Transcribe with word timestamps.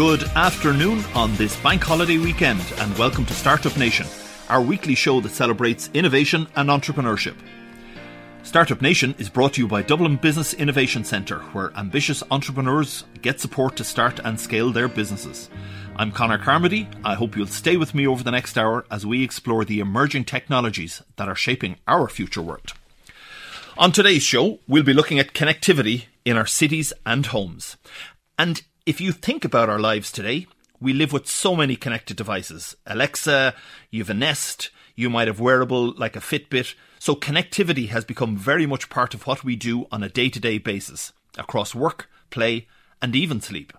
Good 0.00 0.24
afternoon 0.34 1.04
on 1.14 1.36
this 1.36 1.54
bank 1.58 1.82
holiday 1.82 2.16
weekend, 2.16 2.62
and 2.78 2.96
welcome 2.96 3.26
to 3.26 3.34
Startup 3.34 3.76
Nation, 3.76 4.06
our 4.48 4.62
weekly 4.62 4.94
show 4.94 5.20
that 5.20 5.32
celebrates 5.32 5.90
innovation 5.92 6.48
and 6.56 6.70
entrepreneurship. 6.70 7.36
Startup 8.42 8.80
Nation 8.80 9.14
is 9.18 9.28
brought 9.28 9.52
to 9.52 9.60
you 9.60 9.68
by 9.68 9.82
Dublin 9.82 10.16
Business 10.16 10.54
Innovation 10.54 11.04
Centre, 11.04 11.40
where 11.52 11.70
ambitious 11.76 12.22
entrepreneurs 12.30 13.04
get 13.20 13.40
support 13.40 13.76
to 13.76 13.84
start 13.84 14.18
and 14.24 14.40
scale 14.40 14.72
their 14.72 14.88
businesses. 14.88 15.50
I'm 15.96 16.12
Connor 16.12 16.38
Carmody. 16.38 16.88
I 17.04 17.14
hope 17.14 17.36
you'll 17.36 17.46
stay 17.46 17.76
with 17.76 17.94
me 17.94 18.06
over 18.06 18.24
the 18.24 18.30
next 18.30 18.56
hour 18.56 18.86
as 18.90 19.04
we 19.04 19.22
explore 19.22 19.66
the 19.66 19.80
emerging 19.80 20.24
technologies 20.24 21.02
that 21.16 21.28
are 21.28 21.34
shaping 21.34 21.76
our 21.86 22.08
future 22.08 22.40
world. 22.40 22.72
On 23.76 23.92
today's 23.92 24.22
show, 24.22 24.60
we'll 24.66 24.82
be 24.82 24.94
looking 24.94 25.18
at 25.18 25.34
connectivity 25.34 26.06
in 26.24 26.38
our 26.38 26.46
cities 26.46 26.94
and 27.04 27.26
homes. 27.26 27.76
And 28.38 28.62
if 28.90 29.00
you 29.00 29.12
think 29.12 29.44
about 29.44 29.68
our 29.68 29.78
lives 29.78 30.10
today, 30.10 30.48
we 30.80 30.92
live 30.92 31.12
with 31.12 31.28
so 31.28 31.54
many 31.54 31.76
connected 31.76 32.16
devices. 32.16 32.74
Alexa, 32.84 33.54
you 33.88 34.02
have 34.02 34.10
a 34.10 34.14
Nest, 34.14 34.70
you 34.96 35.08
might 35.08 35.28
have 35.28 35.38
wearable 35.38 35.92
like 35.92 36.16
a 36.16 36.18
Fitbit. 36.18 36.74
So 36.98 37.14
connectivity 37.14 37.90
has 37.90 38.04
become 38.04 38.36
very 38.36 38.66
much 38.66 38.90
part 38.90 39.14
of 39.14 39.28
what 39.28 39.44
we 39.44 39.54
do 39.54 39.86
on 39.92 40.02
a 40.02 40.08
day 40.08 40.28
to 40.30 40.40
day 40.40 40.58
basis 40.58 41.12
across 41.38 41.72
work, 41.72 42.10
play, 42.30 42.66
and 43.00 43.14
even 43.14 43.40
sleep. 43.40 43.72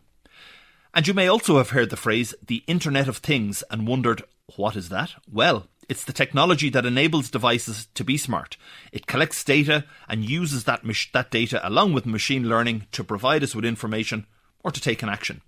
And 0.93 1.05
you 1.05 1.13
may 1.13 1.27
also 1.27 1.57
have 1.57 1.71
heard 1.71 1.89
the 1.89 1.97
phrase 1.97 2.33
the 2.41 2.63
Internet 2.65 3.09
of 3.09 3.17
Things 3.17 3.65
and 3.69 3.85
wondered, 3.85 4.23
what 4.55 4.77
is 4.77 4.87
that? 4.87 5.11
Well, 5.29 5.67
it's 5.89 6.05
the 6.05 6.13
technology 6.13 6.69
that 6.69 6.85
enables 6.85 7.29
devices 7.29 7.89
to 7.95 8.05
be 8.05 8.15
smart. 8.15 8.55
It 8.93 9.07
collects 9.07 9.43
data 9.43 9.83
and 10.07 10.23
uses 10.23 10.63
that, 10.63 10.83
that 11.11 11.31
data 11.31 11.59
along 11.67 11.91
with 11.91 12.05
machine 12.05 12.47
learning 12.47 12.87
to 12.93 13.03
provide 13.03 13.43
us 13.43 13.53
with 13.53 13.65
information 13.65 14.25
or 14.63 14.71
to 14.71 14.81
take 14.81 15.03
an 15.03 15.09
action. 15.09 15.41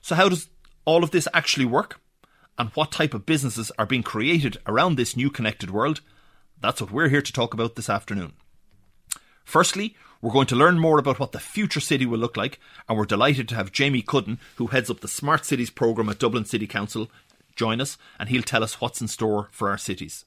So, 0.00 0.14
how 0.14 0.28
does 0.28 0.48
all 0.84 1.04
of 1.04 1.10
this 1.10 1.28
actually 1.34 1.66
work? 1.66 2.00
And 2.58 2.70
what 2.70 2.90
type 2.90 3.14
of 3.14 3.26
businesses 3.26 3.70
are 3.78 3.86
being 3.86 4.02
created 4.02 4.58
around 4.66 4.96
this 4.96 5.16
new 5.16 5.30
connected 5.30 5.70
world? 5.70 6.00
That's 6.60 6.80
what 6.80 6.90
we're 6.90 7.08
here 7.08 7.22
to 7.22 7.32
talk 7.32 7.54
about 7.54 7.76
this 7.76 7.88
afternoon. 7.88 8.32
Firstly, 9.44 9.96
we're 10.20 10.32
going 10.32 10.48
to 10.48 10.56
learn 10.56 10.78
more 10.80 10.98
about 10.98 11.20
what 11.20 11.32
the 11.32 11.38
future 11.38 11.80
city 11.80 12.04
will 12.04 12.18
look 12.18 12.36
like, 12.36 12.58
and 12.88 12.98
we're 12.98 13.04
delighted 13.04 13.48
to 13.48 13.54
have 13.54 13.70
Jamie 13.70 14.02
Cudden, 14.02 14.40
who 14.56 14.66
heads 14.66 14.90
up 14.90 15.00
the 15.00 15.08
Smart 15.08 15.46
Cities 15.46 15.70
programme 15.70 16.08
at 16.08 16.18
Dublin 16.18 16.44
City 16.44 16.66
Council, 16.66 17.08
join 17.54 17.80
us, 17.80 17.96
and 18.18 18.28
he'll 18.28 18.42
tell 18.42 18.64
us 18.64 18.80
what's 18.80 19.00
in 19.00 19.08
store 19.08 19.48
for 19.52 19.70
our 19.70 19.78
cities. 19.78 20.24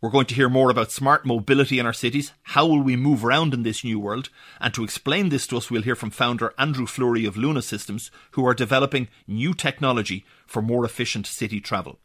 We're 0.00 0.10
going 0.10 0.26
to 0.26 0.34
hear 0.36 0.48
more 0.48 0.70
about 0.70 0.92
smart 0.92 1.26
mobility 1.26 1.80
in 1.80 1.86
our 1.86 1.92
cities. 1.92 2.32
How 2.42 2.64
will 2.64 2.82
we 2.82 2.94
move 2.94 3.24
around 3.24 3.52
in 3.52 3.64
this 3.64 3.82
new 3.82 3.98
world? 3.98 4.28
And 4.60 4.72
to 4.74 4.84
explain 4.84 5.28
this 5.28 5.44
to 5.48 5.56
us, 5.56 5.72
we'll 5.72 5.82
hear 5.82 5.96
from 5.96 6.10
founder 6.10 6.54
Andrew 6.56 6.86
Fleury 6.86 7.24
of 7.24 7.36
Luna 7.36 7.62
Systems, 7.62 8.12
who 8.32 8.46
are 8.46 8.54
developing 8.54 9.08
new 9.26 9.54
technology 9.54 10.24
for 10.46 10.62
more 10.62 10.84
efficient 10.84 11.26
city 11.26 11.60
travel. 11.60 11.98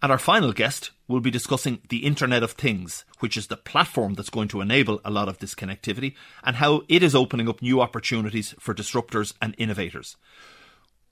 And 0.00 0.10
our 0.10 0.18
final 0.18 0.54
guest 0.54 0.90
will 1.06 1.20
be 1.20 1.30
discussing 1.30 1.82
the 1.90 1.98
Internet 1.98 2.42
of 2.42 2.52
Things, 2.52 3.04
which 3.18 3.36
is 3.36 3.48
the 3.48 3.58
platform 3.58 4.14
that's 4.14 4.30
going 4.30 4.48
to 4.48 4.62
enable 4.62 5.02
a 5.04 5.10
lot 5.10 5.28
of 5.28 5.38
this 5.38 5.54
connectivity 5.54 6.14
and 6.44 6.56
how 6.56 6.84
it 6.88 7.02
is 7.02 7.14
opening 7.14 7.46
up 7.46 7.60
new 7.60 7.82
opportunities 7.82 8.54
for 8.58 8.74
disruptors 8.74 9.34
and 9.42 9.54
innovators. 9.58 10.16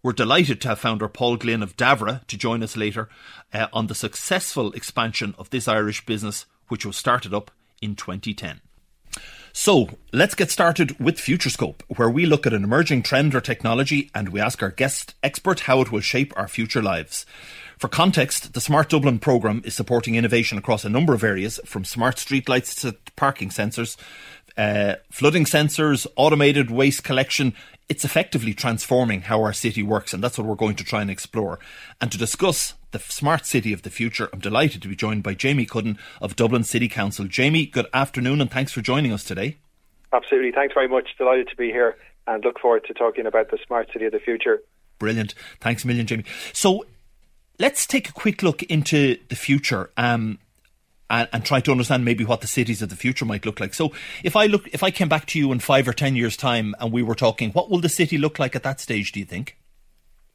We're 0.05 0.13
delighted 0.13 0.61
to 0.61 0.69
have 0.69 0.81
founder 0.81 1.09
Paul 1.09 1.39
Glynn 1.39 1.63
of 1.63 1.79
Davra 1.79 2.27
to 2.27 2.37
join 2.37 2.63
us 2.63 2.77
later 2.77 3.09
uh, 3.55 3.69
on 3.73 3.87
the 3.87 3.95
successful 3.95 4.71
expansion 4.73 5.35
of 5.39 5.49
this 5.49 5.67
Irish 5.67 6.05
business, 6.05 6.45
which 6.69 6.85
was 6.85 6.99
started 6.99 7.33
up 7.33 7.51
in 7.81 7.97
2010. 7.97 8.61
So 9.55 9.89
let's 10.13 10.35
get 10.35 10.51
started 10.51 11.01
with 11.01 11.17
FutureScope, 11.17 11.81
where 11.97 12.11
we 12.11 12.27
look 12.27 12.47
at 12.47 12.53
an 12.53 12.65
emerging 12.65 13.03
trend 13.03 13.35
or 13.35 13.41
technology 13.41 14.11
and 14.15 14.29
we 14.29 14.41
ask 14.41 14.63
our 14.63 14.69
guest 14.69 15.15
expert 15.23 15.61
how 15.61 15.81
it 15.81 15.91
will 15.91 16.01
shape 16.01 16.35
our 16.37 16.49
future 16.49 16.83
lives. 16.83 17.25
For 17.79 17.89
context, 17.89 18.53
the 18.53 18.61
Smart 18.61 18.91
Dublin 18.91 19.19
programme 19.19 19.63
is 19.65 19.75
supporting 19.75 20.17
innovation 20.17 20.59
across 20.59 20.85
a 20.85 20.91
number 20.91 21.15
of 21.15 21.25
areas, 21.25 21.59
from 21.65 21.87
smart 21.87 22.17
streetlights 22.17 22.79
to 22.83 22.95
parking 23.17 23.49
sensors, 23.49 23.97
uh, 24.57 24.97
flooding 25.11 25.45
sensors, 25.45 26.07
automated 26.17 26.71
waste 26.71 27.03
collection, 27.03 27.55
it's 27.89 28.05
effectively 28.05 28.55
transforming 28.55 29.23
how 29.23 29.43
our 29.43 29.53
city 29.53 29.83
works, 29.83 30.13
and 30.13 30.23
that's 30.23 30.39
what 30.39 30.47
we're 30.47 30.55
going 30.55 30.77
to 30.77 30.85
try 30.85 31.03
and 31.03 31.11
explore. 31.11 31.59
And 32.01 32.11
to 32.11 32.19
discuss 32.19 32.75
the 32.93 32.99
smart 32.99 33.45
city 33.45 33.73
of 33.73 33.83
the 33.83 33.91
future, 33.91 34.29
I'm 34.33 34.41
delighted 34.41 34.83
to 34.83 34.89
be 34.89 34.97
joined 34.97 35.23
by 35.23 35.35
Jamie 35.35 35.67
Cudden 35.67 35.99
of 36.21 36.37
Dublin 36.37 36.65
City 36.65 36.89
Council. 36.89 37.27
Jamie, 37.27 37.67
good 37.67 37.87
afternoon, 37.93 38.41
and 38.41 38.51
thanks 38.51 38.73
for 38.73 38.81
joining 38.81 39.13
us 39.13 39.25
today. 39.25 39.59
Absolutely. 40.13 40.53
Thanks 40.53 40.75
very 40.75 40.89
much. 40.89 41.11
Delighted 41.19 41.49
to 41.49 41.57
be 41.57 41.67
here 41.67 41.97
and 42.27 42.43
look 42.45 42.59
forward 42.59 42.85
to 42.87 42.95
talking 42.95 43.27
about 43.27 43.51
the 43.51 43.59
smart 43.67 43.89
city 43.93 44.07
of 44.07 44.13
the 44.13 44.21
future. 44.21 44.63
Brilliant. 44.99 45.35
Thanks 45.61 45.85
a 45.85 45.87
million, 45.87 46.07
Jamie. 46.07 46.25
So 46.53 46.87
let's 47.59 47.87
take 47.87 48.09
a 48.09 48.13
quick 48.13 48.43
look 48.43 48.63
into 48.63 49.19
the 49.29 49.37
future. 49.37 49.91
Um, 49.97 50.39
and, 51.11 51.29
and, 51.33 51.45
try 51.45 51.61
to 51.61 51.71
understand 51.71 52.05
maybe 52.05 52.25
what 52.25 52.41
the 52.41 52.47
cities 52.47 52.81
of 52.81 52.89
the 52.89 52.97
future 52.97 53.25
might 53.25 53.45
look 53.45 53.61
like. 53.61 53.75
So, 53.75 53.93
if 54.23 54.37
I 54.37 54.47
look, 54.47 54.69
if 54.69 54.83
I 54.83 54.91
came 54.91 55.09
back 55.09 55.27
to 55.27 55.39
you 55.39 55.53
in 55.53 55.61
five 55.61 55.87
or 55.87 55.93
ten 55.93 56.17
years' 56.17 56.37
time, 56.37 56.75
and 56.81 56.93
we 56.93 57.03
were 57.03 57.15
talking, 57.15 57.51
what 57.51 57.71
will 57.71 57.81
the 57.81 57.89
city 57.89 58.19
look 58.19 58.39
like 58.39 58.57
at 58.57 58.63
that 58.63 58.81
stage? 58.81 59.13
Do 59.13 59.21
you 59.21 59.27
think? 59.27 59.59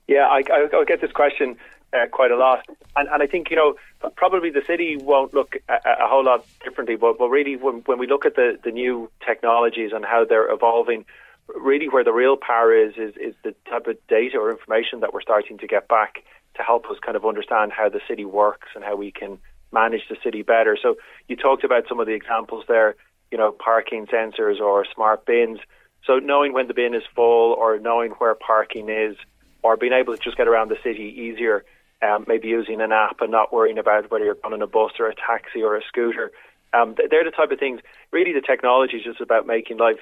Yeah, 0.07 0.28
I, 0.28 0.41
I, 0.52 0.84
get 0.88 1.02
this 1.02 1.12
question 1.12 1.57
uh, 1.94 2.07
quite 2.12 2.31
a 2.31 2.38
lot, 2.38 2.66
and, 2.96 3.07
and 3.09 3.22
I 3.22 3.28
think 3.28 3.50
you 3.50 3.56
know 3.56 3.75
probably 4.16 4.50
the 4.50 4.63
city 4.66 4.97
won't 4.97 5.34
look 5.34 5.56
a, 5.68 5.74
a 5.74 6.07
whole 6.07 6.24
lot 6.24 6.46
differently, 6.63 6.96
but, 6.96 7.18
but 7.18 7.30
really 7.30 7.56
when, 7.56 7.81
when 7.86 8.00
we 8.00 8.07
look 8.07 8.25
at 8.25 8.36
the, 8.36 8.57
the 8.63 8.72
new 8.72 9.12
technologies 9.25 9.91
and 9.94 10.06
how 10.06 10.25
they're 10.25 10.51
evolving, 10.51 11.06
really 11.47 11.90
where 11.90 12.03
the 12.03 12.13
real 12.13 12.38
power 12.38 12.74
is 12.74 12.94
is 12.96 13.16
is 13.18 13.36
the 13.44 13.53
type 13.69 13.88
of 13.88 13.97
data 14.07 14.38
or 14.38 14.51
information 14.51 15.00
that 15.01 15.13
we're 15.13 15.22
starting 15.22 15.57
to 15.57 15.68
get 15.68 15.88
back 15.88 16.24
to 16.56 16.63
help 16.63 16.86
us 16.88 16.97
kind 17.03 17.16
of 17.16 17.25
understand 17.25 17.72
how 17.72 17.90
the 17.90 18.01
city 18.07 18.25
works 18.25 18.68
and 18.75 18.84
how 18.84 18.96
we 18.96 19.12
can 19.12 19.40
manage 19.72 20.02
the 20.09 20.18
city 20.24 20.41
better. 20.41 20.78
So 20.81 20.96
you 21.28 21.35
talked 21.35 21.63
about 21.63 21.88
some 21.88 22.00
of 22.00 22.07
the 22.07 22.13
examples 22.13 22.66
there, 22.68 22.96
you 23.31 23.38
know, 23.38 23.52
parking 23.52 24.07
sensors 24.07 24.59
or 24.59 24.85
smart 24.94 25.25
bins. 25.25 25.59
So 26.06 26.18
knowing 26.19 26.53
when 26.53 26.68
the 26.68 26.74
bin 26.74 26.94
is 26.94 27.03
full 27.16 27.53
or 27.53 27.78
knowing 27.78 28.12
where 28.12 28.34
parking 28.35 28.90
is 28.90 29.16
or 29.62 29.78
being 29.78 29.94
able 29.94 30.16
to 30.16 30.22
just 30.22 30.38
get 30.38 30.47
around 30.47 30.69
the 30.69 30.78
city 30.84 31.03
easier, 31.03 31.66
um, 32.02 32.25
maybe 32.28 32.47
using 32.47 32.81
an 32.81 32.91
app 32.91 33.22
and 33.22 33.31
not 33.31 33.52
worrying 33.52 33.78
about 33.78 34.09
whether 34.09 34.25
you're 34.25 34.38
on 34.44 34.62
a 34.62 34.68
bus 34.68 34.94
or 35.00 35.07
a 35.07 35.16
taxi 35.16 35.62
or 35.62 35.75
a 35.75 35.81
scooter. 35.88 36.31
Um, 36.74 36.96
they're 36.96 37.24
the 37.24 37.31
type 37.31 37.51
of 37.51 37.59
things. 37.59 37.81
Really, 38.12 38.34
the 38.34 38.41
technology 38.41 38.97
is 38.97 39.03
just 39.03 39.22
about 39.22 39.46
making 39.46 39.78
life 39.78 40.00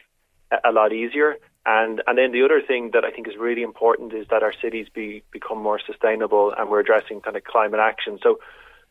a, 0.52 0.70
a 0.70 0.72
lot 0.72 0.94
easier. 0.94 1.38
And 1.66 2.02
and 2.08 2.18
then 2.18 2.32
the 2.32 2.44
other 2.44 2.62
thing 2.62 2.92
that 2.94 3.04
I 3.04 3.12
think 3.12 3.28
is 3.28 3.36
really 3.38 3.62
important 3.62 4.14
is 4.14 4.28
that 4.30 4.44
our 4.44 4.54
cities 4.62 4.88
be 4.94 5.24
become 5.32 5.62
more 5.62 5.80
sustainable, 5.86 6.54
and 6.58 6.70
we're 6.70 6.80
addressing 6.80 7.20
kind 7.20 7.36
of 7.36 7.44
climate 7.44 7.82
action. 7.82 8.20
So 8.24 8.40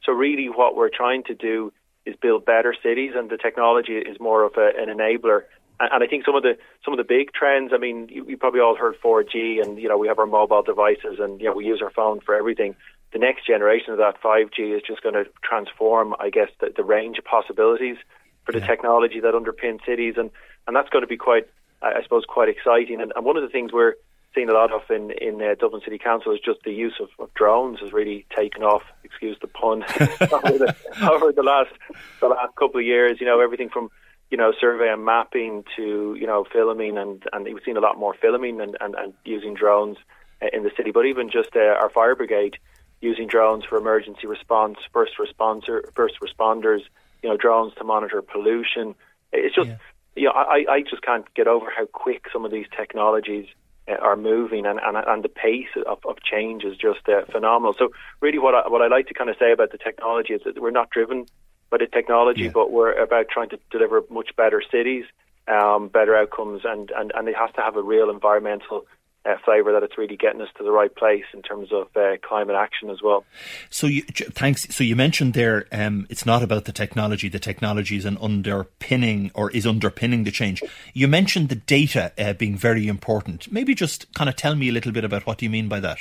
so 0.04 0.12
really, 0.12 0.48
what 0.48 0.76
we're 0.76 0.90
trying 0.90 1.24
to 1.24 1.34
do 1.34 1.72
is 2.04 2.14
build 2.22 2.44
better 2.44 2.74
cities, 2.82 3.12
and 3.16 3.28
the 3.28 3.36
technology 3.36 3.94
is 3.94 4.18
more 4.20 4.44
of 4.44 4.52
a, 4.56 4.70
an 4.78 4.88
enabler. 4.88 5.42
And, 5.80 5.90
and 5.92 6.04
I 6.04 6.06
think 6.06 6.24
some 6.24 6.36
of 6.36 6.42
the 6.42 6.56
some 6.84 6.94
of 6.94 6.98
the 6.98 7.04
big 7.04 7.32
trends. 7.32 7.72
I 7.74 7.78
mean, 7.78 8.08
you, 8.10 8.24
you 8.28 8.36
probably 8.36 8.60
all 8.60 8.76
heard 8.76 8.94
4G, 9.02 9.62
and 9.62 9.78
you 9.78 9.88
know 9.88 9.98
we 9.98 10.08
have 10.08 10.18
our 10.18 10.26
mobile 10.26 10.62
devices, 10.62 11.18
and 11.18 11.40
you 11.40 11.46
know 11.46 11.54
we 11.54 11.66
use 11.66 11.80
our 11.82 11.90
phone 11.90 12.20
for 12.20 12.34
everything. 12.34 12.76
The 13.12 13.18
next 13.18 13.46
generation 13.46 13.92
of 13.92 13.98
that 13.98 14.20
5G 14.20 14.76
is 14.76 14.82
just 14.86 15.02
going 15.02 15.14
to 15.14 15.24
transform, 15.42 16.14
I 16.18 16.30
guess, 16.30 16.48
the, 16.60 16.72
the 16.76 16.84
range 16.84 17.18
of 17.18 17.24
possibilities 17.24 17.96
for 18.44 18.52
the 18.52 18.58
yeah. 18.58 18.66
technology 18.66 19.20
that 19.20 19.34
underpins 19.34 19.84
cities, 19.84 20.14
and 20.16 20.30
and 20.66 20.74
that's 20.76 20.88
going 20.90 21.02
to 21.02 21.08
be 21.08 21.16
quite, 21.16 21.48
I 21.82 22.02
suppose, 22.02 22.24
quite 22.28 22.48
exciting. 22.48 23.00
And, 23.00 23.12
and 23.14 23.24
one 23.24 23.36
of 23.36 23.42
the 23.42 23.48
things 23.48 23.72
we're 23.72 23.94
seen 24.36 24.48
a 24.50 24.52
lot 24.52 24.72
of 24.72 24.82
in 24.90 25.10
in 25.10 25.40
uh, 25.42 25.54
Dublin 25.58 25.82
City 25.84 25.98
Council 25.98 26.32
is 26.32 26.40
just 26.44 26.60
the 26.64 26.72
use 26.72 26.94
of, 27.00 27.08
of 27.18 27.32
drones 27.34 27.80
has 27.80 27.92
really 27.92 28.26
taken 28.36 28.62
off. 28.62 28.82
Excuse 29.02 29.36
the 29.40 29.48
pun. 29.48 29.82
over, 30.20 30.58
the, 30.58 30.76
over 31.10 31.32
the 31.32 31.42
last 31.42 31.72
the 32.20 32.28
last 32.28 32.54
couple 32.56 32.78
of 32.78 32.86
years, 32.86 33.18
you 33.20 33.26
know, 33.26 33.40
everything 33.40 33.70
from 33.70 33.90
you 34.30 34.36
know 34.36 34.52
survey 34.60 34.92
and 34.92 35.04
mapping 35.04 35.64
to 35.76 36.16
you 36.20 36.26
know 36.26 36.44
filming 36.52 36.98
and 36.98 37.24
and 37.32 37.44
we've 37.44 37.62
seen 37.64 37.76
a 37.76 37.80
lot 37.80 37.98
more 37.98 38.14
filming 38.14 38.60
and 38.60 38.76
and, 38.80 38.94
and 38.94 39.14
using 39.24 39.54
drones 39.54 39.96
uh, 40.42 40.46
in 40.52 40.62
the 40.62 40.70
city. 40.76 40.90
But 40.90 41.06
even 41.06 41.30
just 41.30 41.56
uh, 41.56 41.60
our 41.60 41.90
fire 41.90 42.14
brigade 42.14 42.58
using 43.00 43.26
drones 43.26 43.64
for 43.64 43.78
emergency 43.78 44.26
response, 44.26 44.78
first 44.92 45.12
responder, 45.18 45.82
first 45.94 46.14
responders, 46.20 46.80
you 47.22 47.28
know, 47.28 47.36
drones 47.36 47.74
to 47.74 47.84
monitor 47.84 48.22
pollution. 48.22 48.94
It's 49.32 49.54
just. 49.54 49.68
Yeah. 49.68 49.76
You 50.18 50.24
know, 50.28 50.32
I, 50.32 50.64
I 50.70 50.80
just 50.80 51.02
can't 51.02 51.26
get 51.34 51.46
over 51.46 51.66
how 51.76 51.84
quick 51.84 52.24
some 52.32 52.46
of 52.46 52.50
these 52.50 52.64
technologies 52.74 53.44
are 53.88 54.16
moving 54.16 54.66
and, 54.66 54.80
and, 54.84 54.96
and 54.96 55.22
the 55.22 55.28
pace 55.28 55.68
of, 55.86 55.98
of 56.04 56.16
change 56.22 56.64
is 56.64 56.76
just 56.76 57.08
uh, 57.08 57.24
phenomenal. 57.30 57.74
So 57.78 57.90
really 58.20 58.38
what 58.38 58.54
I, 58.54 58.68
what 58.68 58.82
I 58.82 58.88
like 58.88 59.06
to 59.08 59.14
kind 59.14 59.30
of 59.30 59.36
say 59.38 59.52
about 59.52 59.70
the 59.72 59.78
technology 59.78 60.34
is 60.34 60.42
that 60.44 60.60
we're 60.60 60.70
not 60.70 60.90
driven 60.90 61.26
by 61.70 61.78
the 61.78 61.86
technology, 61.86 62.44
yeah. 62.44 62.50
but 62.52 62.70
we're 62.70 62.92
about 62.92 63.28
trying 63.28 63.50
to 63.50 63.58
deliver 63.70 64.02
much 64.10 64.34
better 64.36 64.62
cities, 64.70 65.04
um, 65.48 65.88
better 65.88 66.16
outcomes, 66.16 66.62
and, 66.64 66.90
and, 66.96 67.12
and 67.14 67.28
it 67.28 67.36
has 67.36 67.50
to 67.54 67.60
have 67.60 67.76
a 67.76 67.82
real 67.82 68.10
environmental 68.10 68.86
uh, 69.26 69.36
flavour 69.44 69.72
that 69.72 69.82
it's 69.82 69.98
really 69.98 70.16
getting 70.16 70.40
us 70.40 70.48
to 70.58 70.64
the 70.64 70.70
right 70.70 70.94
place 70.94 71.24
in 71.34 71.42
terms 71.42 71.68
of 71.72 71.88
uh, 71.96 72.16
climate 72.22 72.56
action 72.56 72.90
as 72.90 73.02
well. 73.02 73.24
So, 73.70 73.86
you, 73.86 74.02
thanks. 74.02 74.74
So 74.74 74.84
you 74.84 74.96
mentioned 74.96 75.34
there, 75.34 75.66
um, 75.72 76.06
it's 76.10 76.24
not 76.24 76.42
about 76.42 76.64
the 76.64 76.72
technology. 76.72 77.28
The 77.28 77.38
technology 77.38 77.96
is 77.96 78.04
an 78.04 78.18
underpinning 78.20 79.30
or 79.34 79.50
is 79.50 79.66
underpinning 79.66 80.24
the 80.24 80.30
change. 80.30 80.62
You 80.94 81.08
mentioned 81.08 81.48
the 81.48 81.56
data 81.56 82.12
uh, 82.18 82.32
being 82.34 82.56
very 82.56 82.86
important. 82.86 83.50
Maybe 83.50 83.74
just 83.74 84.12
kind 84.14 84.28
of 84.28 84.36
tell 84.36 84.54
me 84.54 84.68
a 84.68 84.72
little 84.72 84.92
bit 84.92 85.04
about 85.04 85.26
what 85.26 85.38
do 85.38 85.46
you 85.46 85.50
mean 85.50 85.68
by 85.68 85.80
that. 85.80 85.98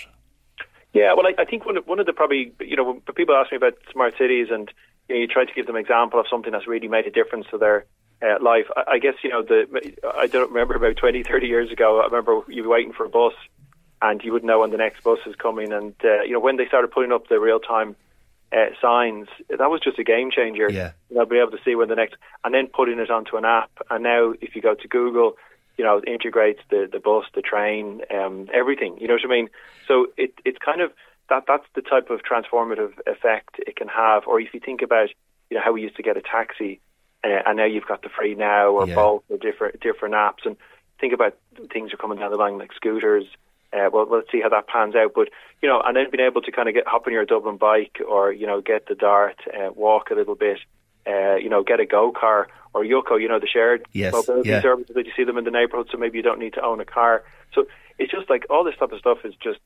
Yeah, 0.94 1.14
well, 1.14 1.28
I, 1.28 1.42
I 1.42 1.46
think 1.46 1.66
one 1.66 1.76
of, 1.76 1.86
one 1.88 2.00
of 2.00 2.06
the 2.06 2.14
probably 2.14 2.54
you 2.62 2.78
know 2.78 2.86
when 2.86 3.02
people 3.16 3.36
ask 3.36 3.52
me 3.52 3.58
about 3.58 3.74
smart 3.92 4.14
cities 4.18 4.48
and 4.50 4.72
you, 5.10 5.16
know, 5.16 5.22
you 5.22 5.28
try 5.28 5.44
to 5.44 5.54
give 5.54 5.66
them 5.66 5.76
an 5.76 5.82
example 5.82 6.20
of 6.20 6.26
something 6.30 6.54
that's 6.54 6.68
really 6.68 6.88
made 6.88 7.06
a 7.06 7.12
difference 7.12 7.48
to 7.52 7.58
their 7.58 7.86
uh, 8.22 8.42
life. 8.42 8.66
I, 8.76 8.94
I 8.94 9.00
guess 9.00 9.16
you 9.24 9.30
know 9.30 9.44
the 9.44 9.94
I 10.18 10.28
don't 10.28 10.52
remember 10.52 10.76
about 10.76 10.98
20, 10.98 11.24
30 11.24 11.48
years 11.48 11.72
ago. 11.72 12.02
I 12.02 12.06
remember 12.06 12.42
you 12.48 12.64
were 12.64 12.70
waiting 12.70 12.94
for 12.94 13.06
a 13.06 13.10
bus, 13.10 13.34
and 14.02 14.24
you 14.24 14.32
wouldn't 14.32 14.48
know 14.48 14.60
when 14.60 14.72
the 14.72 14.78
next 14.78 15.04
bus 15.04 15.20
is 15.26 15.36
coming. 15.36 15.72
And 15.72 15.94
uh, 16.04 16.24
you 16.24 16.34
know 16.34 16.40
when 16.40 16.58
they 16.58 16.68
started 16.68 16.92
putting 16.92 17.12
up 17.12 17.28
the 17.28 17.40
real 17.40 17.60
time 17.60 17.96
uh, 18.52 18.68
signs, 18.82 19.28
that 19.50 19.70
was 19.70 19.82
just 19.84 20.00
a 20.00 20.04
game 20.04 20.32
changer. 20.32 20.70
Yeah, 20.70 20.92
you 21.10 21.18
know, 21.18 21.26
being 21.26 21.42
able 21.42 21.52
to 21.52 21.64
see 21.64 21.76
when 21.76 21.90
the 21.90 21.96
next, 21.96 22.16
and 22.44 22.54
then 22.54 22.68
putting 22.68 23.00
it 23.00 23.10
onto 23.10 23.38
an 23.38 23.46
app. 23.46 23.72
And 23.90 24.04
now, 24.04 24.34
if 24.42 24.56
you 24.56 24.62
go 24.62 24.76
to 24.76 24.88
Google, 24.88 25.38
you 25.78 25.84
know, 25.84 25.98
it 25.98 26.08
integrates 26.08 26.62
the 26.70 26.88
the 26.92 27.00
bus, 27.00 27.26
the 27.34 27.42
train, 27.42 28.02
um, 28.14 28.48
everything. 28.54 28.98
You 29.00 29.08
know 29.08 29.16
what 29.16 29.26
I 29.26 29.30
mean? 29.30 29.50
So 29.88 30.08
it 30.18 30.34
it's 30.46 30.58
kind 30.58 30.82
of 30.82 30.92
that 31.30 31.44
that's 31.48 31.66
the 31.76 31.82
type 31.82 32.10
of 32.10 32.22
transformative 32.22 32.94
effect 33.08 33.56
it 33.60 33.76
can 33.76 33.88
have. 33.88 34.24
Or 34.28 34.40
if 34.40 34.54
you 34.54 34.60
think 34.60 34.82
about 34.82 35.10
you 35.50 35.58
know 35.58 35.64
how 35.64 35.74
we 35.74 35.82
used 35.82 35.98
to 35.98 36.04
get 36.04 36.18
a 36.18 36.22
taxi 36.22 36.80
uh, 37.26 37.42
and 37.46 37.58
now 37.58 37.66
you've 37.66 37.88
got 37.88 38.04
the 38.04 38.10
Free 38.10 38.36
Now 38.36 38.70
or 38.70 38.88
yeah. 38.88 38.96
Bolt 38.96 39.26
or 39.30 39.38
different 39.38 39.80
different 39.80 40.14
apps. 40.14 40.46
And 40.46 40.56
think 41.00 41.14
about 41.14 41.38
things 41.74 41.94
are 41.94 41.98
coming 41.98 42.20
down 42.20 42.32
the 42.32 42.38
line 42.38 42.58
like 42.58 42.74
scooters. 42.74 43.26
Uh, 43.74 43.90
well, 43.92 44.08
let's 44.10 44.32
see 44.32 44.42
how 44.42 44.50
that 44.50 44.68
pans 44.68 44.96
out. 44.96 45.12
But 45.16 45.30
you 45.62 45.68
know, 45.68 45.82
and 45.84 45.96
then 45.96 46.06
being 46.12 46.26
able 46.26 46.42
to 46.42 46.52
kind 46.52 46.70
of 46.70 46.76
get 46.76 46.88
hop 46.88 47.08
on 47.08 47.14
your 47.14 47.26
Dublin 47.26 47.58
bike 47.58 47.98
or 48.08 48.32
you 48.32 48.46
know 48.46 48.62
get 48.62 48.88
the 48.88 48.96
Dart, 48.96 49.38
uh, 49.48 49.72
walk 49.74 50.12
a 50.12 50.16
little 50.16 50.36
bit, 50.36 50.60
uh, 51.08 51.36
you 51.36 51.50
know, 51.50 51.64
get 51.64 51.80
a 51.80 51.86
GoCar 51.86 52.46
or 52.74 52.84
Yuko, 52.84 53.20
you 53.20 53.28
know, 53.28 53.40
the 53.40 53.48
shared 53.48 53.86
yes, 53.92 54.14
mobility 54.14 54.50
yeah. 54.50 54.62
services 54.62 54.94
that 54.96 55.06
you 55.06 55.12
see 55.16 55.24
them 55.24 55.38
in 55.38 55.46
the 55.46 55.52
neighbourhood. 55.52 55.88
So 55.92 55.98
maybe 55.98 56.18
you 56.18 56.24
don't 56.24 56.40
need 56.40 56.54
to 56.54 56.64
own 56.64 56.80
a 56.80 56.86
car. 56.86 57.24
So 57.54 57.66
it's 57.98 58.12
just 58.12 58.30
like 58.30 58.46
all 58.50 58.64
this 58.64 58.76
type 58.78 58.92
of 58.92 59.00
stuff 59.00 59.20
is 59.24 59.34
just 59.42 59.60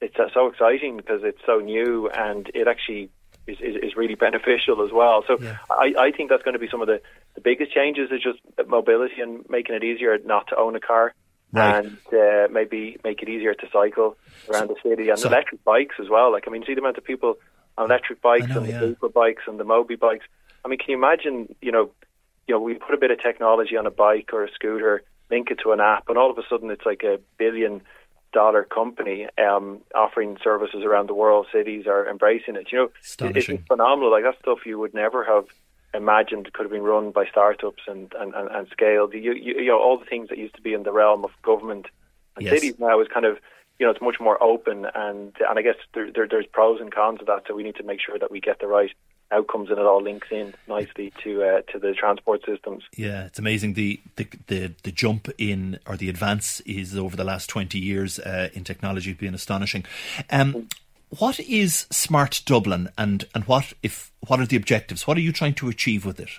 it's 0.00 0.16
uh, 0.18 0.28
so 0.34 0.46
exciting 0.48 0.96
because 0.96 1.22
it's 1.24 1.40
so 1.46 1.58
new 1.58 2.08
and 2.08 2.50
it 2.54 2.68
actually 2.68 3.10
is, 3.46 3.58
is, 3.60 3.76
is 3.82 3.96
really 3.96 4.14
beneficial 4.14 4.82
as 4.84 4.92
well. 4.92 5.24
So 5.26 5.38
Yeah. 5.40 5.58
I, 5.70 5.94
I 5.98 6.10
think 6.12 6.30
that's 6.30 6.42
going 6.42 6.54
to 6.54 6.58
be 6.60 6.68
some 6.70 6.80
of 6.80 6.86
the, 6.86 7.00
the 7.34 7.40
biggest 7.40 7.72
changes 7.72 8.10
is 8.10 8.20
just 8.22 8.38
mobility 8.68 9.20
and 9.20 9.44
making 9.48 9.74
it 9.74 9.84
easier 9.84 10.16
not 10.24 10.46
to 10.48 10.56
own 10.56 10.76
a 10.76 10.80
car 10.80 11.14
Right. 11.54 11.84
and 11.84 11.98
uh, 12.14 12.48
maybe 12.50 12.96
make 13.04 13.20
it 13.22 13.28
easier 13.28 13.52
to 13.52 13.66
cycle 13.70 14.16
around 14.50 14.68
the 14.68 14.76
city 14.82 15.10
and 15.10 15.18
So- 15.18 15.28
electric 15.28 15.62
bikes 15.64 15.96
as 16.00 16.08
well. 16.08 16.32
Like 16.32 16.44
I 16.46 16.50
mean, 16.50 16.64
see 16.66 16.72
the 16.74 16.80
amount 16.80 16.96
of 16.98 17.04
people 17.04 17.34
on 17.76 17.86
electric 17.90 18.22
bikes 18.22 18.48
know, 18.48 18.58
and 18.58 18.66
yeah. 18.68 18.80
the 18.80 18.86
Uber 18.88 19.10
bikes 19.10 19.42
and 19.46 19.60
the 19.60 19.64
Moby 19.64 19.96
bikes. 19.96 20.24
I 20.64 20.68
mean, 20.68 20.78
can 20.78 20.90
you 20.90 20.96
imagine? 20.96 21.54
You 21.60 21.72
know, 21.72 21.90
you 22.46 22.54
know, 22.54 22.60
we 22.60 22.74
put 22.74 22.94
a 22.94 22.96
bit 22.98 23.10
of 23.10 23.20
technology 23.20 23.76
on 23.76 23.86
a 23.86 23.90
bike 23.90 24.30
or 24.32 24.44
a 24.44 24.50
scooter, 24.52 25.02
link 25.30 25.50
it 25.50 25.58
to 25.64 25.72
an 25.72 25.80
app, 25.80 26.08
and 26.08 26.16
all 26.16 26.30
of 26.30 26.38
a 26.38 26.42
sudden 26.48 26.70
it's 26.70 26.86
like 26.86 27.02
a 27.02 27.18
billion 27.36 27.82
dollar 28.32 28.64
company 28.64 29.26
um, 29.38 29.80
offering 29.94 30.36
services 30.42 30.82
around 30.84 31.08
the 31.08 31.14
world. 31.14 31.46
Cities 31.52 31.86
are 31.86 32.08
embracing 32.08 32.56
it. 32.56 32.72
You 32.72 32.78
know, 32.78 32.90
it, 33.28 33.36
it's 33.36 33.66
phenomenal. 33.68 34.10
Like 34.10 34.24
that 34.24 34.38
stuff 34.40 34.60
you 34.66 34.78
would 34.78 34.94
never 34.94 35.24
have 35.24 35.46
imagined 35.94 36.52
could 36.52 36.64
have 36.64 36.72
been 36.72 36.82
run 36.82 37.10
by 37.10 37.26
startups 37.26 37.82
and 37.86 38.12
and, 38.18 38.34
and, 38.34 38.48
and 38.50 38.68
scaled. 38.70 39.12
You, 39.14 39.32
you 39.34 39.60
you 39.60 39.66
know 39.66 39.80
all 39.80 39.98
the 39.98 40.06
things 40.06 40.28
that 40.28 40.38
used 40.38 40.54
to 40.56 40.62
be 40.62 40.72
in 40.74 40.82
the 40.82 40.92
realm 40.92 41.24
of 41.24 41.30
government 41.42 41.86
and 42.36 42.44
Yes. 42.46 42.54
cities 42.54 42.78
now 42.78 43.00
is 43.00 43.08
kind 43.12 43.26
of 43.26 43.38
you 43.78 43.86
know 43.86 43.92
it's 43.92 44.00
much 44.00 44.18
more 44.20 44.42
open 44.42 44.86
and 44.94 45.34
and 45.48 45.58
I 45.58 45.62
guess 45.62 45.76
there, 45.94 46.10
there 46.10 46.26
there's 46.28 46.46
pros 46.46 46.80
and 46.80 46.92
cons 46.92 47.20
of 47.20 47.26
that. 47.26 47.42
So 47.46 47.54
we 47.54 47.62
need 47.62 47.76
to 47.76 47.82
make 47.84 48.00
sure 48.00 48.18
that 48.18 48.30
we 48.30 48.40
get 48.40 48.58
the 48.60 48.66
right 48.66 48.90
outcomes 49.32 49.70
and 49.70 49.78
it 49.78 49.86
all 49.86 50.02
links 50.02 50.28
in 50.30 50.54
nicely 50.68 51.12
to 51.24 51.42
uh, 51.42 51.62
to 51.72 51.78
the 51.78 51.94
transport 51.94 52.44
systems. 52.46 52.84
Yeah, 52.96 53.24
it's 53.24 53.38
amazing 53.38 53.74
the, 53.74 54.00
the 54.16 54.28
the 54.46 54.74
the 54.82 54.92
jump 54.92 55.28
in 55.38 55.78
or 55.86 55.96
the 55.96 56.08
advance 56.08 56.60
is 56.60 56.96
over 56.96 57.16
the 57.16 57.24
last 57.24 57.48
twenty 57.48 57.78
years 57.78 58.18
uh, 58.18 58.50
in 58.52 58.64
technology 58.64 59.12
being 59.12 59.34
astonishing. 59.34 59.84
Um, 60.30 60.68
what 61.18 61.40
is 61.40 61.86
Smart 61.90 62.42
Dublin, 62.46 62.90
and 62.96 63.24
and 63.34 63.44
what 63.44 63.72
if 63.82 64.12
what 64.26 64.40
are 64.40 64.46
the 64.46 64.56
objectives? 64.56 65.06
What 65.06 65.16
are 65.16 65.20
you 65.20 65.32
trying 65.32 65.54
to 65.54 65.68
achieve 65.68 66.04
with 66.06 66.20
it? 66.20 66.30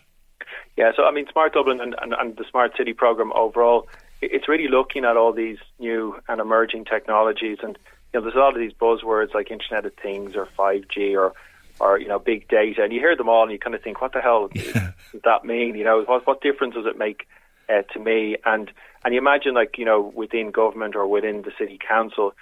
Yeah, 0.77 0.91
so 0.95 1.03
I 1.03 1.11
mean, 1.11 1.27
Smart 1.31 1.53
Dublin 1.53 1.79
and, 1.79 1.95
and, 2.01 2.13
and 2.13 2.35
the 2.35 2.45
Smart 2.49 2.75
City 2.75 2.93
program 2.93 3.31
overall, 3.33 3.87
it's 4.21 4.47
really 4.47 4.67
looking 4.67 5.05
at 5.05 5.17
all 5.17 5.31
these 5.31 5.59
new 5.77 6.19
and 6.27 6.41
emerging 6.41 6.85
technologies, 6.85 7.59
and 7.61 7.77
you 8.13 8.19
know, 8.19 8.21
there's 8.21 8.35
a 8.35 8.39
lot 8.39 8.53
of 8.53 8.59
these 8.59 8.73
buzzwords 8.73 9.33
like 9.33 9.51
Internet 9.51 9.85
of 9.85 9.93
Things 9.95 10.35
or 10.35 10.47
5G 10.57 11.15
or 11.15 11.33
or 11.83 11.99
you 11.99 12.07
know, 12.07 12.19
big 12.19 12.47
data, 12.47 12.83
and 12.83 12.93
you 12.93 12.99
hear 12.99 13.15
them 13.15 13.29
all, 13.29 13.43
and 13.43 13.51
you 13.51 13.59
kind 13.59 13.75
of 13.75 13.81
think, 13.81 14.01
what 14.01 14.13
the 14.13 14.21
hell 14.21 14.47
does 14.53 15.21
that 15.23 15.43
mean? 15.43 15.75
You 15.75 15.83
know, 15.83 16.03
what 16.03 16.25
what 16.25 16.41
difference 16.41 16.75
does 16.75 16.85
it 16.85 16.97
make 16.97 17.27
uh, 17.69 17.81
to 17.93 17.99
me? 17.99 18.37
And 18.45 18.71
and 19.03 19.13
you 19.13 19.19
imagine 19.19 19.53
like 19.53 19.77
you 19.77 19.85
know, 19.85 20.11
within 20.15 20.51
government 20.51 20.95
or 20.95 21.07
within 21.07 21.41
the 21.41 21.51
city 21.57 21.77
council, 21.85 22.33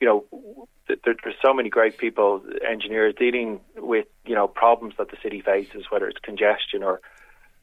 you 0.00 0.06
know, 0.06 0.68
th- 0.86 1.00
there, 1.04 1.14
there's 1.22 1.36
so 1.42 1.54
many 1.54 1.70
great 1.70 1.98
people, 1.98 2.42
engineers 2.66 3.14
dealing 3.18 3.60
with 3.76 4.06
you 4.26 4.34
know 4.34 4.46
problems 4.46 4.94
that 4.98 5.10
the 5.10 5.16
city 5.22 5.40
faces, 5.40 5.86
whether 5.90 6.06
it's 6.06 6.18
congestion 6.18 6.82
or 6.82 7.00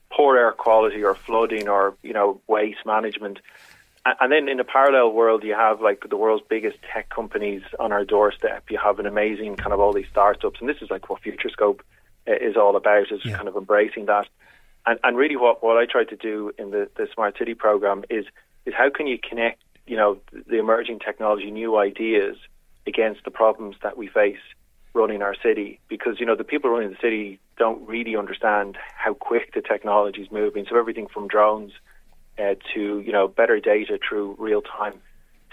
poor 0.09 0.37
air 0.37 0.51
quality 0.51 1.03
or 1.03 1.15
flooding 1.15 1.67
or 1.67 1.95
you 2.01 2.13
know 2.13 2.41
waste 2.47 2.85
management. 2.85 3.39
And 4.19 4.31
then 4.31 4.47
in 4.47 4.59
a 4.59 4.63
parallel 4.63 5.11
world, 5.11 5.43
you 5.43 5.53
have 5.53 5.81
like 5.81 6.03
the 6.09 6.17
world's 6.17 6.43
biggest 6.47 6.77
tech 6.93 7.09
companies 7.09 7.61
on 7.79 7.91
our 7.91 8.05
doorstep. 8.05 8.63
You 8.69 8.79
have 8.83 8.99
an 8.99 9.05
amazing 9.05 9.57
kind 9.57 9.73
of 9.73 9.79
all 9.79 9.93
these 9.93 10.05
startups, 10.11 10.59
and 10.59 10.69
this 10.69 10.81
is 10.81 10.89
like 10.89 11.09
what 11.09 11.21
FutureScope 11.23 11.79
uh, 12.27 12.33
is 12.33 12.55
all 12.55 12.75
about, 12.75 13.11
is 13.11 13.21
Yeah. 13.25 13.35
kind 13.35 13.47
of 13.47 13.55
embracing 13.55 14.05
that. 14.05 14.27
And, 14.85 14.99
and 15.03 15.17
really, 15.17 15.35
what, 15.35 15.63
what 15.63 15.77
I 15.77 15.85
try 15.85 16.03
to 16.05 16.15
do 16.15 16.51
in 16.57 16.71
the, 16.71 16.89
the 16.95 17.07
Smart 17.13 17.37
City 17.37 17.53
program 17.53 18.03
is 18.09 18.25
is 18.65 18.73
how 18.77 18.89
can 18.89 19.07
you 19.07 19.17
connect, 19.17 19.61
you 19.85 19.95
know, 19.95 20.17
the 20.31 20.59
emerging 20.59 20.99
technology, 20.99 21.49
new 21.51 21.77
ideas 21.77 22.35
against 22.85 23.23
the 23.23 23.31
problems 23.31 23.75
that 23.81 23.97
we 23.97 24.07
face 24.07 24.37
running 24.93 25.21
our 25.21 25.35
city 25.43 25.79
because 25.87 26.19
you 26.19 26.25
know 26.25 26.35
the 26.35 26.43
people 26.43 26.69
running 26.71 26.89
the 26.89 26.97
city 27.01 27.39
don't 27.57 27.87
really 27.87 28.15
understand 28.15 28.77
how 28.97 29.13
quick 29.13 29.53
the 29.53 29.61
technology 29.61 30.21
is 30.21 30.31
moving. 30.31 30.65
So 30.69 30.77
everything 30.77 31.07
from 31.07 31.27
drones 31.27 31.71
uh, 32.39 32.55
to 32.73 32.99
you 32.99 33.11
know 33.11 33.27
better 33.27 33.59
data 33.59 33.97
through 34.07 34.35
real 34.39 34.61
time 34.61 34.93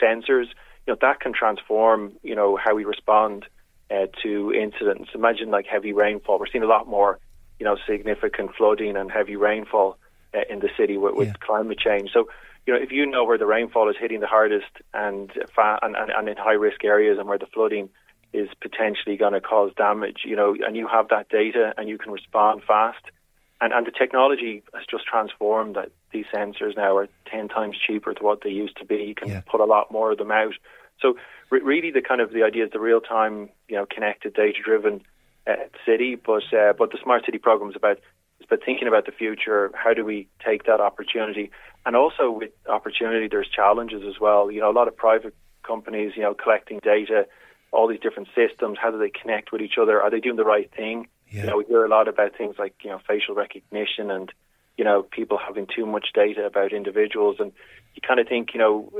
sensors, 0.02 0.46
you 0.86 0.92
know 0.92 0.96
that 1.00 1.20
can 1.20 1.32
transform 1.32 2.12
you 2.22 2.34
know 2.34 2.56
how 2.62 2.74
we 2.74 2.84
respond 2.84 3.46
uh, 3.90 4.06
to 4.22 4.52
incidents. 4.52 5.10
Imagine 5.14 5.50
like 5.50 5.66
heavy 5.66 5.92
rainfall. 5.92 6.38
We're 6.38 6.46
seeing 6.50 6.64
a 6.64 6.68
lot 6.68 6.86
more 6.88 7.18
you 7.58 7.64
know 7.64 7.76
significant 7.86 8.50
flooding 8.56 8.96
and 8.96 9.10
heavy 9.10 9.36
rainfall 9.36 9.96
uh, 10.34 10.40
in 10.50 10.58
the 10.60 10.70
city 10.76 10.96
with, 10.96 11.14
with 11.14 11.28
Yeah. 11.28 11.34
climate 11.40 11.78
change. 11.78 12.10
So 12.12 12.28
you 12.66 12.74
know 12.74 12.80
if 12.80 12.90
you 12.92 13.06
know 13.06 13.24
where 13.24 13.38
the 13.38 13.46
rainfall 13.46 13.88
is 13.88 13.96
hitting 13.98 14.20
the 14.20 14.26
hardest 14.26 14.70
and 14.92 15.30
fa- 15.54 15.78
and, 15.82 15.96
and, 15.96 16.10
and 16.10 16.28
in 16.28 16.36
high 16.36 16.52
risk 16.54 16.84
areas 16.84 17.18
and 17.18 17.28
where 17.28 17.38
the 17.38 17.46
flooding 17.46 17.88
is 18.32 18.48
potentially 18.60 19.16
going 19.16 19.32
to 19.32 19.40
cause 19.40 19.70
damage, 19.76 20.22
you 20.24 20.34
know, 20.34 20.56
and 20.66 20.76
you 20.76 20.88
have 20.88 21.06
that 21.08 21.28
data 21.28 21.72
and 21.76 21.88
you 21.88 21.96
can 21.96 22.10
respond 22.10 22.62
fast. 22.66 23.04
And, 23.60 23.72
and 23.72 23.86
the 23.86 23.92
technology 23.92 24.64
has 24.74 24.82
just 24.90 25.04
transformed 25.06 25.76
that 25.76 25.92
these 26.14 26.24
sensors 26.34 26.76
now 26.76 26.96
are 26.96 27.08
10 27.30 27.48
times 27.48 27.76
cheaper 27.86 28.14
to 28.14 28.22
what 28.24 28.40
they 28.42 28.48
used 28.50 28.78
to 28.78 28.86
be. 28.86 28.96
You 29.04 29.14
can 29.14 29.28
Yeah. 29.28 29.42
put 29.46 29.60
a 29.60 29.64
lot 29.64 29.90
more 29.92 30.12
of 30.12 30.18
them 30.18 30.30
out. 30.30 30.54
So 31.00 31.16
re- 31.50 31.60
really 31.60 31.90
the 31.90 32.00
kind 32.00 32.22
of 32.22 32.32
the 32.32 32.42
idea 32.44 32.64
is 32.64 32.70
the 32.70 32.80
real 32.80 33.00
time, 33.02 33.50
you 33.68 33.76
know, 33.76 33.84
connected, 33.84 34.32
data 34.32 34.60
driven 34.64 35.02
uh, 35.46 35.56
city. 35.84 36.14
But, 36.14 36.44
uh, 36.54 36.72
but 36.72 36.90
the 36.92 36.98
smart 37.02 37.26
city 37.26 37.36
program 37.38 37.68
is 37.68 37.76
about, 37.76 37.98
is 38.40 38.46
about 38.46 38.64
thinking 38.64 38.88
about 38.88 39.04
the 39.04 39.12
future. 39.12 39.70
How 39.74 39.92
do 39.92 40.04
we 40.04 40.28
take 40.42 40.64
that 40.64 40.80
opportunity? 40.80 41.50
And 41.84 41.96
also 41.96 42.30
with 42.30 42.50
opportunity, 42.66 43.28
there's 43.28 43.48
challenges 43.48 44.02
as 44.08 44.18
well. 44.18 44.50
You 44.50 44.60
know, 44.60 44.70
a 44.70 44.72
lot 44.80 44.88
of 44.88 44.96
private 44.96 45.34
companies, 45.62 46.12
you 46.16 46.22
know, 46.22 46.32
collecting 46.34 46.78
data, 46.82 47.26
all 47.72 47.88
these 47.88 48.00
different 48.00 48.28
systems, 48.34 48.78
how 48.80 48.90
do 48.90 48.98
they 48.98 49.10
connect 49.10 49.52
with 49.52 49.60
each 49.60 49.78
other? 49.80 50.00
Are 50.00 50.10
they 50.10 50.20
doing 50.20 50.36
the 50.36 50.44
right 50.44 50.70
thing? 50.74 51.08
Yeah. 51.28 51.42
You 51.42 51.50
know, 51.50 51.56
we 51.58 51.64
hear 51.64 51.84
a 51.84 51.88
lot 51.88 52.06
about 52.06 52.36
things 52.38 52.54
like, 52.58 52.74
you 52.84 52.90
know, 52.90 53.00
facial 53.06 53.34
recognition 53.34 54.10
and, 54.10 54.32
you 54.76 54.84
know, 54.84 55.02
people 55.02 55.38
having 55.38 55.66
too 55.66 55.86
much 55.86 56.08
data 56.14 56.44
about 56.44 56.72
individuals. 56.72 57.36
And 57.38 57.52
you 57.94 58.02
kind 58.06 58.20
of 58.20 58.28
think, 58.28 58.54
you 58.54 58.60
know, 58.60 58.90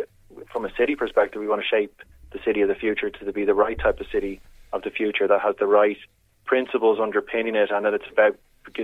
from 0.52 0.64
a 0.64 0.74
city 0.76 0.94
perspective, 0.94 1.40
we 1.40 1.48
want 1.48 1.62
to 1.62 1.68
shape 1.68 2.02
the 2.32 2.38
city 2.44 2.60
of 2.60 2.68
the 2.68 2.74
future 2.74 3.10
to 3.10 3.32
be 3.32 3.44
the 3.44 3.54
right 3.54 3.78
type 3.78 4.00
of 4.00 4.06
city 4.12 4.40
of 4.72 4.82
the 4.82 4.90
future 4.90 5.26
that 5.28 5.40
has 5.40 5.54
the 5.58 5.66
right 5.66 5.98
principles 6.44 6.98
underpinning 7.00 7.54
it 7.54 7.70
and 7.70 7.84
that 7.84 7.94
it's 7.94 8.10
about 8.10 8.36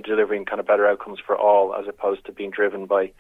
delivering 0.05 0.45
kind 0.45 0.61
of 0.61 0.67
better 0.67 0.87
outcomes 0.87 1.19
for 1.25 1.37
all 1.37 1.75
as 1.75 1.87
opposed 1.89 2.25
to 2.27 2.33
being 2.33 2.51
driven 2.51 2.87
by 2.87 3.13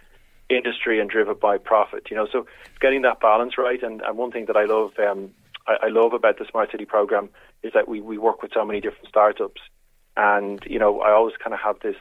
industry 0.49 1.01
and 1.01 1.11
driven 1.11 1.35
by 1.41 1.59
profit. 1.59 2.09
You 2.11 2.17
know, 2.17 2.27
so 2.31 2.47
getting 2.81 3.03
that 3.03 3.21
balance 3.21 3.57
right. 3.59 3.83
And, 3.83 4.03
and 4.03 4.17
one 4.17 4.31
thing 4.31 4.47
that 4.47 4.57
I 4.57 4.65
love, 4.65 4.93
um, 4.99 5.31
I, 5.67 5.87
I 5.87 5.89
love 5.89 6.13
about 6.13 6.39
the 6.39 6.47
Smart 6.51 6.71
City 6.71 6.85
program 6.85 7.29
is 7.63 7.73
that 7.75 7.89
we, 7.89 8.01
we 8.01 8.19
work 8.19 8.43
with 8.43 8.53
so 8.53 8.65
many 8.65 8.81
different 8.81 9.09
startups. 9.09 9.61
And, 10.17 10.63
you 10.67 10.79
know, 10.79 11.01
I 11.01 11.13
always 11.13 11.35
kind 11.43 11.55
of 11.55 11.61
have 11.61 11.81
this 11.81 11.97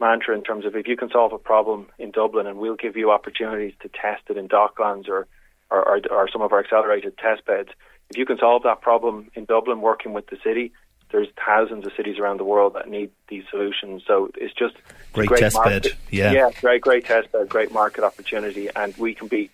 mantra 0.00 0.34
in 0.34 0.42
terms 0.42 0.64
of 0.64 0.76
if 0.76 0.86
you 0.86 0.96
can 0.96 1.10
solve 1.10 1.32
a 1.32 1.38
problem 1.38 1.86
in 1.98 2.10
Dublin 2.10 2.46
and 2.46 2.58
we'll 2.58 2.76
give 2.76 2.96
you 2.96 3.10
opportunities 3.10 3.74
to 3.80 3.88
test 3.88 4.22
it 4.28 4.36
in 4.36 4.48
Docklands 4.48 5.08
or 5.08 5.26
or, 5.70 5.86
or, 5.86 6.00
or 6.10 6.28
some 6.30 6.40
of 6.40 6.52
our 6.52 6.60
accelerated 6.60 7.18
test 7.18 7.44
beds. 7.44 7.68
If 8.10 8.16
you 8.16 8.24
can 8.24 8.38
solve 8.38 8.62
that 8.62 8.80
problem 8.80 9.30
in 9.34 9.44
Dublin, 9.44 9.82
working 9.82 10.14
with 10.14 10.26
the 10.28 10.38
city, 10.42 10.72
there's 11.10 11.28
thousands 11.44 11.86
of 11.86 11.92
cities 11.96 12.18
around 12.18 12.38
the 12.38 12.44
world 12.44 12.74
that 12.74 12.88
need 12.88 13.10
these 13.28 13.44
solutions. 13.50 14.02
So 14.06 14.30
it's 14.36 14.54
just 14.54 14.76
great, 15.12 15.28
great 15.28 15.40
test 15.40 15.56
market. 15.56 15.82
bed. 15.82 15.92
Yeah, 16.10 16.32
yeah, 16.32 16.50
great, 16.60 16.82
great 16.82 17.04
test 17.04 17.32
bed, 17.32 17.48
great 17.48 17.72
market 17.72 18.04
opportunity, 18.04 18.68
and 18.74 18.96
we 18.96 19.14
can 19.14 19.28
be 19.28 19.50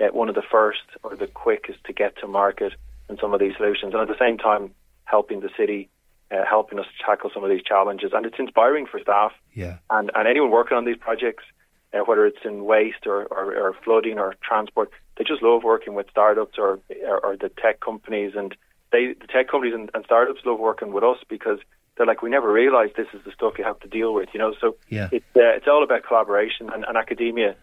uh, 0.00 0.08
one 0.08 0.28
of 0.28 0.34
the 0.34 0.42
first 0.42 0.82
or 1.02 1.16
the 1.16 1.26
quickest 1.26 1.82
to 1.84 1.92
get 1.92 2.16
to 2.18 2.26
market 2.26 2.72
in 3.08 3.18
some 3.18 3.34
of 3.34 3.40
these 3.40 3.56
solutions, 3.56 3.94
and 3.94 4.02
at 4.02 4.08
the 4.08 4.18
same 4.18 4.38
time 4.38 4.72
helping 5.04 5.40
the 5.40 5.50
city. 5.56 5.88
Uh, 6.32 6.46
helping 6.48 6.78
us 6.78 6.86
tackle 7.04 7.30
some 7.34 7.44
of 7.44 7.50
these 7.50 7.62
challenges, 7.62 8.12
and 8.14 8.24
it's 8.24 8.38
inspiring 8.38 8.86
for 8.86 8.98
staff. 8.98 9.32
Yeah. 9.52 9.76
and, 9.90 10.10
and 10.14 10.26
anyone 10.26 10.50
working 10.50 10.78
on 10.78 10.86
these 10.86 10.96
projects, 10.96 11.44
uh, 11.92 11.98
whether 12.06 12.24
it's 12.24 12.38
in 12.42 12.64
waste 12.64 13.06
or, 13.06 13.26
or, 13.26 13.54
or 13.54 13.76
flooding 13.84 14.18
or 14.18 14.34
transport, 14.42 14.90
they 15.18 15.24
just 15.24 15.42
love 15.42 15.62
working 15.62 15.92
with 15.92 16.08
startups 16.08 16.56
or, 16.56 16.80
or, 17.06 17.18
or 17.22 17.36
the 17.36 17.50
tech 17.50 17.80
companies. 17.80 18.32
And 18.34 18.56
they 18.92 19.12
the 19.12 19.26
tech 19.26 19.50
companies 19.50 19.74
and, 19.74 19.90
and, 19.92 20.06
startups 20.06 20.40
love 20.46 20.58
working 20.58 20.94
with 20.94 21.04
us 21.04 21.18
because 21.28 21.58
they're 21.98 22.06
like 22.06 22.22
we 22.22 22.30
never 22.30 22.50
realized 22.50 22.96
this 22.96 23.08
is 23.12 23.20
the 23.26 23.32
stuff 23.32 23.58
you 23.58 23.64
have 23.64 23.80
to 23.80 23.88
deal 23.88 24.14
with 24.14 24.30
you 24.32 24.38
know? 24.38 24.54
So 24.58 24.76
yeah. 24.88 25.10
it's 25.12 25.26
uh, 25.36 25.56
it's 25.56 25.68
all 25.68 25.82
about 25.84 26.02
collaboration 26.02 26.70
and, 26.72 26.82
and, 26.84 26.96
academia. 26.96 27.56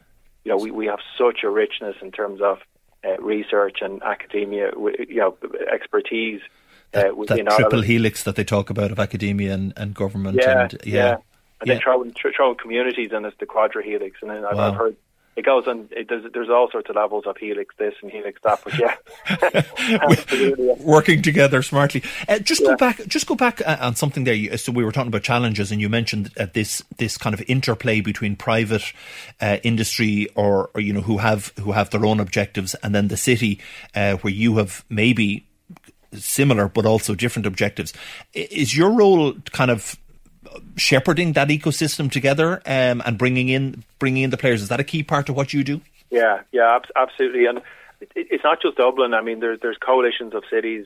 You 0.43 0.51
know 0.51 0.57
we, 0.57 0.69
we 0.69 0.85
have 0.85 0.99
such 1.17 1.39
a 1.43 1.49
richness 1.49 1.95
in 2.03 2.11
terms 2.11 2.39
of 2.39 2.59
uh, 3.03 3.17
research 3.17 3.79
and 3.81 4.03
academia 4.03 4.71
you 5.07 5.15
know 5.15 5.37
expertise 5.73 6.41
that, 6.91 7.11
uh, 7.11 7.23
that 7.27 7.47
triple 7.57 7.81
helix 7.81 8.23
that 8.23 8.35
they 8.35 8.43
talk 8.43 8.69
about 8.69 8.91
of 8.91 8.99
academia 8.99 9.53
and, 9.53 9.73
and 9.77 9.93
government 9.93 10.39
yeah, 10.41 10.61
and 10.61 10.79
yeah, 10.85 10.93
yeah. 10.93 11.11
and 11.13 11.21
yeah. 11.65 11.73
then 11.73 11.81
throw, 11.81 12.31
throw 12.35 12.55
communities 12.55 13.11
and 13.11 13.25
it's 13.25 13.37
the 13.39 13.45
quadra 13.45 13.83
helix 13.83 14.17
and 14.21 14.31
then 14.31 14.45
I've, 14.45 14.57
wow. 14.57 14.71
I've 14.71 14.75
heard 14.75 14.95
it 15.39 15.45
goes 15.45 15.67
on. 15.67 15.87
It, 15.91 16.09
there's, 16.09 16.29
there's 16.33 16.49
all 16.49 16.69
sorts 16.69 16.89
of 16.89 16.97
levels 16.97 17.25
of 17.25 17.37
helix 17.37 17.73
this 17.77 17.93
and 18.01 18.11
helix 18.11 18.41
that, 18.43 18.61
but 18.61 18.77
yeah, 18.77 20.75
working 20.83 21.21
together 21.21 21.61
smartly. 21.61 22.03
Uh, 22.27 22.39
just 22.39 22.61
yeah. 22.61 22.71
go 22.71 22.75
back. 22.75 23.05
Just 23.07 23.25
go 23.25 23.35
back 23.35 23.61
uh, 23.65 23.77
on 23.79 23.95
something 23.95 24.25
there. 24.25 24.57
So 24.57 24.73
we 24.73 24.83
were 24.83 24.91
talking 24.91 25.07
about 25.07 25.23
challenges, 25.23 25.71
and 25.71 25.79
you 25.79 25.87
mentioned 25.87 26.31
uh, 26.37 26.47
this 26.53 26.83
this 26.97 27.17
kind 27.17 27.33
of 27.33 27.41
interplay 27.47 28.01
between 28.01 28.35
private 28.35 28.91
uh, 29.39 29.57
industry 29.63 30.27
or, 30.35 30.71
or, 30.75 30.81
you 30.81 30.91
know 30.91 31.01
who 31.01 31.19
have 31.19 31.53
who 31.59 31.71
have 31.71 31.89
their 31.91 32.05
own 32.05 32.19
objectives, 32.19 32.75
and 32.83 32.93
then 32.93 33.07
the 33.07 33.17
city 33.17 33.59
uh, 33.95 34.15
where 34.17 34.33
you 34.33 34.57
have 34.57 34.83
maybe 34.89 35.45
similar 36.13 36.67
but 36.67 36.85
also 36.85 37.15
different 37.15 37.45
objectives. 37.45 37.93
Is 38.33 38.75
your 38.75 38.91
role 38.91 39.33
kind 39.51 39.71
of 39.71 39.95
shepherding 40.77 41.33
that 41.33 41.49
ecosystem 41.49 42.11
together 42.11 42.61
um, 42.65 43.01
and 43.05 43.17
bringing 43.17 43.49
in 43.49 43.83
bringing 43.99 44.23
in 44.23 44.29
the 44.29 44.37
players. 44.37 44.61
Is 44.61 44.69
that 44.69 44.79
a 44.79 44.83
key 44.83 45.03
part 45.03 45.29
of 45.29 45.35
what 45.35 45.53
you 45.53 45.63
do? 45.63 45.81
Yeah, 46.09 46.41
yeah, 46.51 46.79
absolutely. 46.95 47.45
And 47.45 47.59
it, 48.01 48.09
it's 48.15 48.43
not 48.43 48.61
just 48.61 48.77
Dublin. 48.77 49.13
I 49.13 49.21
mean, 49.21 49.39
there's 49.39 49.59
there's 49.61 49.77
coalitions 49.77 50.33
of 50.33 50.43
cities 50.49 50.85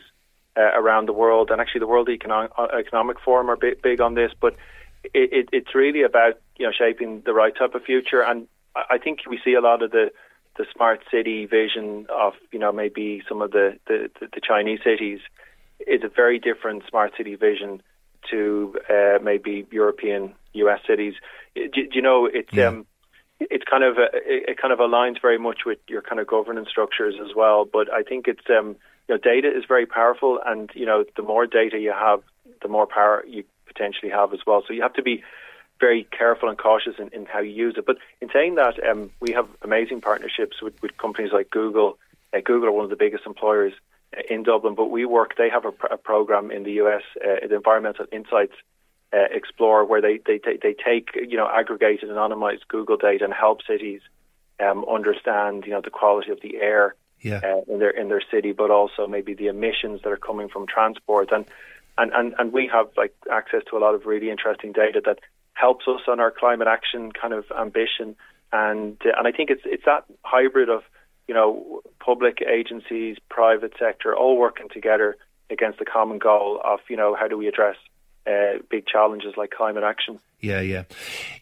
uh, 0.57 0.61
around 0.61 1.07
the 1.07 1.13
world, 1.13 1.51
and 1.51 1.61
actually 1.61 1.79
the 1.79 1.87
World 1.87 2.09
Economic, 2.09 2.51
Economic 2.77 3.19
Forum 3.19 3.49
are 3.49 3.55
big, 3.55 3.81
big 3.81 4.01
on 4.01 4.15
this. 4.15 4.31
But 4.39 4.55
it, 5.03 5.31
it, 5.33 5.49
it's 5.51 5.75
really 5.75 6.03
about 6.03 6.39
you 6.57 6.65
know 6.65 6.71
shaping 6.77 7.21
the 7.25 7.33
right 7.33 7.55
type 7.55 7.75
of 7.75 7.83
future, 7.83 8.21
and 8.21 8.47
I 8.75 8.97
think 8.97 9.19
we 9.29 9.39
see 9.43 9.53
a 9.53 9.61
lot 9.61 9.81
of 9.83 9.91
the 9.91 10.11
the 10.57 10.65
smart 10.75 11.01
city 11.09 11.45
vision 11.45 12.05
of 12.09 12.33
you 12.51 12.59
know 12.59 12.71
maybe 12.71 13.23
some 13.27 13.41
of 13.41 13.51
the 13.51 13.77
the, 13.87 14.09
the 14.19 14.41
Chinese 14.41 14.79
cities 14.83 15.19
is 15.87 16.01
a 16.03 16.09
very 16.09 16.39
different 16.39 16.83
smart 16.89 17.11
city 17.17 17.35
vision 17.35 17.81
to 18.29 18.75
uh, 18.89 19.19
maybe 19.21 19.65
European 19.71 20.33
US 20.53 20.79
cities. 20.87 21.13
Do, 21.55 21.67
do 21.69 21.89
you 21.93 22.01
know 22.01 22.25
it's 22.25 22.53
yeah. 22.53 22.67
um, 22.67 22.85
it's 23.39 23.63
kind 23.69 23.83
of 23.83 23.97
uh, 23.97 24.07
it 24.13 24.57
kind 24.57 24.73
of 24.73 24.79
aligns 24.79 25.21
very 25.21 25.39
much 25.39 25.61
with 25.65 25.79
your 25.87 26.01
kind 26.01 26.19
of 26.19 26.27
governance 26.27 26.69
structures 26.69 27.15
as 27.21 27.35
well. 27.35 27.65
But 27.65 27.91
I 27.91 28.03
think 28.03 28.27
it's 28.27 28.47
um, 28.49 28.75
you 29.07 29.15
know 29.15 29.17
data 29.17 29.47
is 29.47 29.65
very 29.67 29.85
powerful, 29.85 30.39
and 30.45 30.69
you 30.73 30.85
know 30.85 31.03
the 31.15 31.23
more 31.23 31.47
data 31.47 31.79
you 31.79 31.93
have, 31.93 32.21
the 32.61 32.67
more 32.67 32.87
power 32.87 33.23
you 33.27 33.43
potentially 33.65 34.11
have 34.11 34.33
as 34.33 34.39
well. 34.45 34.63
So 34.67 34.73
you 34.73 34.81
have 34.81 34.93
to 34.93 35.03
be 35.03 35.23
very 35.83 36.07
careful 36.17 36.47
and 36.47 36.57
cautious 36.57 36.95
in, 36.97 37.09
in 37.09 37.25
how 37.25 37.41
you 37.41 37.51
use 37.51 37.75
it. 37.77 37.85
But 37.85 37.97
in 38.21 38.29
saying 38.31 38.55
that, 38.55 38.75
um, 38.89 39.11
we 39.19 39.33
have 39.33 39.47
amazing 39.61 39.99
partnerships 39.99 40.61
with, 40.61 40.73
with 40.81 40.97
companies 40.97 41.33
like 41.33 41.49
Google. 41.49 41.97
Uh, 42.33 42.39
Google 42.43 42.69
are 42.69 42.71
one 42.71 42.85
of 42.85 42.89
the 42.89 43.03
biggest 43.05 43.25
employers 43.25 43.73
in 44.29 44.43
Dublin, 44.43 44.75
but 44.75 44.89
we 44.89 45.03
work. 45.05 45.31
They 45.37 45.49
have 45.49 45.65
a, 45.65 45.73
a 45.91 45.97
program 45.97 46.51
in 46.51 46.63
the 46.63 46.73
US, 46.83 47.01
uh, 47.17 47.47
the 47.49 47.55
Environmental 47.55 48.05
Insights 48.13 48.53
uh, 49.11 49.27
Explorer, 49.29 49.83
where 49.83 50.01
they, 50.01 50.19
they 50.25 50.39
they 50.65 50.73
take 50.73 51.09
you 51.15 51.37
know 51.37 51.49
aggregated 51.59 52.09
anonymized 52.09 52.65
Google 52.69 52.97
data 52.97 53.25
and 53.25 53.33
help 53.33 53.59
cities 53.67 54.01
um, 54.65 54.85
understand 54.85 55.65
you 55.65 55.71
know 55.71 55.81
the 55.81 55.89
quality 55.89 56.31
of 56.31 56.39
the 56.41 56.55
air 56.61 56.95
yeah. 57.19 57.41
uh, 57.43 57.73
in 57.73 57.79
their 57.79 57.89
in 57.89 58.07
their 58.07 58.23
city, 58.31 58.53
but 58.53 58.71
also 58.71 59.05
maybe 59.05 59.33
the 59.33 59.47
emissions 59.47 60.01
that 60.03 60.11
are 60.11 60.23
coming 60.29 60.47
from 60.47 60.65
transport 60.65 61.31
and. 61.31 61.45
And, 61.95 62.11
and 62.11 62.33
and 62.39 62.51
we 62.51 62.67
have 62.73 62.87
like 62.97 63.13
access 63.31 63.61
to 63.69 63.77
a 63.77 63.81
lot 63.85 63.93
of 63.93 64.07
really 64.07 64.31
interesting 64.31 64.71
data 64.71 64.99
that 65.05 65.19
helps 65.53 65.87
us 65.87 66.01
on 66.07 66.19
our 66.19 66.31
climate 66.31 66.67
action 66.67 67.11
kind 67.11 67.33
of 67.33 67.45
ambition, 67.57 68.15
and 68.51 68.97
uh, 69.05 69.11
and 69.17 69.27
I 69.27 69.31
think 69.31 69.49
it's 69.49 69.63
it's 69.65 69.85
that 69.85 70.05
hybrid 70.23 70.69
of 70.69 70.83
you 71.27 71.33
know, 71.33 71.81
public 71.99 72.39
agencies, 72.41 73.17
private 73.29 73.73
sector, 73.79 74.15
all 74.15 74.37
working 74.37 74.67
together 74.69 75.15
against 75.49 75.79
the 75.79 75.85
common 75.85 76.17
goal 76.17 76.59
of, 76.63 76.79
you 76.89 76.97
know, 76.97 77.15
how 77.15 77.27
do 77.27 77.37
we 77.37 77.47
address 77.47 77.75
uh, 78.25 78.59
big 78.69 78.85
challenges 78.85 79.33
like 79.35 79.51
climate 79.51 79.83
action. 79.83 80.19
Yeah, 80.39 80.59
yeah. 80.59 80.83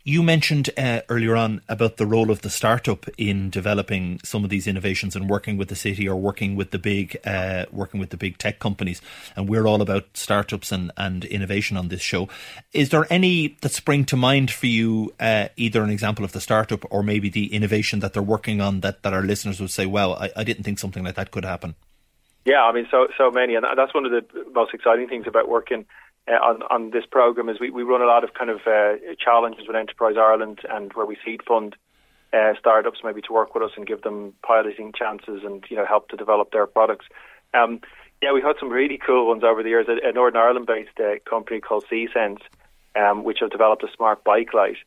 You 0.04 0.22
mentioned 0.22 0.70
uh, 0.78 1.02
earlier 1.10 1.36
on 1.36 1.62
about 1.68 1.98
the 1.98 2.06
role 2.06 2.30
of 2.30 2.42
the 2.42 2.52
startup 2.52 3.08
in 3.18 3.50
developing 3.50 4.20
some 4.24 4.44
of 4.44 4.52
these 4.52 4.68
innovations 4.68 5.16
and 5.16 5.28
working 5.28 5.58
with 5.58 5.70
the 5.70 5.76
city 5.76 6.08
or 6.08 6.16
working 6.16 6.56
with 6.56 6.70
the 6.70 6.78
big, 6.78 7.18
uh, 7.26 7.66
working 7.72 8.00
with 8.00 8.12
the 8.12 8.18
big 8.18 8.38
tech 8.38 8.60
companies. 8.60 9.02
And 9.36 9.50
we're 9.50 9.68
all 9.68 9.82
about 9.82 10.06
startups 10.14 10.72
and, 10.72 10.92
and 10.98 11.26
innovation 11.26 11.78
on 11.78 11.88
this 11.88 12.02
show. 12.02 12.30
Is 12.74 12.90
there 12.90 13.08
any 13.12 13.58
that 13.62 13.72
spring 13.72 14.06
to 14.06 14.16
mind 14.16 14.52
for 14.52 14.68
you? 14.68 15.14
Uh, 15.20 15.48
either 15.58 15.84
an 15.84 15.90
example 15.90 16.24
of 16.24 16.32
the 16.32 16.42
startup 16.42 16.86
or 16.92 17.02
maybe 17.02 17.30
the 17.30 17.54
innovation 17.54 18.02
that 18.02 18.14
they're 18.14 18.22
working 18.22 18.62
on 18.62 18.82
that, 18.82 19.02
that 19.02 19.14
our 19.14 19.24
listeners 19.24 19.60
would 19.60 19.72
say, 19.72 19.88
"Well, 19.88 20.14
I, 20.14 20.32
I 20.36 20.44
didn't 20.44 20.64
think 20.64 20.78
something 20.78 21.04
like 21.04 21.16
that 21.16 21.32
could 21.32 21.46
happen." 21.46 21.74
Yeah, 22.46 22.64
I 22.64 22.72
mean, 22.72 22.88
so 22.90 23.08
so 23.18 23.30
many, 23.30 23.56
and 23.56 23.66
that's 23.76 23.94
one 23.94 24.06
of 24.06 24.12
the 24.12 24.26
most 24.54 24.74
exciting 24.74 25.08
things 25.08 25.28
about 25.28 25.48
working 25.48 25.86
uh, 26.28 26.34
on, 26.34 26.62
on 26.70 26.92
this 26.92 27.06
program 27.10 27.50
is 27.50 27.60
we, 27.60 27.70
we 27.70 27.84
run 27.84 28.02
a 28.02 28.06
lot 28.06 28.24
of 28.24 28.34
kind 28.34 28.50
of 28.50 28.62
uh, 28.68 28.96
challenges 29.20 29.68
with 29.68 29.76
Enterprise 29.76 30.16
Ireland 30.18 30.60
and 30.70 30.94
where 30.94 31.06
we 31.06 31.18
seed 31.26 31.42
fund 31.48 31.76
uh, 32.34 32.54
startups 32.60 33.00
maybe 33.04 33.22
to 33.22 33.34
work 33.34 33.54
with 33.54 33.64
us 33.64 33.72
and 33.76 33.86
give 33.86 34.02
them 34.04 34.34
piloting 34.46 34.94
chances 34.94 35.42
and 35.44 35.66
you 35.70 35.76
know 35.76 35.86
help 35.86 36.10
to 36.10 36.18
develop 36.18 36.52
their 36.52 36.68
products. 36.68 37.06
Um, 37.54 37.82
yeah, 38.22 38.32
we've 38.32 38.44
had 38.44 38.56
some 38.60 38.70
really 38.70 39.00
cool 39.04 39.28
ones 39.28 39.44
over 39.44 39.64
the 39.64 39.70
years. 39.70 39.88
A, 39.90 40.12
Northern 40.12 40.40
Ireland-based 40.40 41.00
uh, 41.00 41.16
company 41.28 41.60
called 41.60 41.86
See.Sense, 41.90 42.42
um, 42.96 43.24
which 43.24 43.40
have 43.42 43.50
developed 43.50 43.84
a 43.84 43.92
smart 43.96 44.24
bike 44.24 44.54
light, 44.54 44.78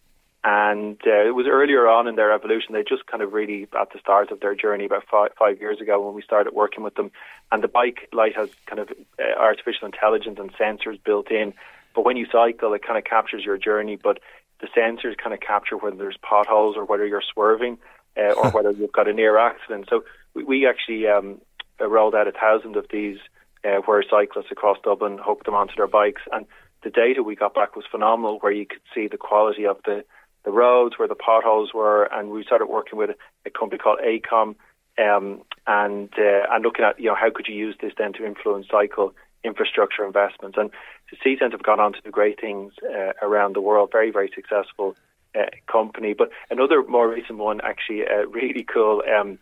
and 0.45 1.01
uh, 1.07 1.27
it 1.27 1.35
was 1.35 1.47
earlier 1.49 1.89
on 1.89 2.07
in 2.07 2.17
their 2.17 2.31
evolution. 2.31 2.75
They 2.75 2.85
just 2.87 3.07
kind 3.07 3.23
of 3.23 3.33
really 3.33 3.67
at 3.81 3.93
the 3.93 3.99
start 3.99 4.31
of 4.31 4.41
their 4.41 4.55
journey 4.55 4.85
about 4.85 5.05
five, 5.11 5.31
five 5.39 5.59
years 5.59 5.81
ago 5.81 6.05
when 6.05 6.15
we 6.15 6.21
started 6.21 6.53
working 6.53 6.85
with 6.85 6.97
them. 6.97 7.11
And 7.51 7.63
the 7.63 7.69
bike 7.69 8.09
light 8.13 8.37
has 8.37 8.51
kind 8.67 8.79
of 8.79 8.91
uh, 9.19 9.41
artificial 9.41 9.87
intelligence 9.87 10.39
and 10.39 10.53
sensors 10.53 11.03
built 11.03 11.31
in. 11.31 11.55
But 11.95 12.05
when 12.05 12.19
you 12.19 12.27
cycle, 12.31 12.75
it 12.75 12.87
kind 12.87 12.99
of 12.99 13.05
captures 13.05 13.43
your 13.43 13.57
journey. 13.57 13.97
But 13.97 14.19
the 14.61 14.67
sensors 14.67 15.17
kind 15.17 15.33
of 15.33 15.41
capture 15.41 15.79
whether 15.79 15.97
there's 15.97 16.19
potholes 16.21 16.77
or 16.77 16.85
whether 16.85 17.07
you're 17.07 17.23
swerving 17.33 17.79
uh, 18.19 18.33
or 18.37 18.51
whether 18.51 18.71
you've 18.71 18.93
got 18.93 19.09
a 19.09 19.15
near 19.15 19.39
accident. 19.39 19.87
So 19.89 20.05
we, 20.35 20.45
we 20.45 20.69
actually 20.69 21.07
um, 21.07 21.41
rolled 21.81 22.15
out 22.15 22.29
a 22.29 22.33
thousand 22.33 22.77
of 22.77 22.85
these 22.91 23.17
uh, 23.65 23.81
where 23.87 24.03
cyclists 24.03 24.51
across 24.51 24.77
Dublin 24.85 25.19
hooked 25.23 25.47
them 25.47 25.55
onto 25.55 25.75
their 25.75 25.87
bikes. 25.87 26.21
And 26.31 26.45
the 26.83 26.91
data 26.91 27.23
we 27.23 27.35
got 27.35 27.55
back 27.55 27.77
was 27.77 27.87
phenomenal, 27.91 28.41
where 28.41 28.53
you 28.53 28.67
could 28.67 28.83
see 28.95 29.09
the 29.09 29.17
quality 29.17 29.65
of 29.65 29.79
the 29.87 30.05
the 30.45 30.53
roads 30.53 30.99
where 30.99 31.09
the 31.09 31.15
potholes 31.15 31.73
were, 31.75 32.05
and 32.05 32.31
we 32.31 32.45
started 32.45 32.67
working 32.67 32.99
with 32.99 33.11
a 33.47 33.51
company 33.51 33.79
called 33.79 33.99
AECOM 34.05 34.55
um, 34.99 35.43
and 35.67 36.11
uh, 36.19 36.47
and 36.51 36.63
looking 36.63 36.85
at 36.85 36.99
you 37.01 37.07
know 37.07 37.15
how 37.15 37.31
could 37.35 37.47
you 37.49 37.55
use 37.55 37.77
this 37.81 37.93
then 37.99 38.13
to 38.15 38.27
influence 38.27 38.67
cycle 38.71 39.15
infrastructure 39.43 40.05
investments. 40.07 40.57
And 40.59 40.71
the 41.11 41.17
See.Sense 41.23 41.53
have 41.53 41.63
gone 41.63 41.81
on 41.81 41.93
to 41.93 42.01
do 42.01 42.11
great 42.11 42.41
things 42.41 42.73
uh, 42.83 43.13
around 43.23 43.55
the 43.55 43.61
world. 43.61 43.91
Very 43.93 44.11
very 44.11 44.31
successful 44.35 44.97
uh, 45.35 45.47
company. 45.71 46.15
But 46.15 46.31
another 46.51 46.83
more 46.85 47.09
recent 47.09 47.39
one, 47.39 47.61
actually, 47.63 48.03
a 48.03 48.27
really 48.27 48.65
cool 48.65 49.03
um, 49.19 49.39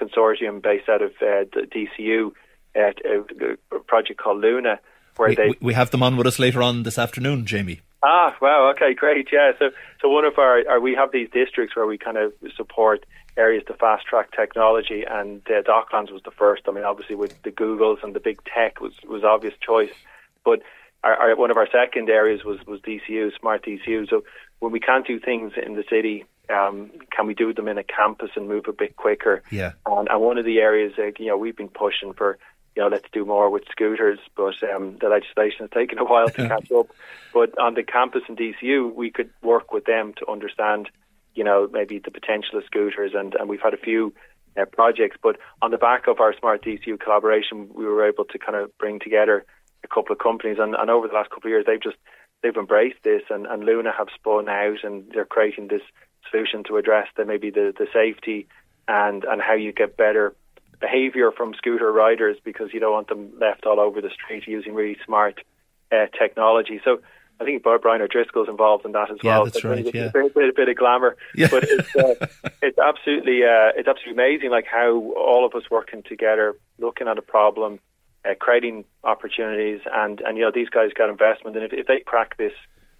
consortium 0.00 0.62
based 0.62 0.88
out 0.88 1.02
of 1.02 1.12
uh, 1.20 1.44
DCU, 1.54 2.32
uh, 2.74 2.80
a 3.72 3.78
project 3.80 4.20
called 4.20 4.40
Luna. 4.40 4.78
Where 5.16 5.30
we, 5.30 5.34
they 5.34 5.54
we 5.60 5.74
have 5.74 5.90
them 5.90 6.02
on 6.02 6.16
with 6.16 6.26
us 6.26 6.38
later 6.38 6.62
on 6.62 6.82
this 6.82 6.98
afternoon, 6.98 7.46
Jamie. 7.46 7.80
Ah, 8.02 8.36
wow. 8.40 8.70
Okay, 8.70 8.94
great. 8.94 9.28
Yeah. 9.32 9.52
So, 9.58 9.70
so 10.00 10.08
one 10.08 10.24
of 10.24 10.38
our, 10.38 10.62
our 10.68 10.80
we 10.80 10.94
have 10.94 11.12
these 11.12 11.28
districts 11.30 11.74
where 11.74 11.86
we 11.86 11.98
kind 11.98 12.16
of 12.16 12.32
support 12.56 13.06
areas 13.36 13.64
to 13.66 13.74
fast 13.74 14.06
track 14.06 14.30
technology, 14.32 15.04
and 15.08 15.42
uh, 15.48 15.62
Docklands 15.62 16.12
was 16.12 16.22
the 16.24 16.30
first. 16.30 16.62
I 16.68 16.72
mean, 16.72 16.84
obviously 16.84 17.16
with 17.16 17.42
the 17.42 17.50
Googles 17.50 18.02
and 18.02 18.14
the 18.14 18.20
big 18.20 18.40
tech 18.44 18.80
was 18.80 18.92
was 19.08 19.24
obvious 19.24 19.54
choice, 19.60 19.92
but 20.44 20.62
our, 21.04 21.14
our, 21.14 21.36
one 21.36 21.50
of 21.50 21.56
our 21.56 21.68
second 21.70 22.08
areas 22.08 22.44
was 22.44 22.58
was 22.66 22.80
DCU, 22.80 23.30
smart 23.38 23.64
DCU. 23.64 24.08
So 24.08 24.24
when 24.60 24.72
we 24.72 24.80
can't 24.80 25.06
do 25.06 25.18
things 25.18 25.52
in 25.56 25.74
the 25.74 25.84
city 25.88 26.26
um, 26.48 26.90
can 27.10 27.26
we 27.26 27.34
do 27.34 27.52
them 27.52 27.68
in 27.68 27.78
a 27.78 27.84
campus 27.84 28.30
and 28.36 28.48
move 28.48 28.66
a 28.68 28.72
bit 28.72 28.96
quicker? 28.96 29.42
Yeah. 29.50 29.72
And, 29.86 30.08
and 30.08 30.20
one 30.20 30.38
of 30.38 30.44
the 30.44 30.58
areas, 30.58 30.92
uh, 30.98 31.06
you 31.18 31.26
know, 31.26 31.36
we've 31.36 31.56
been 31.56 31.68
pushing 31.68 32.12
for, 32.12 32.38
you 32.76 32.82
know, 32.82 32.88
let's 32.88 33.08
do 33.10 33.24
more 33.24 33.48
with 33.48 33.64
scooters, 33.70 34.18
but 34.36 34.54
um, 34.62 34.98
the 35.00 35.08
legislation 35.08 35.60
has 35.60 35.70
taken 35.70 35.98
a 35.98 36.04
while 36.04 36.28
to 36.28 36.48
catch 36.48 36.70
up. 36.70 36.88
But 37.32 37.58
on 37.58 37.74
the 37.74 37.82
campus 37.82 38.22
in 38.28 38.36
DCU, 38.36 38.94
we 38.94 39.10
could 39.10 39.30
work 39.42 39.72
with 39.72 39.86
them 39.86 40.12
to 40.18 40.30
understand, 40.30 40.90
you 41.34 41.42
know, 41.42 41.68
maybe 41.72 41.98
the 41.98 42.10
potential 42.10 42.58
of 42.58 42.64
scooters, 42.66 43.12
and, 43.14 43.34
and 43.34 43.48
we've 43.48 43.62
had 43.62 43.72
a 43.72 43.78
few 43.78 44.12
uh, 44.60 44.66
projects. 44.66 45.16
But 45.22 45.38
on 45.62 45.70
the 45.70 45.78
back 45.78 46.06
of 46.06 46.20
our 46.20 46.34
Smart 46.38 46.62
DCU 46.62 47.00
collaboration, 47.00 47.70
we 47.72 47.86
were 47.86 48.06
able 48.06 48.26
to 48.26 48.38
kind 48.38 48.56
of 48.56 48.76
bring 48.76 49.00
together 49.00 49.46
a 49.82 49.88
couple 49.88 50.12
of 50.12 50.18
companies, 50.18 50.58
and, 50.60 50.74
and 50.74 50.90
over 50.90 51.08
the 51.08 51.14
last 51.14 51.30
couple 51.30 51.48
of 51.48 51.52
years, 51.52 51.64
they've 51.66 51.82
just 51.82 51.96
they've 52.42 52.56
embraced 52.56 53.02
this, 53.04 53.22
and, 53.30 53.46
and 53.46 53.64
Luna 53.64 53.92
have 53.96 54.08
spun 54.14 54.50
out, 54.50 54.84
and 54.84 55.10
they're 55.14 55.24
creating 55.24 55.68
this 55.68 55.82
solution 56.30 56.62
to 56.64 56.76
address 56.76 57.08
the 57.16 57.24
maybe 57.24 57.48
the, 57.48 57.72
the 57.78 57.86
safety 57.94 58.48
and 58.86 59.24
and 59.24 59.40
how 59.40 59.54
you 59.54 59.72
get 59.72 59.96
better 59.96 60.34
behaviour 60.80 61.30
from 61.32 61.54
scooter 61.54 61.90
riders 61.90 62.36
because 62.44 62.70
you 62.72 62.80
don't 62.80 62.92
want 62.92 63.08
them 63.08 63.32
left 63.40 63.66
all 63.66 63.80
over 63.80 64.00
the 64.00 64.10
street 64.10 64.46
using 64.46 64.74
really 64.74 64.96
smart 65.04 65.40
uh, 65.92 66.06
technology. 66.18 66.80
So 66.84 66.98
I 67.40 67.44
think 67.44 67.62
Brian 67.62 68.00
O'Driscoll's 68.00 68.48
involved 68.48 68.84
in 68.86 68.92
that 68.92 69.10
as 69.10 69.18
yeah, 69.22 69.36
well. 69.36 69.44
That's 69.44 69.60
so 69.60 69.70
right, 69.70 69.86
a, 69.86 69.90
yeah. 69.92 70.10
a 70.14 70.52
bit, 70.52 70.68
of 70.68 70.76
glamour, 70.76 71.16
yeah. 71.34 71.48
but 71.50 71.64
it's 71.64 71.96
uh, 71.96 72.26
it's 72.62 72.78
absolutely 72.78 73.42
uh, 73.44 73.76
it's 73.76 73.88
absolutely 73.88 74.12
amazing, 74.12 74.50
like 74.50 74.66
how 74.66 75.12
all 75.16 75.44
of 75.44 75.54
us 75.54 75.70
working 75.70 76.02
together, 76.02 76.54
looking 76.78 77.08
at 77.08 77.18
a 77.18 77.22
problem, 77.22 77.78
uh, 78.24 78.34
creating 78.38 78.84
opportunities, 79.04 79.80
and 79.92 80.20
and 80.20 80.38
you 80.38 80.44
know 80.44 80.50
these 80.54 80.70
guys 80.70 80.90
got 80.96 81.10
investment, 81.10 81.56
and 81.56 81.66
if, 81.66 81.72
if 81.72 81.86
they 81.86 82.00
crack 82.00 82.38
this 82.38 82.54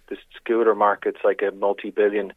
this 0.07 0.19
scooter 0.35 0.75
market's 0.75 1.19
like 1.23 1.41
a 1.41 1.53
multi-billion 1.53 2.31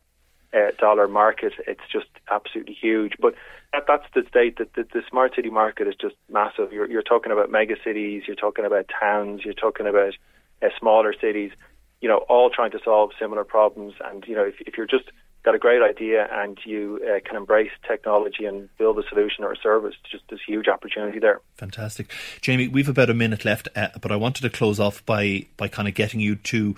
uh, 0.53 0.71
dollar 0.79 1.09
market. 1.09 1.53
It's 1.67 1.81
just 1.93 2.09
absolutely 2.31 2.75
huge. 2.75 3.15
But 3.21 3.35
that, 3.73 3.85
that's 3.87 4.07
the 4.15 4.25
state 4.29 4.59
that 4.59 4.75
the, 4.75 4.85
the, 4.93 5.03
smart 5.09 5.35
city 5.37 5.51
market 5.51 5.87
is 5.87 5.95
just 6.01 6.17
massive. 6.29 6.73
You're, 6.73 6.91
you're 6.91 7.03
talking 7.03 7.33
about 7.33 7.51
mega 7.51 7.77
cities, 7.85 8.25
you're 8.27 8.37
talking 8.37 8.65
about 8.65 8.91
towns, 9.01 9.45
you're 9.45 9.55
talking 9.55 9.87
about 9.87 10.15
uh, 10.63 10.69
smaller 10.79 11.15
cities. 11.21 11.53
You 12.01 12.09
know, 12.09 12.19
all 12.29 12.51
trying 12.51 12.71
to 12.71 12.81
solve 12.83 13.11
similar 13.19 13.45
problems. 13.45 13.95
And 14.05 14.25
you 14.27 14.35
know, 14.35 14.45
if, 14.45 14.55
if 14.61 14.77
you're 14.77 14.87
just 14.87 15.11
got 15.43 15.55
a 15.55 15.59
great 15.59 15.83
idea 15.83 16.29
and 16.33 16.59
you 16.65 17.01
uh, 17.07 17.21
can 17.25 17.37
embrace 17.37 17.71
technology 17.87 18.45
and 18.45 18.69
build 18.77 18.99
a 18.99 19.09
solution 19.09 19.45
or 19.45 19.53
a 19.53 19.57
service, 19.57 19.95
just 20.11 20.25
this 20.31 20.41
huge 20.47 20.69
opportunity 20.69 21.19
there. 21.19 21.41
Fantastic, 21.57 22.11
Jamie. 22.41 22.69
We've 22.69 22.89
about 22.89 23.11
a 23.11 23.15
minute 23.15 23.45
left, 23.45 23.69
uh, 23.77 23.89
but 24.01 24.11
I 24.11 24.17
wanted 24.17 24.43
to 24.43 24.51
close 24.51 24.81
off 24.81 25.05
by 25.07 25.47
by 25.57 25.69
kind 25.69 25.89
of 25.89 25.95
getting 25.95 26.21
you 26.21 26.37
to 26.37 26.75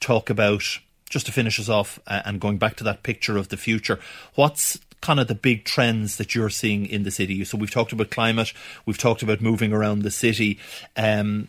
talk 0.00 0.30
about 0.30 0.78
just 1.10 1.26
to 1.26 1.32
finish 1.32 1.60
us 1.60 1.68
off 1.68 1.98
uh, 2.06 2.22
and 2.24 2.40
going 2.40 2.56
back 2.56 2.76
to 2.76 2.84
that 2.84 3.02
picture 3.02 3.36
of 3.36 3.48
the 3.48 3.56
future, 3.58 3.98
what's 4.36 4.78
kind 5.02 5.20
of 5.20 5.28
the 5.28 5.34
big 5.34 5.64
trends 5.64 6.16
that 6.16 6.34
you're 6.34 6.48
seeing 6.48 6.86
in 6.86 7.02
the 7.02 7.10
city? 7.10 7.44
So 7.44 7.58
we've 7.58 7.70
talked 7.70 7.92
about 7.92 8.10
climate, 8.10 8.54
we've 8.86 8.96
talked 8.96 9.22
about 9.22 9.42
moving 9.42 9.72
around 9.72 10.02
the 10.02 10.10
city. 10.10 10.58
Um, 10.96 11.48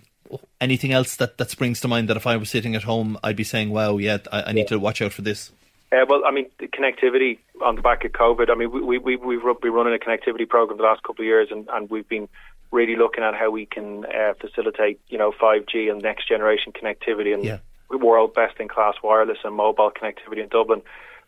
anything 0.60 0.92
else 0.92 1.16
that, 1.18 1.38
that 1.38 1.52
springs 1.52 1.80
to 1.82 1.88
mind 1.88 2.10
that 2.10 2.18
if 2.18 2.28
I 2.28 2.36
was 2.36 2.50
sitting 2.50 2.76
at 2.76 2.84
home, 2.84 3.18
I'd 3.24 3.36
be 3.36 3.44
saying, 3.44 3.70
wow, 3.70 3.98
yeah, 3.98 4.18
I, 4.32 4.44
I 4.44 4.52
need 4.52 4.62
yeah. 4.62 4.78
to 4.78 4.80
watch 4.80 5.02
out 5.02 5.14
for 5.14 5.22
this? 5.22 5.52
Uh, 5.92 6.06
well, 6.08 6.24
I 6.26 6.32
mean, 6.32 6.50
connectivity 6.60 7.38
on 7.62 7.76
the 7.76 7.82
back 7.82 8.04
of 8.04 8.14
COVID. 8.14 8.50
I 8.50 8.56
mean, 8.56 8.72
we, 8.72 8.98
we, 8.98 9.16
we've 9.18 9.42
been 9.62 9.74
running 9.74 9.94
a 9.94 9.98
connectivity 9.98 10.48
program 10.48 10.78
the 10.78 10.84
last 10.84 11.04
couple 11.04 11.24
of 11.24 11.28
years, 11.28 11.50
and, 11.52 11.68
and 11.72 11.90
we've 11.90 12.08
been 12.08 12.30
really 12.72 12.96
looking 12.96 13.26
at 13.26 13.36
how 13.36 13.52
we 13.52 13.66
can 13.66 14.06
uh, 14.06 14.34
facilitate, 14.40 15.02
you 15.10 15.18
know, 15.18 15.34
5G 15.34 15.92
and 15.92 16.02
next 16.02 16.30
generation 16.30 16.72
connectivity. 16.72 17.34
And 17.34 17.44
yeah 17.44 17.58
world 17.98 18.34
best 18.34 18.60
in 18.60 18.68
class 18.68 18.96
wireless 19.04 19.40
and 19.44 19.56
mobile 19.56 19.92
connectivity 19.92 20.44
in 20.44 20.50
Dublin. 20.50 20.82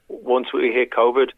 Once 0.07 0.47
we 0.53 0.71
hit 0.71 0.91
COVID, 0.91 1.29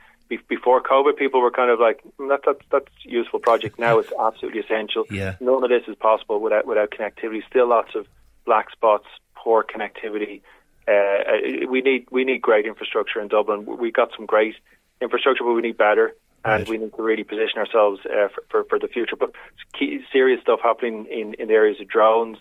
before 0.47 0.81
COVID, 0.81 1.17
people 1.17 1.41
were 1.41 1.51
kind 1.51 1.69
of 1.69 1.79
like, 1.79 2.01
that, 2.17 2.41
that, 2.45 2.57
that's 2.71 2.87
a 3.05 3.09
useful 3.09 3.39
project. 3.39 3.77
Now 3.77 3.99
it's 3.99 4.11
absolutely 4.19 4.61
essential. 4.61 5.05
Yeah. 5.09 5.35
None 5.39 5.63
of 5.63 5.69
this 5.69 5.83
is 5.87 5.95
possible 5.95 6.39
without 6.39 6.65
without 6.65 6.89
connectivity. 6.91 7.45
Still 7.47 7.67
lots 7.69 7.93
of 7.95 8.07
black 8.45 8.71
spots, 8.71 9.05
poor 9.35 9.63
connectivity. 9.63 10.41
Uh, 10.87 11.67
we 11.69 11.81
need 11.81 12.07
we 12.11 12.23
need 12.23 12.41
great 12.41 12.65
infrastructure 12.65 13.21
in 13.21 13.27
Dublin. 13.27 13.65
We 13.65 13.91
got 13.91 14.09
some 14.15 14.25
great 14.25 14.55
infrastructure, 15.01 15.43
but 15.43 15.53
we 15.53 15.61
need 15.61 15.77
better, 15.77 16.15
and 16.43 16.61
right. 16.61 16.69
we 16.69 16.77
need 16.77 16.93
to 16.95 17.01
really 17.01 17.23
position 17.23 17.57
ourselves 17.57 18.01
uh, 18.05 18.27
for, 18.29 18.43
for, 18.49 18.63
for 18.65 18.79
the 18.79 18.87
future. 18.87 19.15
But 19.15 19.31
key, 19.77 20.03
serious 20.11 20.41
stuff 20.41 20.59
happening 20.63 21.05
in 21.05 21.35
in 21.35 21.47
the 21.47 21.53
areas 21.53 21.79
of 21.79 21.87
drones 21.87 22.37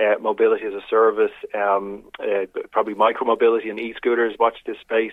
uh, 0.00 0.18
mobility 0.20 0.64
as 0.64 0.74
a 0.74 0.82
service, 0.88 1.32
um, 1.54 2.04
uh, 2.20 2.46
probably 2.70 2.94
micromobility 2.94 3.70
and 3.70 3.80
e-scooters. 3.80 4.34
Watch 4.38 4.56
this 4.66 4.76
space. 4.80 5.12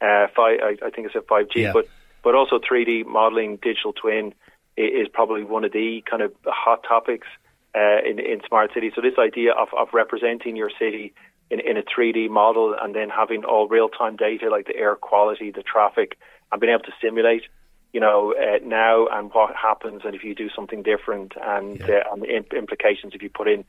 Uh, 0.00 0.26
five, 0.34 0.58
I, 0.62 0.76
I, 0.86 0.90
think 0.90 1.08
I 1.08 1.12
said 1.12 1.26
5G, 1.26 1.54
yeah. 1.56 1.72
but 1.72 1.86
but 2.24 2.34
also 2.34 2.58
3D 2.58 3.04
modeling, 3.04 3.56
digital 3.56 3.92
twin 3.92 4.32
is, 4.76 5.08
probably 5.12 5.44
one 5.44 5.64
of 5.64 5.72
the 5.72 6.02
kind 6.08 6.22
of 6.22 6.32
hot 6.46 6.84
topics 6.88 7.26
uh, 7.74 7.98
in 8.04 8.18
in 8.18 8.40
smart 8.46 8.72
cities. 8.74 8.92
So 8.94 9.00
this 9.00 9.18
idea 9.18 9.52
of, 9.52 9.68
of 9.76 9.88
representing 9.92 10.56
your 10.56 10.70
city 10.78 11.14
in, 11.50 11.60
in 11.60 11.76
a 11.76 11.82
3D 11.82 12.30
model 12.30 12.74
and 12.80 12.94
then 12.94 13.10
having 13.10 13.44
all 13.44 13.68
real 13.68 13.88
time 13.88 14.16
data 14.16 14.48
like 14.50 14.66
the 14.66 14.76
air 14.76 14.96
quality, 14.96 15.50
the 15.50 15.62
traffic, 15.62 16.16
and 16.50 16.60
being 16.60 16.72
able 16.72 16.84
to 16.84 16.92
simulate 17.02 17.42
you 17.92 18.00
know, 18.00 18.34
uh, 18.34 18.58
now 18.64 19.06
and 19.06 19.30
what 19.34 19.54
happens 19.54 20.02
and 20.04 20.14
if 20.14 20.24
you 20.24 20.34
do 20.34 20.48
something 20.56 20.82
different 20.82 21.34
and, 21.40 21.78
Yeah. 21.80 22.04
uh, 22.08 22.12
and 22.14 22.22
the 22.22 22.36
imp- 22.36 22.54
implications 22.54 23.12
if 23.14 23.22
you 23.22 23.28
put 23.28 23.48
in 23.48 23.64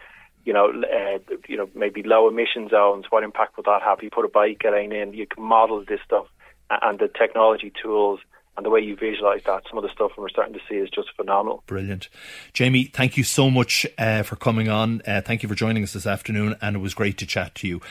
you 0.45 0.53
know, 0.53 0.67
uh, 0.67 1.19
you 1.47 1.57
know, 1.57 1.69
maybe 1.75 2.03
low 2.03 2.27
emission 2.27 2.69
zones. 2.69 3.05
What 3.09 3.23
impact 3.23 3.57
would 3.57 3.65
that 3.65 3.81
have? 3.83 4.03
You 4.03 4.09
put 4.09 4.25
a 4.25 4.29
bike 4.29 4.61
lane 4.63 4.91
in, 4.91 5.13
you 5.13 5.27
can 5.27 5.43
model 5.43 5.83
this 5.87 5.99
stuff, 6.05 6.27
and 6.69 6.99
the 6.99 7.07
technology 7.07 7.71
tools 7.81 8.19
and 8.55 8.65
the 8.65 8.69
way 8.69 8.79
you 8.79 8.95
visualize 8.95 9.41
that. 9.45 9.63
Some 9.67 9.77
of 9.77 9.83
the 9.83 9.89
stuff 9.89 10.11
we're 10.17 10.29
starting 10.29 10.53
to 10.53 10.59
see 10.69 10.75
is 10.75 10.89
just 10.89 11.09
phenomenal. 11.15 11.63
Brilliant, 11.65 12.09
Jamie. 12.53 12.85
Thank 12.85 13.17
you 13.17 13.23
so 13.23 13.49
much 13.49 13.85
uh, 13.97 14.23
for 14.23 14.35
coming 14.35 14.69
on. 14.69 15.01
Uh, 15.07 15.21
thank 15.21 15.43
you 15.43 15.49
for 15.49 15.55
joining 15.55 15.83
us 15.83 15.93
this 15.93 16.05
afternoon, 16.05 16.55
and 16.61 16.75
it 16.75 16.79
was 16.79 16.93
great 16.93 17.17
to 17.19 17.25
chat 17.25 17.55
to 17.55 17.67
you. 17.67 17.81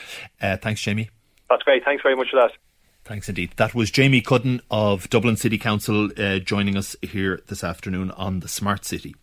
Uh, 0.41 0.57
thanks, 0.57 0.81
Jamie. 0.81 1.11
That's 1.51 1.63
great. 1.65 1.85
Thanks 1.85 2.03
very 2.03 2.17
much 2.17 2.29
for 2.31 2.37
that. 2.37 2.53
Thanks 3.05 3.29
indeed. 3.29 3.53
That 3.57 3.75
was 3.75 3.91
Jamie 3.91 4.21
Cudden 4.21 4.61
of 4.71 5.11
Dublin 5.11 5.37
City 5.37 5.59
Council 5.59 6.11
uh, 6.17 6.39
joining 6.39 6.77
us 6.77 6.95
here 7.03 7.41
this 7.49 7.65
afternoon 7.65 8.13
on 8.13 8.41
the 8.41 8.49
Smart 8.49 8.85
City. 8.85 9.17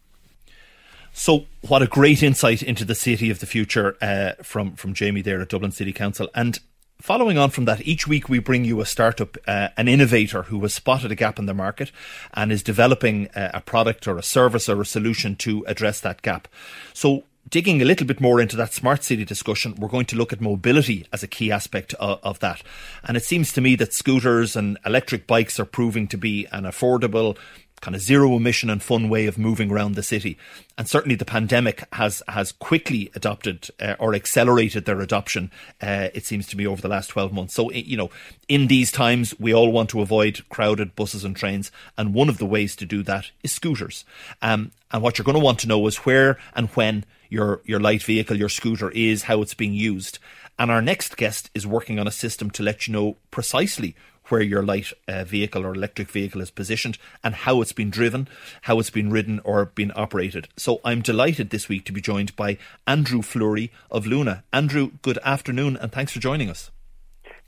So, 1.19 1.47
what 1.67 1.82
a 1.82 1.88
great 1.88 2.23
insight 2.23 2.63
into 2.63 2.86
the 2.86 2.95
city 2.95 3.29
of 3.29 3.41
the 3.41 3.45
future 3.45 3.97
uh, 4.01 4.41
from 4.41 4.77
from 4.77 4.93
Jamie 4.93 5.21
there 5.21 5.41
at 5.41 5.49
Dublin 5.49 5.73
City 5.73 5.91
Council. 5.91 6.29
And 6.34 6.58
following 7.01 7.38
on 7.38 7.49
from 7.49 7.65
that, 7.65 7.86
each 7.86 8.08
week 8.08 8.29
we 8.29 8.39
bring 8.39 8.63
you 8.63 8.79
a 8.79 8.86
startup, 8.86 9.36
uh, 9.45 9.67
an 9.75 9.89
innovator 9.89 10.43
who 10.43 10.62
has 10.62 10.73
spotted 10.73 11.12
a 11.12 11.15
gap 11.15 11.38
in 11.38 11.45
the 11.45 11.53
market 11.53 11.91
and 12.34 12.53
is 12.53 12.63
developing 12.63 13.27
uh, 13.32 13.51
a 13.53 13.60
product 13.60 14.08
or 14.08 14.17
a 14.17 14.23
service 14.23 14.69
or 14.69 14.79
a 14.79 14.86
solution 14.86 15.36
to 15.36 15.65
address 15.67 15.99
that 15.99 16.21
gap. 16.21 16.47
So, 16.93 17.25
digging 17.49 17.82
a 17.82 17.86
little 17.86 18.08
bit 18.08 18.21
more 18.21 18.39
into 18.39 18.55
that 18.55 18.73
smart 18.73 19.03
city 19.03 19.25
discussion, 19.25 19.75
we're 19.75 19.89
going 19.89 20.05
to 20.05 20.15
look 20.15 20.32
at 20.32 20.39
mobility 20.39 21.05
as 21.12 21.21
a 21.21 21.27
key 21.27 21.51
aspect 21.51 21.93
of, 21.95 22.19
of, 22.23 22.39
that. 22.39 22.63
And 23.03 23.17
it 23.17 23.25
seems 23.25 23.51
to 23.53 23.62
me 23.62 23.75
that 23.75 23.93
scooters 23.93 24.55
and 24.55 24.77
electric 24.86 25.27
bikes 25.27 25.60
are 25.60 25.65
proving 25.65 26.08
to 26.08 26.17
be 26.17 26.45
an 26.53 26.63
affordable, 26.63 27.38
kind 27.82 27.96
of 27.96 28.02
zero 28.02 28.36
emission 28.36 28.70
and 28.70 28.82
fun 28.82 29.10
way 29.10 29.26
of 29.28 29.38
moving 29.38 29.72
around 29.72 29.96
the 29.96 30.04
city. 30.04 30.38
And 30.78 30.88
certainly 30.88 31.15
the 31.15 31.26
pandemic 31.26 31.84
has 31.94 32.24
has 32.28 32.52
quickly 32.52 33.12
adopted 33.15 33.70
uh, 33.80 33.96
or 34.00 34.13
accelerated 34.13 34.86
their 34.86 35.02
adoption. 35.02 35.52
Uh, 35.82 36.10
it 36.13 36.26
seems 36.26 36.48
to 36.48 36.58
me 36.58 36.65
over 36.65 36.82
the 36.82 36.88
last 36.88 37.10
twelve 37.10 37.34
months. 37.34 37.54
So 37.54 37.72
you 37.72 37.98
know, 37.98 38.10
in 38.48 38.68
these 38.68 38.92
times, 38.92 39.38
we 39.39 39.54
all 39.54 39.72
want 39.72 39.89
to 39.92 40.02
avoid 40.02 40.48
crowded 40.50 40.96
buses 40.96 41.24
and 41.24 41.36
trains, 41.36 41.72
and 41.98 42.13
one 42.13 42.30
of 42.30 42.38
the 42.38 42.46
ways 42.46 42.76
to 42.78 42.86
do 42.86 43.04
that 43.04 43.32
is 43.44 43.52
scooters. 43.52 44.06
Um, 44.42 44.72
and 44.92 45.04
what 45.04 45.18
you're 45.18 45.26
going 45.26 45.38
to 45.38 45.44
want 45.44 45.60
to 45.60 45.68
know 45.68 45.86
is 45.88 45.98
where 45.98 46.38
and 46.56 46.70
when 46.70 47.06
your 47.30 47.62
your 47.63 47.80
light 47.80 48.04
vehicle, 48.04 48.38
your 48.38 48.50
scooter, 48.50 48.89
is, 48.92 49.24
how 49.24 49.42
it's 49.42 49.54
being 49.54 49.74
used. 49.74 50.20
And 50.58 50.70
our 50.70 50.82
next 50.82 51.15
guest 51.15 51.50
is 51.54 51.65
working 51.65 52.00
on 52.00 52.08
a 52.08 52.12
system 52.12 52.50
to 52.52 52.63
let 52.63 52.86
you 52.86 52.94
know 52.94 53.15
precisely 53.32 53.96
where 54.30 54.42
your 54.42 54.63
light 54.63 54.92
uh, 55.08 55.24
vehicle 55.24 55.65
or 55.65 55.74
electric 55.74 56.10
vehicle 56.10 56.42
is 56.42 56.52
positioned 56.52 56.98
and 57.24 57.36
how 57.36 57.62
it's 57.62 57.72
been 57.72 57.89
driven, 57.89 58.28
how 58.63 58.80
it's 58.80 58.89
been 58.89 59.12
ridden 59.12 59.39
or 59.44 59.65
been 59.65 59.92
operated. 59.96 60.48
So 60.58 60.80
I'm 60.84 61.02
delighted 61.02 61.50
this 61.50 61.68
week 61.70 61.86
to 61.86 61.92
be 61.92 62.02
joined 62.02 62.36
by 62.36 62.58
Andrew 62.88 63.22
Fleury 63.22 63.72
of 63.92 64.06
Luna. 64.06 64.44
Andrew, 64.54 64.92
good 65.02 65.20
afternoon 65.24 65.78
and 65.78 65.92
thanks 65.92 66.12
for 66.12 66.20
joining 66.20 66.50
us. 66.50 66.72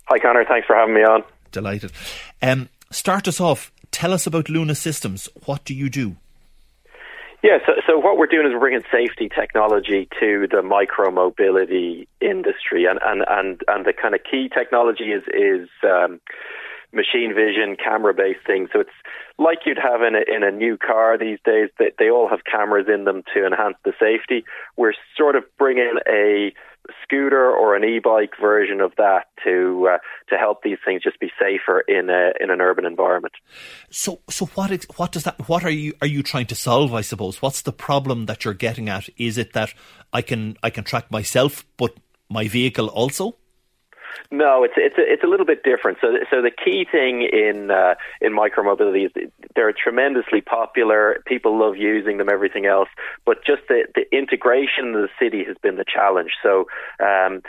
Hi, 0.05 0.19
Connor. 0.19 0.45
Thanks 0.45 0.67
for 0.67 0.75
having 0.75 0.95
me 0.95 1.01
on. 1.01 1.23
Delighted. 1.51 1.91
Um, 2.41 2.69
start 2.91 3.27
us 3.27 3.39
off. 3.39 3.71
Tell 3.91 4.13
us 4.13 4.27
about 4.27 4.49
Luna 4.49 4.75
Systems. 4.75 5.29
What 5.45 5.63
do 5.63 5.73
you 5.73 5.89
do? 5.89 6.15
Yeah, 7.43 7.57
so, 7.65 7.73
so 7.87 7.97
what 7.97 8.17
we're 8.17 8.27
doing 8.27 8.45
is 8.45 8.53
we're 8.53 8.59
bringing 8.59 8.83
safety 8.91 9.27
technology 9.27 10.07
to 10.19 10.47
the 10.49 10.61
micro 10.61 11.09
mobility 11.09 12.07
industry, 12.21 12.85
and, 12.85 12.99
and, 13.03 13.25
and, 13.27 13.61
and 13.67 13.83
the 13.83 13.93
kind 13.93 14.13
of 14.13 14.21
key 14.29 14.47
technology 14.47 15.05
is 15.05 15.23
is 15.33 15.67
um, 15.83 16.19
machine 16.93 17.33
vision, 17.33 17.75
camera 17.75 18.13
based 18.13 18.45
things. 18.45 18.69
So 18.73 18.79
it's 18.79 18.89
like 19.37 19.59
you'd 19.65 19.77
have 19.77 20.01
in 20.01 20.15
a, 20.15 20.23
in 20.27 20.43
a 20.43 20.51
new 20.51 20.77
car 20.77 21.17
these 21.17 21.39
days. 21.45 21.69
That 21.79 21.93
they, 21.97 22.09
all 22.09 22.29
have 22.29 22.41
cameras 22.43 22.87
in 22.93 23.05
them 23.05 23.23
to 23.33 23.45
enhance 23.45 23.77
the 23.85 23.93
safety. 23.99 24.43
We're 24.77 24.93
sort 25.17 25.35
of 25.35 25.43
bringing 25.57 25.99
a 26.07 26.53
scooter 27.03 27.49
or 27.51 27.75
an 27.75 27.83
e-bike 27.83 28.33
version 28.39 28.81
of 28.81 28.91
that 28.97 29.27
to 29.43 29.87
uh, 29.93 29.97
to 30.29 30.37
help 30.37 30.63
these 30.63 30.77
things 30.83 31.03
just 31.03 31.19
be 31.19 31.29
safer 31.39 31.81
in 31.81 32.09
a, 32.09 32.31
in 32.39 32.49
an 32.49 32.61
urban 32.61 32.85
environment. 32.85 33.33
So 33.89 34.19
so 34.29 34.45
what 34.47 34.71
what 34.97 35.11
does 35.11 35.23
that 35.23 35.47
what 35.47 35.63
are 35.63 35.69
you 35.69 35.93
are 36.01 36.07
you 36.07 36.23
trying 36.23 36.47
to 36.47 36.55
solve? 36.55 36.93
I 36.93 37.01
suppose 37.01 37.41
what's 37.41 37.61
the 37.61 37.73
problem 37.73 38.25
that 38.25 38.43
you're 38.43 38.53
getting 38.53 38.89
at? 38.89 39.09
Is 39.17 39.37
it 39.37 39.53
that 39.53 39.73
I 40.11 40.21
can 40.21 40.57
I 40.63 40.69
can 40.69 40.83
track 40.83 41.11
myself, 41.11 41.65
but 41.77 41.95
my 42.29 42.47
vehicle 42.47 42.87
also? 42.87 43.37
No, 44.31 44.63
it's 44.63 44.73
it's 44.77 44.97
a, 44.97 45.01
it's 45.01 45.23
a 45.23 45.27
little 45.27 45.45
bit 45.45 45.63
different. 45.63 45.97
So 46.01 46.07
so 46.29 46.41
the 46.41 46.51
key 46.51 46.85
thing 46.89 47.21
in 47.21 47.71
uh, 47.71 47.95
in 48.21 48.33
micromobility 48.33 49.05
is 49.05 49.31
they're 49.55 49.73
tremendously 49.73 50.41
popular. 50.41 51.21
People 51.25 51.57
love 51.59 51.77
using 51.77 52.17
them. 52.17 52.29
Everything 52.29 52.65
else, 52.65 52.89
but 53.25 53.43
just 53.45 53.63
the 53.67 53.85
the 53.95 54.05
integration 54.15 54.95
of 54.95 55.01
the 55.01 55.09
city 55.19 55.43
has 55.45 55.57
been 55.61 55.75
the 55.75 55.85
challenge. 55.85 56.31
So. 56.43 56.67
Um, 56.99 57.41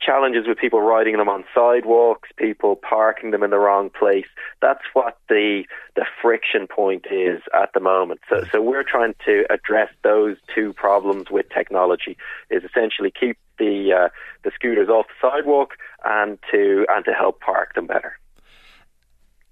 challenges 0.00 0.46
with 0.46 0.58
people 0.58 0.80
riding 0.80 1.16
them 1.16 1.28
on 1.28 1.44
sidewalks, 1.54 2.28
people 2.36 2.76
parking 2.76 3.30
them 3.30 3.42
in 3.42 3.50
the 3.50 3.58
wrong 3.58 3.90
place. 3.90 4.26
That's 4.60 4.82
what 4.94 5.18
the 5.28 5.64
the 5.94 6.06
friction 6.22 6.66
point 6.66 7.06
is 7.10 7.42
at 7.54 7.72
the 7.74 7.80
moment. 7.80 8.20
So, 8.28 8.44
so 8.50 8.62
we're 8.62 8.84
trying 8.84 9.14
to 9.26 9.44
address 9.50 9.90
those 10.02 10.36
two 10.54 10.72
problems 10.72 11.30
with 11.30 11.46
technology. 11.50 12.16
Is 12.50 12.64
essentially 12.64 13.12
keep 13.12 13.36
the 13.58 13.92
uh, 13.92 14.08
the 14.42 14.50
scooters 14.54 14.88
off 14.88 15.06
the 15.08 15.28
sidewalk 15.28 15.74
and 16.04 16.38
to 16.50 16.86
and 16.88 17.04
to 17.04 17.12
help 17.12 17.40
park 17.40 17.74
them 17.74 17.86
better. 17.86 18.18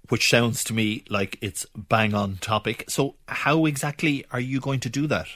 Which 0.09 0.29
sounds 0.29 0.63
to 0.65 0.73
me 0.73 1.03
like 1.09 1.37
it's 1.41 1.65
bang 1.75 2.13
on 2.13 2.37
topic. 2.37 2.85
So, 2.87 3.15
how 3.27 3.65
exactly 3.65 4.25
are 4.31 4.39
you 4.39 4.59
going 4.59 4.79
to 4.81 4.89
do 4.89 5.05
that? 5.07 5.27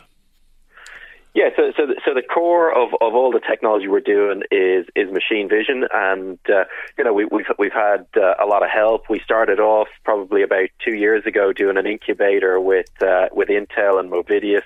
Yeah, 1.36 1.50
so 1.56 1.72
so 1.76 1.88
the, 1.88 2.00
so 2.06 2.14
the 2.14 2.22
core 2.22 2.72
of, 2.72 2.90
of 3.02 3.16
all 3.16 3.32
the 3.32 3.40
technology 3.40 3.88
we're 3.88 4.02
doing 4.02 4.44
is 4.52 4.86
is 4.96 5.12
machine 5.12 5.50
vision, 5.50 5.84
and 5.92 6.38
uh, 6.48 6.66
you 6.96 7.04
know 7.04 7.12
we, 7.12 7.26
we've 7.26 7.48
we've 7.58 7.74
had 7.74 8.06
uh, 8.16 8.36
a 8.40 8.46
lot 8.46 8.62
of 8.62 8.70
help. 8.70 9.10
We 9.10 9.20
started 9.20 9.60
off 9.60 9.88
probably 10.04 10.44
about 10.44 10.70
two 10.86 10.94
years 10.94 11.26
ago 11.26 11.52
doing 11.52 11.78
an 11.78 11.88
incubator 11.88 12.60
with 12.60 12.92
uh, 13.02 13.30
with 13.32 13.50
Intel 13.50 14.00
and 14.00 14.12
Movidius, 14.12 14.62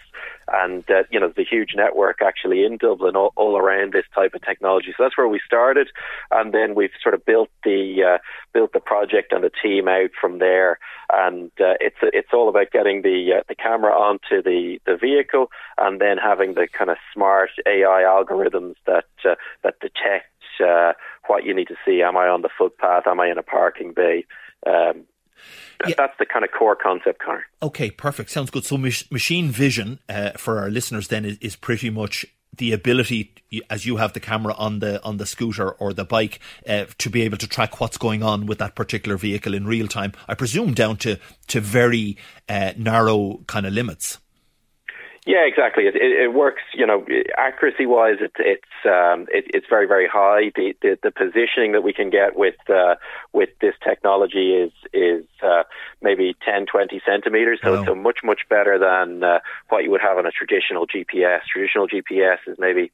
and 0.53 0.83
uh, 0.89 1.03
you 1.11 1.19
know 1.19 1.31
the 1.35 1.43
huge 1.43 1.71
network 1.75 2.19
actually 2.21 2.63
in 2.63 2.77
Dublin 2.77 3.15
all, 3.15 3.33
all, 3.35 3.57
around 3.57 3.93
this 3.93 4.05
type 4.13 4.33
of 4.33 4.41
technology. 4.41 4.93
So 4.95 5.03
that's 5.03 5.17
where 5.17 5.27
we 5.27 5.39
started, 5.45 5.89
and 6.31 6.53
then 6.53 6.75
we've 6.75 6.91
sort 7.01 7.15
of 7.15 7.25
built 7.25 7.49
the 7.63 8.15
uh, 8.15 8.17
built 8.53 8.73
the 8.73 8.79
project 8.79 9.31
and 9.31 9.43
the 9.43 9.51
team 9.61 9.87
out 9.87 10.11
from 10.19 10.39
there. 10.39 10.79
And 11.11 11.51
uh, 11.59 11.75
it's 11.79 11.97
it's 12.01 12.33
all 12.33 12.49
about 12.49 12.71
getting 12.71 13.01
the 13.01 13.39
uh, 13.39 13.43
the 13.47 13.55
camera 13.55 13.91
onto 13.91 14.41
the 14.41 14.79
the 14.85 14.97
vehicle, 14.97 15.51
and 15.77 15.99
then 15.99 16.17
having 16.17 16.53
the 16.53 16.67
kind 16.67 16.89
of 16.89 16.97
smart 17.13 17.49
AI 17.65 18.03
algorithms 18.05 18.75
that 18.85 19.05
uh, 19.25 19.35
that 19.63 19.79
detect 19.79 20.27
uh, 20.65 20.93
what 21.27 21.45
you 21.45 21.53
need 21.53 21.67
to 21.67 21.75
see. 21.85 22.01
Am 22.01 22.17
I 22.17 22.27
on 22.27 22.41
the 22.41 22.49
footpath? 22.57 23.07
Am 23.07 23.19
I 23.19 23.29
in 23.29 23.37
a 23.37 23.43
parking 23.43 23.93
bay? 23.93 24.25
Um, 24.65 25.05
yeah. 25.85 25.95
That's 25.97 26.17
the 26.17 26.25
kind 26.25 26.43
of 26.43 26.51
core 26.51 26.75
concept, 26.75 27.19
Connor. 27.19 27.45
Okay, 27.61 27.91
perfect. 27.91 28.29
Sounds 28.29 28.49
good. 28.49 28.65
So, 28.65 28.77
mach- 28.77 29.11
machine 29.11 29.49
vision 29.49 29.99
uh, 30.09 30.31
for 30.31 30.59
our 30.59 30.69
listeners 30.69 31.07
then 31.09 31.25
is, 31.25 31.37
is 31.39 31.55
pretty 31.55 31.89
much 31.89 32.25
the 32.55 32.71
ability, 32.71 33.35
as 33.69 33.85
you 33.85 33.97
have 33.97 34.13
the 34.13 34.19
camera 34.19 34.53
on 34.57 34.79
the 34.79 35.03
on 35.03 35.17
the 35.17 35.25
scooter 35.25 35.71
or 35.71 35.93
the 35.93 36.05
bike, 36.05 36.39
uh, 36.67 36.85
to 36.97 37.09
be 37.09 37.21
able 37.21 37.37
to 37.37 37.47
track 37.47 37.79
what's 37.79 37.97
going 37.97 38.23
on 38.23 38.45
with 38.45 38.57
that 38.59 38.75
particular 38.75 39.17
vehicle 39.17 39.53
in 39.53 39.65
real 39.65 39.87
time. 39.87 40.13
I 40.27 40.33
presume 40.33 40.73
down 40.73 40.97
to 40.97 41.17
to 41.47 41.61
very 41.61 42.17
uh, 42.49 42.73
narrow 42.77 43.41
kind 43.47 43.65
of 43.65 43.73
limits. 43.73 44.19
Yeah, 45.27 45.45
exactly. 45.45 45.83
It, 45.83 45.95
it, 45.97 46.23
it 46.23 46.33
works. 46.33 46.61
You 46.73 46.87
know, 46.87 47.05
accuracy 47.37 47.85
wise, 47.85 48.15
it, 48.21 48.31
it's 48.39 48.63
um, 48.85 49.27
it, 49.29 49.43
it's 49.53 49.67
very 49.69 49.85
very 49.85 50.07
high. 50.07 50.53
The, 50.55 50.73
the, 50.81 50.97
the 51.03 51.11
positioning 51.11 51.73
that 51.73 51.81
we 51.81 51.91
can 51.91 52.09
get 52.09 52.37
with 52.37 52.55
uh, 52.69 52.95
with 53.33 53.49
this 53.59 53.73
technology 53.83 54.53
is 54.53 54.71
is 54.93 55.25
uh, 55.43 55.63
maybe 56.01 56.33
10, 56.45 56.67
20 56.67 57.01
centimeters. 57.05 57.59
So 57.61 57.73
it's 57.73 57.89
a 57.89 57.93
much 57.93 58.19
much 58.23 58.47
better 58.49 58.79
than 58.79 59.21
uh, 59.21 59.39
what 59.67 59.83
you 59.83 59.91
would 59.91 60.01
have 60.01 60.17
on 60.17 60.25
a 60.25 60.31
traditional 60.31 60.87
GPS. 60.87 61.41
Traditional 61.51 61.89
GPS 61.89 62.37
is 62.47 62.55
maybe 62.57 62.89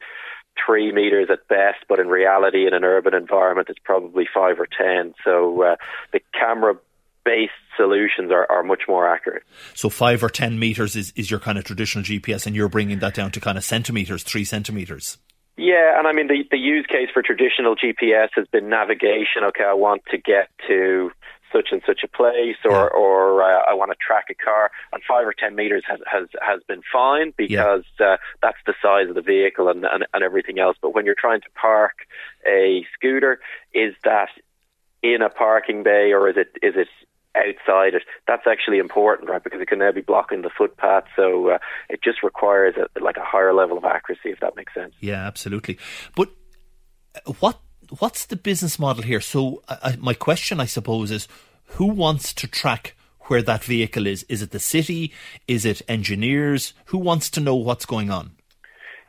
three 0.65 0.91
meters 0.91 1.29
at 1.31 1.47
best, 1.47 1.85
but 1.87 1.99
in 1.99 2.07
reality, 2.07 2.65
in 2.65 2.73
an 2.73 2.83
urban 2.83 3.13
environment, 3.13 3.69
it's 3.69 3.79
probably 3.83 4.27
five 4.33 4.59
or 4.59 4.67
ten. 4.67 5.13
So 5.23 5.61
uh, 5.61 5.75
the 6.11 6.21
camera 6.33 6.77
based 7.25 7.51
solutions 7.77 8.31
are, 8.31 8.49
are 8.51 8.63
much 8.63 8.83
more 8.87 9.07
accurate. 9.07 9.43
So 9.73 9.89
five 9.89 10.23
or 10.23 10.29
ten 10.29 10.59
meters 10.59 10.95
is, 10.95 11.13
is 11.15 11.29
your 11.31 11.39
kind 11.39 11.57
of 11.57 11.63
traditional 11.63 12.03
GPS, 12.03 12.45
and 12.45 12.55
you're 12.55 12.69
bringing 12.69 12.99
that 12.99 13.13
down 13.13 13.31
to 13.31 13.39
kind 13.39 13.57
of 13.57 13.63
centimeters, 13.63 14.23
three 14.23 14.45
centimeters. 14.45 15.17
Yeah, 15.55 15.97
and 15.97 16.07
I 16.07 16.13
mean 16.13 16.27
the 16.27 16.43
the 16.49 16.57
use 16.57 16.85
case 16.87 17.09
for 17.13 17.21
traditional 17.21 17.75
GPS 17.75 18.29
has 18.35 18.47
been 18.47 18.69
navigation. 18.69 19.43
Okay, 19.43 19.63
I 19.63 19.73
want 19.73 20.01
to 20.09 20.17
get 20.17 20.49
to 20.67 21.11
such 21.51 21.69
and 21.71 21.83
such 21.85 22.01
a 22.03 22.07
place, 22.07 22.57
or 22.65 22.71
yeah. 22.71 22.99
or 22.99 23.43
uh, 23.43 23.61
I 23.69 23.75
want 23.75 23.91
to 23.91 23.97
track 24.05 24.25
a 24.31 24.33
car, 24.33 24.71
and 24.91 25.03
five 25.07 25.27
or 25.27 25.33
ten 25.37 25.55
meters 25.55 25.83
has 25.87 25.99
has, 26.11 26.27
has 26.41 26.61
been 26.67 26.81
fine 26.91 27.33
because 27.37 27.83
yeah. 27.99 28.13
uh, 28.13 28.17
that's 28.41 28.57
the 28.65 28.73
size 28.81 29.09
of 29.09 29.15
the 29.15 29.21
vehicle 29.21 29.69
and, 29.69 29.85
and 29.85 30.07
and 30.11 30.23
everything 30.23 30.57
else. 30.57 30.75
But 30.81 30.95
when 30.95 31.05
you're 31.05 31.15
trying 31.17 31.41
to 31.41 31.49
park 31.53 31.93
a 32.47 32.83
scooter, 32.95 33.39
is 33.75 33.93
that 34.03 34.29
in 35.03 35.21
a 35.21 35.29
parking 35.29 35.83
bay 35.83 36.13
or 36.13 36.29
is 36.29 36.37
it 36.37 36.47
is 36.65 36.75
it 36.75 36.87
outside 37.35 37.93
it. 37.93 38.03
That's 38.27 38.47
actually 38.47 38.79
important, 38.79 39.29
right? 39.29 39.43
Because 39.43 39.61
it 39.61 39.67
can 39.67 39.79
now 39.79 39.91
be 39.91 40.01
blocking 40.01 40.41
the 40.41 40.49
footpath. 40.55 41.05
So 41.15 41.49
uh, 41.49 41.57
it 41.89 42.03
just 42.03 42.23
requires 42.23 42.75
a, 42.77 42.99
like 42.99 43.17
a 43.17 43.23
higher 43.23 43.53
level 43.53 43.77
of 43.77 43.85
accuracy, 43.85 44.29
if 44.29 44.39
that 44.39 44.55
makes 44.55 44.73
sense. 44.73 44.93
Yeah, 44.99 45.25
absolutely. 45.25 45.77
But 46.15 46.29
uh, 47.15 47.33
what 47.39 47.59
what's 47.99 48.25
the 48.25 48.35
business 48.35 48.79
model 48.79 49.03
here? 49.03 49.21
So 49.21 49.63
uh, 49.67 49.93
my 49.99 50.13
question, 50.13 50.59
I 50.59 50.65
suppose, 50.65 51.11
is 51.11 51.27
who 51.65 51.87
wants 51.87 52.33
to 52.35 52.47
track 52.47 52.95
where 53.27 53.41
that 53.41 53.63
vehicle 53.63 54.07
is? 54.07 54.23
Is 54.23 54.41
it 54.41 54.51
the 54.51 54.59
city? 54.59 55.13
Is 55.47 55.65
it 55.65 55.81
engineers? 55.87 56.73
Who 56.85 56.97
wants 56.97 57.29
to 57.31 57.39
know 57.39 57.55
what's 57.55 57.85
going 57.85 58.09
on? 58.09 58.31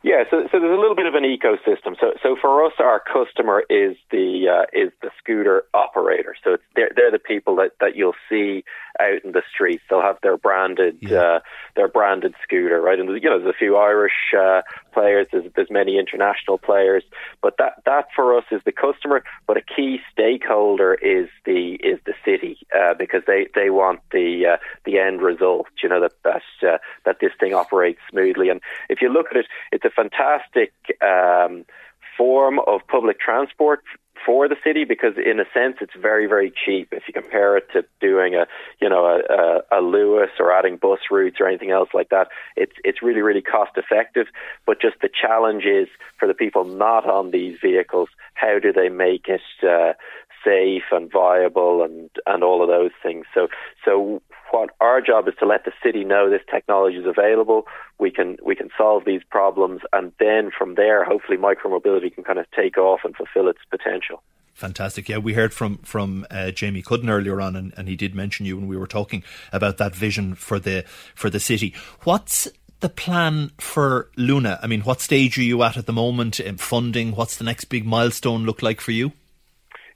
Yeah, 0.05 0.23
so, 0.29 0.47
so 0.51 0.59
there's 0.59 0.77
a 0.77 0.79
little 0.79 0.95
bit 0.95 1.07
of 1.07 1.15
an 1.15 1.23
ecosystem. 1.23 1.95
So, 1.99 2.13
so 2.21 2.35
for 2.39 2.63
us, 2.63 2.73
our 2.77 3.01
customer 3.01 3.63
is 3.71 3.97
the 4.11 4.45
uh, 4.47 4.65
is 4.71 4.91
the 5.01 5.09
scooter 5.17 5.63
operator. 5.73 6.35
So 6.43 6.53
it's, 6.53 6.63
they're, 6.75 6.91
they're 6.95 7.09
the 7.09 7.17
people 7.17 7.55
that, 7.55 7.71
that 7.81 7.95
you'll 7.95 8.13
see 8.29 8.63
out 8.99 9.23
in 9.23 9.31
the 9.31 9.43
streets. 9.53 9.83
They'll 9.89 10.01
have 10.01 10.17
their 10.21 10.37
branded 10.37 10.97
yeah. 11.01 11.19
uh, 11.19 11.39
their 11.75 11.87
branded 11.87 12.33
scooter, 12.43 12.81
right? 12.81 12.99
And 12.99 13.09
you 13.09 13.29
know, 13.29 13.39
there's 13.39 13.53
a 13.53 13.57
few 13.57 13.75
Irish 13.75 14.33
uh, 14.37 14.61
players. 14.93 15.27
There's, 15.31 15.51
there's 15.55 15.71
many 15.71 15.97
international 15.99 16.57
players, 16.57 17.03
but 17.41 17.55
that 17.57 17.81
that 17.85 18.07
for 18.15 18.37
us 18.37 18.45
is 18.51 18.61
the 18.65 18.71
customer. 18.71 19.23
But 19.47 19.57
a 19.57 19.61
key 19.61 19.99
stakeholder 20.11 20.93
is 20.95 21.29
the 21.45 21.73
is 21.83 21.99
the 22.05 22.13
city 22.23 22.57
uh, 22.75 22.93
because 22.97 23.23
they, 23.27 23.47
they 23.55 23.69
want 23.69 23.99
the 24.11 24.53
uh, 24.53 24.57
the 24.85 24.99
end 24.99 25.21
result. 25.21 25.67
You 25.81 25.89
know 25.89 26.01
that 26.01 26.13
that 26.23 26.67
uh, 26.67 26.77
that 27.05 27.17
this 27.21 27.31
thing 27.39 27.53
operates 27.53 27.99
smoothly. 28.09 28.49
And 28.49 28.61
if 28.89 29.01
you 29.01 29.09
look 29.09 29.27
at 29.31 29.37
it, 29.37 29.47
it's 29.71 29.85
a 29.85 29.89
fantastic. 29.89 30.73
Um, 31.01 31.65
form 32.17 32.59
of 32.65 32.79
public 32.87 33.19
transport 33.19 33.83
for 34.25 34.47
the 34.47 34.55
city 34.63 34.85
because 34.85 35.13
in 35.17 35.39
a 35.39 35.45
sense 35.53 35.77
it's 35.81 35.95
very 35.99 36.27
very 36.27 36.51
cheap. 36.65 36.89
If 36.91 37.03
you 37.07 37.13
compare 37.13 37.57
it 37.57 37.67
to 37.73 37.83
doing 38.01 38.35
a 38.35 38.47
you 38.81 38.89
know 38.89 39.05
a, 39.05 39.19
a, 39.33 39.79
a 39.79 39.81
Luas 39.81 40.39
or 40.39 40.51
adding 40.51 40.77
bus 40.77 40.99
routes 41.11 41.37
or 41.39 41.47
anything 41.47 41.71
else 41.71 41.89
like 41.93 42.09
that 42.09 42.29
it's 42.55 42.73
it's 42.83 43.01
really 43.01 43.21
really 43.21 43.41
cost 43.41 43.71
effective. 43.77 44.27
But 44.65 44.81
just 44.81 44.95
the 45.01 45.09
challenge 45.09 45.65
is 45.65 45.87
for 46.19 46.27
the 46.27 46.33
people 46.33 46.65
not 46.65 47.07
on 47.09 47.31
these 47.31 47.57
vehicles 47.61 48.09
how 48.33 48.59
do 48.59 48.71
they 48.71 48.89
make 48.89 49.27
it 49.27 49.41
uh, 49.63 49.93
safe 50.45 50.83
and 50.91 51.11
viable 51.11 51.83
and 51.83 52.09
and 52.25 52.43
all 52.43 52.61
of 52.61 52.69
those 52.69 52.91
things 53.03 53.25
so 53.33 53.47
so 53.83 54.21
what 54.51 54.69
our 54.79 55.01
job 55.01 55.27
is 55.27 55.33
to 55.39 55.45
let 55.45 55.65
the 55.65 55.71
city 55.83 56.03
know 56.03 56.29
this 56.29 56.41
technology 56.49 56.97
is 56.97 57.05
available. 57.05 57.67
We 57.99 58.11
can 58.11 58.37
we 58.43 58.55
can 58.55 58.69
solve 58.77 59.03
these 59.05 59.21
problems, 59.29 59.81
and 59.91 60.11
then 60.19 60.51
from 60.57 60.75
there, 60.75 61.03
hopefully, 61.03 61.37
micromobility 61.37 62.13
can 62.13 62.23
kind 62.23 62.39
of 62.39 62.45
take 62.51 62.77
off 62.77 63.01
and 63.03 63.15
fulfil 63.15 63.49
its 63.49 63.59
potential. 63.69 64.23
Fantastic. 64.53 65.09
Yeah, 65.09 65.17
we 65.17 65.33
heard 65.33 65.53
from 65.53 65.79
from 65.79 66.25
uh, 66.31 66.51
Jamie 66.51 66.81
Cudden 66.81 67.09
earlier 67.09 67.41
on, 67.41 67.55
and, 67.55 67.73
and 67.75 67.89
he 67.89 67.97
did 67.97 68.15
mention 68.15 68.45
you 68.45 68.55
when 68.55 68.67
we 68.67 68.77
were 68.77 68.87
talking 68.87 69.23
about 69.51 69.77
that 69.77 69.93
vision 69.93 70.35
for 70.35 70.59
the 70.59 70.85
for 71.15 71.29
the 71.29 71.39
city. 71.39 71.73
What's 72.03 72.47
the 72.79 72.89
plan 72.89 73.51
for 73.59 74.09
Luna? 74.15 74.59
I 74.63 74.67
mean, 74.67 74.81
what 74.81 75.01
stage 75.01 75.37
are 75.37 75.43
you 75.43 75.61
at 75.63 75.75
at 75.75 75.85
the 75.85 75.93
moment 75.93 76.39
in 76.39 76.57
funding? 76.57 77.13
What's 77.13 77.35
the 77.35 77.43
next 77.43 77.65
big 77.65 77.85
milestone 77.85 78.45
look 78.45 78.61
like 78.61 78.79
for 78.79 78.91
you? 78.91 79.11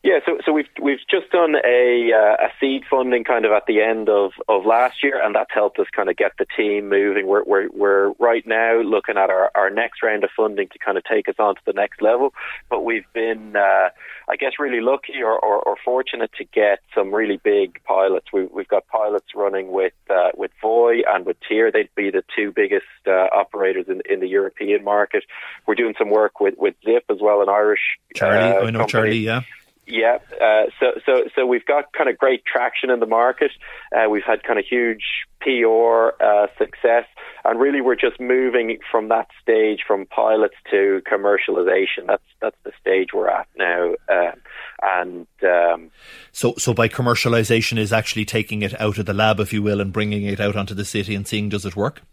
Yeah, 0.01 0.19
so 0.25 0.37
so 0.45 0.53
we've 0.53 0.69
we've 0.81 0.99
just 1.11 1.29
done 1.29 1.55
a 1.55 2.11
uh, 2.13 2.45
a 2.45 2.49
seed 2.57 2.83
funding 2.89 3.25
kind 3.25 3.43
of 3.43 3.51
at 3.51 3.65
the 3.67 3.81
end 3.81 4.07
of, 4.07 4.31
of 4.47 4.65
last 4.65 5.03
year, 5.03 5.21
and 5.21 5.35
that's 5.35 5.53
helped 5.53 5.77
us 5.77 5.87
kind 5.93 6.09
of 6.09 6.15
get 6.15 6.31
the 6.39 6.45
team 6.55 6.87
moving. 6.87 7.27
We're 7.27 7.43
we're 7.43 7.67
we're 7.73 8.11
right 8.11 8.47
now 8.47 8.79
looking 8.79 9.17
at 9.17 9.29
our, 9.29 9.51
our 9.55 9.69
next 9.69 10.01
round 10.01 10.23
of 10.23 10.29
funding 10.37 10.69
to 10.69 10.79
kind 10.79 10.97
of 10.97 11.03
take 11.03 11.27
us 11.27 11.35
on 11.37 11.55
to 11.55 11.61
the 11.65 11.73
next 11.73 12.01
level. 12.01 12.33
But 12.69 12.85
we've 12.85 13.11
been, 13.11 13.57
uh, 13.57 13.89
I 14.29 14.37
guess, 14.37 14.53
really 14.57 14.79
lucky 14.79 15.21
or, 15.21 15.37
or, 15.37 15.61
or, 15.63 15.75
fortunate 15.83 16.31
to 16.37 16.45
get 16.45 16.79
some 16.95 17.13
really 17.13 17.37
big 17.37 17.81
pilots. 17.83 18.27
We, 18.31 18.45
we've 18.45 18.67
got 18.69 18.87
pilots 18.87 19.27
running 19.35 19.69
with 19.69 19.93
uh, 20.09 20.29
with 20.33 20.51
Voi 20.61 21.01
and 21.09 21.25
with 21.25 21.35
Tier. 21.45 21.73
They'd 21.73 21.93
be 21.95 22.09
the 22.09 22.23
two 22.33 22.53
biggest 22.53 22.85
uh, 23.05 23.27
operators 23.35 23.87
in 23.89 24.01
in 24.09 24.21
the 24.21 24.27
European 24.27 24.85
market. 24.85 25.25
We're 25.67 25.75
doing 25.75 25.95
some 25.97 26.09
work 26.09 26.39
with 26.39 26.55
with 26.57 26.75
Zipp 26.87 27.01
as 27.09 27.17
well, 27.19 27.41
an 27.41 27.49
Irish 27.49 27.99
Charlie. 28.15 28.37
Uh, 28.37 28.61
I 28.61 28.71
know 28.71 28.79
company. 28.79 28.87
Charlie. 28.87 29.17
Yeah. 29.17 29.41
Yeah, 29.89 30.19
uh, 30.39 30.65
so 30.79 30.99
so 31.03 31.23
so 31.35 31.47
we've 31.47 31.65
got 31.65 31.91
kind 31.93 32.09
of 32.09 32.17
great 32.17 32.43
traction 32.45 32.91
in 32.91 32.99
the 32.99 33.07
market. 33.07 33.51
Uh, 33.91 34.07
we've 34.07 34.23
had 34.23 34.43
kind 34.43 34.59
of 34.59 34.65
huge 34.69 35.03
PR 35.41 36.09
uh, 36.23 36.45
success, 36.59 37.05
and 37.43 37.59
really 37.59 37.81
we're 37.81 37.95
just 37.95 38.19
moving 38.19 38.77
from 38.91 39.09
that 39.09 39.27
stage 39.41 39.79
from 39.87 40.05
pilots 40.05 40.53
to 40.69 41.01
commercialization. 41.11 42.05
That's 42.05 42.23
that's 42.39 42.57
the 42.63 42.71
stage 42.79 43.09
we're 43.15 43.29
at 43.29 43.47
now, 43.57 43.95
uh, 44.07 44.31
and 44.83 45.25
um, 45.43 45.89
so 46.31 46.53
so 46.59 46.75
by 46.75 46.87
commercialization 46.87 47.79
is 47.79 47.91
actually 47.91 48.25
taking 48.25 48.61
it 48.61 48.79
out 48.79 48.99
of 48.99 49.07
the 49.07 49.13
lab, 49.13 49.39
if 49.39 49.51
you 49.51 49.63
will, 49.63 49.81
and 49.81 49.91
bringing 49.91 50.23
it 50.23 50.39
out 50.39 50.55
onto 50.55 50.75
the 50.75 50.85
city 50.85 51.15
and 51.15 51.27
seeing 51.27 51.49
does 51.49 51.65
it 51.65 51.75
work. 51.75 52.03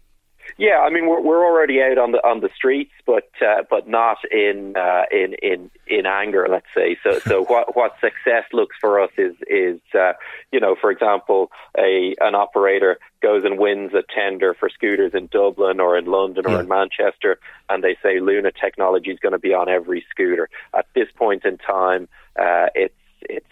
Yeah, 0.57 0.79
I 0.79 0.89
mean 0.89 1.07
we're 1.07 1.21
we're 1.21 1.45
already 1.45 1.81
out 1.81 1.97
on 1.97 2.11
the 2.11 2.19
on 2.25 2.39
the 2.39 2.49
streets, 2.55 2.91
but 3.05 3.29
uh, 3.45 3.63
but 3.69 3.87
not 3.87 4.17
in 4.31 4.75
uh, 4.77 5.03
in 5.11 5.35
in 5.41 5.69
in 5.87 6.05
anger, 6.05 6.47
let's 6.49 6.67
say. 6.75 6.97
So 7.03 7.19
so 7.19 7.43
what 7.47 7.75
what 7.75 7.93
success 7.99 8.45
looks 8.53 8.75
for 8.79 8.99
us 8.99 9.11
is 9.17 9.35
is 9.47 9.79
uh, 9.93 10.13
you 10.51 10.59
know 10.59 10.75
for 10.79 10.91
example 10.91 11.51
a 11.77 12.15
an 12.21 12.35
operator 12.35 12.97
goes 13.21 13.43
and 13.43 13.57
wins 13.57 13.93
a 13.93 14.03
tender 14.13 14.53
for 14.53 14.69
scooters 14.69 15.13
in 15.13 15.27
Dublin 15.27 15.79
or 15.79 15.97
in 15.97 16.05
London 16.05 16.45
or 16.45 16.51
yeah. 16.51 16.59
in 16.61 16.67
Manchester, 16.67 17.39
and 17.69 17.83
they 17.83 17.97
say 18.01 18.19
Luna 18.19 18.51
technology 18.51 19.11
is 19.11 19.19
going 19.19 19.33
to 19.33 19.39
be 19.39 19.53
on 19.53 19.69
every 19.69 20.05
scooter. 20.09 20.49
At 20.73 20.87
this 20.95 21.07
point 21.15 21.45
in 21.45 21.57
time, 21.57 22.07
uh, 22.39 22.67
it's 22.75 22.93
it's 23.21 23.47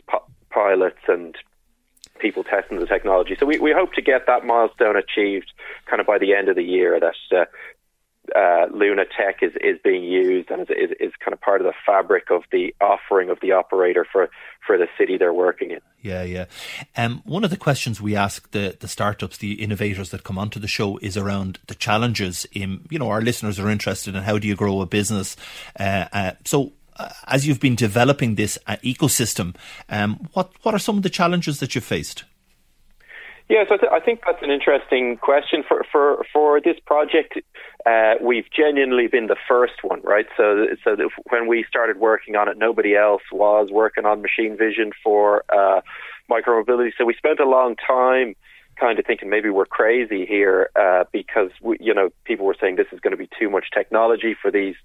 pilots 0.49 1.01
and 1.08 1.36
people 2.19 2.43
testing 2.43 2.80
the 2.80 2.86
technology. 2.86 3.36
So 3.39 3.45
we, 3.45 3.60
we 3.60 3.71
hope 3.71 3.93
to 3.93 4.01
get 4.01 4.25
that 4.28 4.45
milestone 4.45 4.95
achieved 4.95 5.51
kind 5.86 5.99
of 5.99 6.08
by 6.08 6.17
the 6.17 6.34
end 6.34 6.49
of 6.49 6.56
the 6.56 6.63
year 6.63 6.99
that 6.99 7.38
uh, 7.38 7.45
uh, 8.36 8.67
Luna 8.71 9.04
Tech 9.06 9.43
is, 9.43 9.54
is 9.62 9.80
being 9.84 10.04
used 10.04 10.49
and 10.49 10.62
is, 10.62 10.91
is, 10.99 11.12
kind 11.19 11.34
of 11.34 11.41
part 11.41 11.62
of 11.62 11.67
the 11.67 11.73
fabric 11.86 12.32
of 12.32 12.43
the 12.51 12.73
offering 12.82 13.30
of 13.30 13.39
the 13.41 13.51
operator 13.51 14.06
for, 14.12 14.30
for 14.65 14.78
the 14.78 14.88
city 14.97 15.17
they're 15.17 15.34
working 15.34 15.71
in. 15.71 15.80
Yeah, 16.01 16.23
yeah. 16.23 16.45
Um, 16.97 17.21
one 17.25 17.43
of 17.43 17.49
the 17.49 17.58
questions 17.58 18.01
we 18.01 18.15
ask 18.15 18.49
the, 18.51 18.75
the 18.80 18.88
startups, 18.88 19.38
the 19.38 19.54
innovators 19.54 20.10
that 20.10 20.23
come 20.23 20.38
onto 20.38 20.60
the 20.60 20.67
show 20.67 20.97
is 20.97 21.17
around 21.17 21.60
the 21.67 21.75
challenges 21.75 22.47
in, 22.51 22.86
you 22.89 22.99
know, 22.99 23.10
our 23.10 23.21
listeners 23.21 23.60
are 23.60 23.69
interested 23.69 24.15
in 24.15 24.23
how 24.23 24.39
do 24.39 24.47
you 24.47 24.56
grow 24.56 24.82
a 24.82 24.86
business. 24.86 25.36
Uh, 25.80 26.06
uh, 26.12 26.32
so 26.45 26.73
as 27.27 27.47
you've 27.47 27.60
been 27.60 27.75
developing 27.75 28.36
this 28.36 28.58
uh, 28.67 28.77
ecosystem, 28.84 29.55
um, 29.89 30.27
what 30.34 30.51
what 30.63 30.73
are 30.73 30.79
some 30.79 30.97
of 30.97 31.03
the 31.03 31.10
challenges 31.10 31.60
that 31.60 31.75
you've 31.75 31.84
faced? 31.84 32.23
Yes, 33.47 33.67
I, 33.69 33.77
th- 33.77 33.91
I, 33.91 33.99
think 33.99 34.21
that's 34.25 34.41
an 34.41 34.49
interesting 34.49 35.17
question 35.17 35.63
for 35.67 35.86
for 35.91 36.25
for 36.34 36.60
this 36.60 36.77
project. 36.84 37.38
Uh, 37.86 38.15
we've 38.19 38.49
genuinely 38.49 39.05
been 39.08 39.27
the 39.27 39.36
first 39.47 39.84
one, 39.84 40.01
right? 40.01 40.25
So, 40.36 40.65
so 40.84 40.95
when 41.29 41.47
we 41.47 41.63
started 41.69 41.97
working 41.97 42.36
on 42.36 42.49
it, 42.49 42.58
nobody 42.58 42.95
else 42.95 43.21
was 43.31 43.69
working 43.71 44.05
on 44.05 44.23
machine 44.23 44.58
vision 44.58 44.91
for 45.03 45.43
uh, 45.49 45.81
micromobility. 46.27 46.89
So 46.97 47.05
we 47.05 47.13
spent 47.13 47.39
a 47.39 47.47
long 47.47 47.75
time 47.75 48.36
kind 48.79 48.97
of 48.97 49.05
thinking 49.05 49.29
maybe 49.29 49.51
we're 49.51 49.67
crazy 49.67 50.25
here 50.25 50.71
uh, 50.75 51.03
because 51.12 51.51
we, 51.62 51.77
you 51.79 51.93
know 51.93 52.10
people 52.23 52.47
were 52.47 52.55
saying 52.60 52.77
this 52.77 52.88
is 52.91 52.99
going 52.99 53.12
to 53.12 53.17
be 53.17 53.29
too 53.39 53.51
much 53.51 53.65
technology 53.71 54.36
for 54.41 54.49
these 54.49 54.75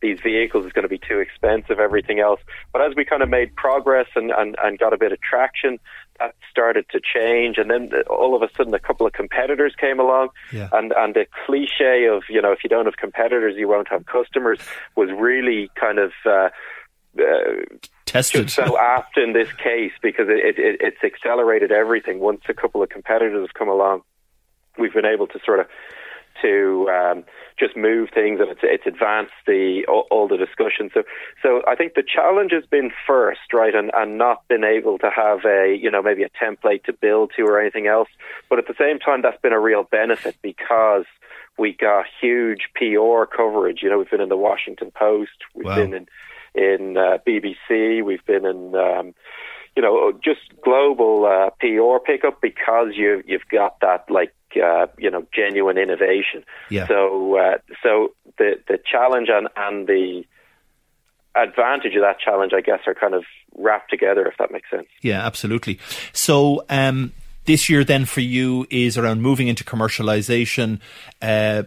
these 0.00 0.18
vehicles 0.20 0.66
is 0.66 0.72
going 0.72 0.82
to 0.82 0.88
be 0.88 0.98
too 0.98 1.18
expensive, 1.18 1.78
everything 1.78 2.20
else. 2.20 2.40
But 2.72 2.82
as 2.82 2.94
we 2.96 3.04
kind 3.04 3.22
of 3.22 3.28
made 3.28 3.54
progress 3.54 4.06
and, 4.14 4.30
and, 4.30 4.56
and 4.62 4.78
got 4.78 4.92
a 4.92 4.98
bit 4.98 5.12
of 5.12 5.20
traction, 5.20 5.78
that 6.18 6.34
started 6.50 6.86
to 6.92 7.00
change. 7.00 7.58
And 7.58 7.70
then 7.70 7.90
all 8.08 8.34
of 8.34 8.42
a 8.42 8.48
sudden, 8.56 8.74
a 8.74 8.78
couple 8.78 9.06
of 9.06 9.12
competitors 9.12 9.74
came 9.78 10.00
along. 10.00 10.28
Yeah. 10.52 10.68
And, 10.72 10.92
and 10.96 11.14
the 11.14 11.26
cliche 11.46 12.06
of, 12.06 12.22
you 12.28 12.40
know, 12.40 12.52
if 12.52 12.60
you 12.62 12.70
don't 12.70 12.86
have 12.86 12.96
competitors, 12.96 13.54
you 13.56 13.68
won't 13.68 13.88
have 13.88 14.06
customers 14.06 14.58
was 14.96 15.10
really 15.10 15.70
kind 15.78 15.98
of. 15.98 16.12
Uh, 16.24 16.48
uh, 17.18 17.64
tested. 18.06 18.50
so 18.50 18.78
apt 18.78 19.18
in 19.18 19.32
this 19.32 19.50
case 19.52 19.92
because 20.00 20.26
it, 20.28 20.58
it, 20.58 20.80
it's 20.80 21.02
accelerated 21.04 21.72
everything. 21.72 22.20
Once 22.20 22.42
a 22.48 22.54
couple 22.54 22.82
of 22.82 22.88
competitors 22.88 23.40
have 23.40 23.54
come 23.54 23.68
along, 23.68 24.02
we've 24.78 24.94
been 24.94 25.04
able 25.04 25.26
to 25.26 25.40
sort 25.44 25.60
of 25.60 25.66
to 26.42 26.88
um, 26.90 27.24
just 27.58 27.76
move 27.76 28.08
things 28.12 28.40
and 28.40 28.50
it's, 28.50 28.60
it's 28.62 28.86
advanced 28.86 29.32
the 29.46 29.84
all, 29.88 30.06
all, 30.10 30.28
the 30.28 30.36
discussion. 30.36 30.90
So, 30.92 31.02
so 31.42 31.62
I 31.68 31.74
think 31.74 31.94
the 31.94 32.02
challenge 32.02 32.52
has 32.52 32.64
been 32.64 32.90
first, 33.06 33.52
right, 33.52 33.74
and, 33.74 33.90
and 33.94 34.18
not 34.18 34.46
been 34.48 34.64
able 34.64 34.98
to 34.98 35.10
have 35.14 35.44
a 35.44 35.76
you 35.80 35.90
know 35.90 36.02
maybe 36.02 36.22
a 36.22 36.30
template 36.30 36.84
to 36.84 36.92
build 36.92 37.32
to 37.36 37.42
or 37.42 37.60
anything 37.60 37.86
else. 37.86 38.08
But 38.48 38.58
at 38.58 38.66
the 38.66 38.74
same 38.78 38.98
time, 38.98 39.22
that's 39.22 39.40
been 39.40 39.52
a 39.52 39.60
real 39.60 39.84
benefit 39.84 40.36
because 40.42 41.04
we 41.58 41.72
got 41.72 42.06
huge 42.20 42.68
PR 42.74 43.24
coverage. 43.24 43.80
You 43.82 43.90
know, 43.90 43.98
we've 43.98 44.10
been 44.10 44.20
in 44.20 44.28
the 44.28 44.36
Washington 44.36 44.90
Post, 44.90 45.44
we've 45.54 45.66
wow. 45.66 45.76
been 45.76 45.94
in 45.94 46.06
in 46.52 46.96
uh, 46.96 47.18
BBC, 47.26 48.04
we've 48.04 48.24
been 48.26 48.44
in. 48.44 48.74
Um, 48.74 49.14
you 49.76 49.82
know, 49.82 50.12
just 50.12 50.40
global 50.64 51.24
uh, 51.26 51.50
PR 51.60 52.04
pickup 52.04 52.40
because 52.42 52.88
you've 52.96 53.22
you've 53.26 53.46
got 53.50 53.78
that 53.80 54.04
like 54.10 54.34
uh, 54.56 54.86
you 54.98 55.10
know 55.10 55.26
genuine 55.34 55.78
innovation. 55.78 56.44
Yeah. 56.68 56.86
So 56.86 57.38
uh, 57.38 57.58
so 57.82 58.14
the 58.38 58.60
the 58.68 58.78
challenge 58.90 59.28
and 59.30 59.48
and 59.56 59.86
the 59.86 60.24
advantage 61.34 61.94
of 61.94 62.02
that 62.02 62.18
challenge, 62.18 62.52
I 62.54 62.60
guess, 62.60 62.80
are 62.86 62.94
kind 62.94 63.14
of 63.14 63.24
wrapped 63.56 63.90
together. 63.90 64.26
If 64.26 64.36
that 64.38 64.50
makes 64.50 64.70
sense. 64.70 64.88
Yeah, 65.02 65.24
absolutely. 65.24 65.78
So. 66.12 66.64
Um, 66.68 67.12
this 67.46 67.70
year, 67.70 67.84
then, 67.84 68.04
for 68.04 68.20
you 68.20 68.66
is 68.70 68.98
around 68.98 69.22
moving 69.22 69.48
into 69.48 69.64
commercialization, 69.64 70.78
uh, 71.22 71.64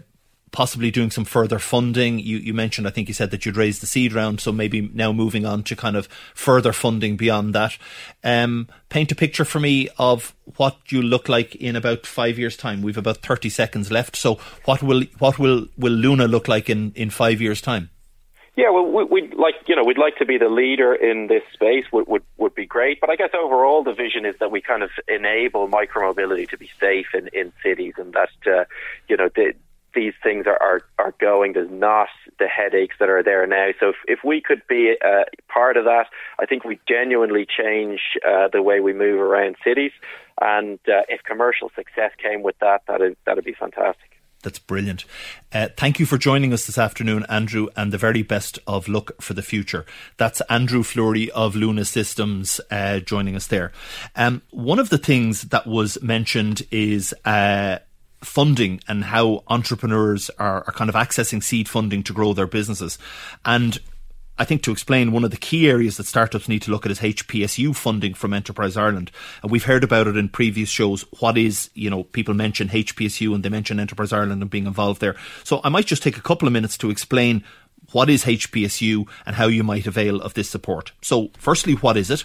possibly 0.53 0.91
doing 0.91 1.09
some 1.09 1.25
further 1.25 1.59
funding. 1.59 2.19
You, 2.19 2.37
you 2.37 2.53
mentioned, 2.53 2.87
I 2.87 2.91
think 2.91 3.09
you 3.09 3.13
said 3.13 3.31
that 3.31 3.45
you'd 3.45 3.57
raised 3.57 3.81
the 3.81 3.87
seed 3.87 4.13
round, 4.13 4.39
so 4.39 4.53
maybe 4.53 4.89
now 4.93 5.11
moving 5.11 5.45
on 5.45 5.63
to 5.63 5.75
kind 5.75 5.97
of 5.97 6.07
further 6.33 6.71
funding 6.71 7.17
beyond 7.17 7.53
that. 7.55 7.77
Um, 8.23 8.69
paint 8.87 9.11
a 9.11 9.15
picture 9.15 9.43
for 9.43 9.59
me 9.59 9.89
of 9.97 10.33
what 10.55 10.77
you 10.89 11.01
look 11.01 11.27
like 11.27 11.55
in 11.55 11.75
about 11.75 12.05
five 12.05 12.39
years' 12.39 12.55
time. 12.55 12.81
We've 12.81 12.97
about 12.97 13.17
thirty 13.17 13.49
seconds 13.49 13.91
left. 13.91 14.15
So, 14.15 14.35
what 14.63 14.81
will 14.81 15.03
what 15.19 15.37
will 15.37 15.67
will 15.77 15.91
Luna 15.91 16.27
look 16.27 16.47
like 16.47 16.69
in 16.69 16.93
in 16.95 17.09
five 17.09 17.41
years' 17.41 17.61
time? 17.61 17.89
Yeah, 18.55 18.69
well, 18.69 18.85
we'd 18.85 19.33
like 19.33 19.55
you 19.65 19.75
know 19.75 19.83
we'd 19.83 19.97
like 19.97 20.17
to 20.17 20.25
be 20.25 20.37
the 20.37 20.47
leader 20.47 20.93
in 20.93 21.25
this 21.25 21.41
space. 21.53 21.85
Would 21.91 22.07
would 22.07 22.21
would 22.37 22.53
be 22.53 22.67
great, 22.67 23.01
but 23.01 23.09
I 23.09 23.15
guess 23.15 23.31
overall 23.33 23.83
the 23.83 23.93
vision 23.93 24.25
is 24.25 24.35
that 24.39 24.51
we 24.51 24.61
kind 24.61 24.83
of 24.83 24.91
enable 25.07 25.67
micromobility 25.67 26.47
to 26.49 26.57
be 26.57 26.69
safe 26.79 27.07
in 27.15 27.29
in 27.33 27.51
cities, 27.63 27.95
and 27.97 28.13
that 28.13 28.29
uh, 28.45 28.65
you 29.07 29.17
know 29.17 29.29
the 29.35 29.53
these 29.93 30.13
things 30.21 30.45
are, 30.47 30.61
are, 30.61 30.81
are 30.99 31.13
going. 31.19 31.53
There's 31.53 31.71
not 31.71 32.09
the 32.39 32.47
headaches 32.47 32.95
that 32.99 33.09
are 33.09 33.23
there 33.23 33.45
now. 33.47 33.69
So 33.79 33.89
if, 33.89 33.95
if 34.07 34.19
we 34.23 34.41
could 34.41 34.61
be 34.67 34.95
uh, 35.03 35.23
part 35.47 35.77
of 35.77 35.85
that, 35.85 36.07
I 36.39 36.45
think 36.45 36.63
we 36.63 36.79
genuinely 36.87 37.45
change 37.45 37.99
uh, 38.27 38.47
the 38.51 38.61
way 38.61 38.79
we 38.79 38.93
move 38.93 39.19
around 39.19 39.55
cities. 39.63 39.91
And 40.41 40.79
uh, 40.87 41.03
if 41.09 41.23
commercial 41.23 41.71
success 41.75 42.11
came 42.21 42.43
with 42.43 42.57
that, 42.59 42.81
that'd, 42.87 43.15
that'd 43.25 43.45
be 43.45 43.53
fantastic. 43.53 44.13
That's 44.43 44.59
brilliant. 44.59 45.05
Uh, 45.53 45.69
thank 45.77 45.99
you 45.99 46.05
for 46.05 46.17
joining 46.17 46.51
us 46.51 46.65
this 46.65 46.77
afternoon, 46.77 47.25
Andrew, 47.29 47.69
and 47.77 47.93
the 47.93 47.97
very 47.97 48.23
best 48.23 48.59
of 48.67 48.89
luck 48.89 49.11
for 49.21 49.33
the 49.33 49.41
future. 49.41 49.85
That's 50.17 50.41
Andrew 50.49 50.83
Fleury 50.83 51.31
of 51.31 51.55
Luna 51.55 51.85
Systems 51.85 52.59
uh, 52.69 52.99
joining 52.99 53.37
us 53.37 53.47
there. 53.47 53.71
Um, 54.17 54.41
one 54.51 54.79
of 54.79 54.89
the 54.89 54.97
things 54.97 55.43
that 55.43 55.65
was 55.65 55.97
mentioned 56.01 56.63
is 56.71 57.15
uh, 57.23 57.79
funding 58.23 58.79
and 58.87 59.05
how 59.05 59.43
entrepreneurs 59.47 60.29
are, 60.39 60.63
are 60.65 60.73
kind 60.73 60.89
of 60.89 60.95
accessing 60.95 61.43
seed 61.43 61.67
funding 61.67 62.03
to 62.03 62.13
grow 62.13 62.33
their 62.33 62.47
businesses. 62.47 62.97
And 63.45 63.79
I 64.37 64.45
think 64.45 64.63
to 64.63 64.71
explain 64.71 65.11
one 65.11 65.23
of 65.23 65.31
the 65.31 65.37
key 65.37 65.69
areas 65.69 65.97
that 65.97 66.07
startups 66.07 66.49
need 66.49 66.63
to 66.63 66.71
look 66.71 66.85
at 66.85 66.91
is 66.91 66.99
HPSU 66.99 67.75
funding 67.75 68.15
from 68.15 68.33
Enterprise 68.33 68.75
Ireland. 68.75 69.11
And 69.43 69.51
we've 69.51 69.65
heard 69.65 69.83
about 69.83 70.07
it 70.07 70.17
in 70.17 70.29
previous 70.29 70.69
shows. 70.69 71.03
What 71.19 71.37
is, 71.37 71.69
you 71.75 71.89
know, 71.89 72.03
people 72.03 72.33
mention 72.33 72.69
HPSU 72.69 73.35
and 73.35 73.43
they 73.43 73.49
mention 73.49 73.79
Enterprise 73.79 74.11
Ireland 74.11 74.41
and 74.41 74.49
being 74.49 74.65
involved 74.65 75.01
there. 75.01 75.15
So 75.43 75.61
I 75.63 75.69
might 75.69 75.85
just 75.85 76.01
take 76.01 76.17
a 76.17 76.21
couple 76.21 76.47
of 76.47 76.53
minutes 76.53 76.77
to 76.79 76.89
explain 76.89 77.43
what 77.91 78.09
is 78.09 78.23
HPSU 78.23 79.07
and 79.25 79.35
how 79.35 79.47
you 79.47 79.63
might 79.63 79.85
avail 79.85 80.19
of 80.21 80.33
this 80.33 80.49
support. 80.49 80.93
So, 81.01 81.29
firstly, 81.37 81.73
what 81.73 81.97
is 81.97 82.09
it? 82.09 82.23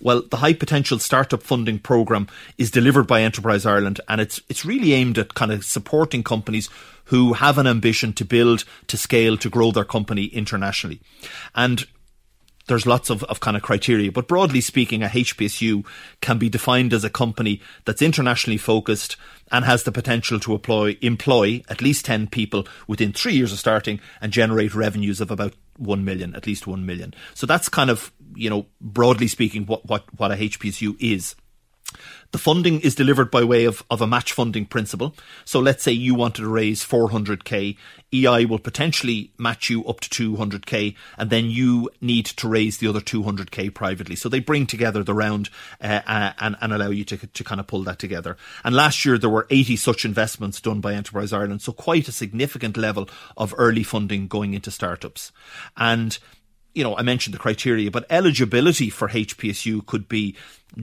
Well, 0.00 0.22
the 0.22 0.38
High 0.38 0.54
Potential 0.54 0.98
Startup 0.98 1.42
Funding 1.42 1.78
Programme 1.78 2.28
is 2.56 2.70
delivered 2.70 3.06
by 3.06 3.22
Enterprise 3.22 3.66
Ireland 3.66 4.00
and 4.08 4.20
it's 4.20 4.40
it's 4.48 4.64
really 4.64 4.92
aimed 4.92 5.18
at 5.18 5.34
kind 5.34 5.52
of 5.52 5.64
supporting 5.64 6.22
companies 6.22 6.68
who 7.04 7.32
have 7.34 7.58
an 7.58 7.66
ambition 7.66 8.12
to 8.12 8.24
build, 8.24 8.64
to 8.86 8.96
scale, 8.96 9.36
to 9.38 9.48
grow 9.48 9.70
their 9.70 9.84
company 9.84 10.26
internationally. 10.26 11.00
And 11.54 11.86
there's 12.68 12.86
lots 12.86 13.08
of, 13.08 13.24
of 13.24 13.40
kind 13.40 13.56
of 13.56 13.62
criteria, 13.62 14.12
but 14.12 14.28
broadly 14.28 14.60
speaking, 14.60 15.02
a 15.02 15.08
HPSU 15.08 15.84
can 16.20 16.38
be 16.38 16.50
defined 16.50 16.92
as 16.92 17.02
a 17.02 17.10
company 17.10 17.60
that's 17.86 18.02
internationally 18.02 18.58
focused 18.58 19.16
and 19.50 19.64
has 19.64 19.82
the 19.82 19.92
potential 19.92 20.38
to 20.40 20.52
employ, 20.52 20.98
employ 21.00 21.62
at 21.68 21.80
least 21.80 22.04
10 22.04 22.28
people 22.28 22.66
within 22.86 23.12
three 23.12 23.32
years 23.32 23.52
of 23.52 23.58
starting 23.58 24.00
and 24.20 24.32
generate 24.32 24.74
revenues 24.74 25.20
of 25.20 25.30
about 25.30 25.54
1 25.78 26.04
million, 26.04 26.34
at 26.34 26.46
least 26.46 26.66
1 26.66 26.84
million. 26.84 27.14
So 27.34 27.46
that's 27.46 27.68
kind 27.68 27.90
of, 27.90 28.12
you 28.34 28.50
know, 28.50 28.66
broadly 28.80 29.28
speaking, 29.28 29.66
what, 29.66 29.86
what, 29.86 30.04
what 30.18 30.32
a 30.32 30.36
HPSU 30.36 30.96
is. 31.00 31.34
The 32.30 32.38
funding 32.38 32.80
is 32.80 32.94
delivered 32.94 33.30
by 33.30 33.42
way 33.42 33.64
of, 33.64 33.82
of 33.90 34.02
a 34.02 34.06
match 34.06 34.32
funding 34.32 34.66
principle. 34.66 35.14
So 35.46 35.60
let's 35.60 35.82
say 35.82 35.92
you 35.92 36.14
wanted 36.14 36.42
to 36.42 36.48
raise 36.48 36.84
400k, 36.84 37.76
EI 38.12 38.44
will 38.44 38.58
potentially 38.58 39.32
match 39.38 39.70
you 39.70 39.84
up 39.86 40.00
to 40.00 40.36
200k, 40.36 40.94
and 41.16 41.30
then 41.30 41.46
you 41.46 41.88
need 42.02 42.26
to 42.26 42.48
raise 42.48 42.78
the 42.78 42.86
other 42.86 43.00
200k 43.00 43.72
privately. 43.72 44.14
So 44.14 44.28
they 44.28 44.40
bring 44.40 44.66
together 44.66 45.02
the 45.02 45.14
round 45.14 45.48
uh, 45.80 46.00
uh, 46.06 46.32
and, 46.38 46.56
and 46.60 46.72
allow 46.72 46.90
you 46.90 47.04
to, 47.04 47.16
to 47.16 47.44
kind 47.44 47.60
of 47.60 47.66
pull 47.66 47.82
that 47.84 47.98
together. 47.98 48.36
And 48.62 48.74
last 48.74 49.06
year 49.06 49.16
there 49.16 49.30
were 49.30 49.46
80 49.48 49.76
such 49.76 50.04
investments 50.04 50.60
done 50.60 50.82
by 50.82 50.92
Enterprise 50.92 51.32
Ireland, 51.32 51.62
so 51.62 51.72
quite 51.72 52.08
a 52.08 52.12
significant 52.12 52.76
level 52.76 53.08
of 53.38 53.54
early 53.56 53.82
funding 53.82 54.28
going 54.28 54.52
into 54.52 54.70
startups. 54.70 55.32
And 55.78 56.18
you 56.78 56.84
know, 56.84 56.96
I 56.96 57.02
mentioned 57.02 57.34
the 57.34 57.38
criteria, 57.38 57.90
but 57.90 58.06
eligibility 58.08 58.88
for 58.88 59.08
HPSU 59.08 59.84
could 59.84 60.08
be 60.08 60.36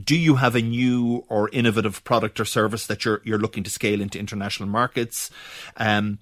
do 0.04 0.18
you 0.18 0.36
have 0.36 0.56
a 0.56 0.62
new 0.62 1.24
or 1.30 1.48
innovative 1.50 2.04
product 2.04 2.38
or 2.40 2.46
service 2.46 2.86
that 2.88 3.06
you're 3.06 3.22
you're 3.24 3.40
looking 3.40 3.64
to 3.64 3.70
scale 3.70 4.02
into 4.02 4.20
international 4.20 4.68
markets? 4.68 5.32
Um, 5.78 6.20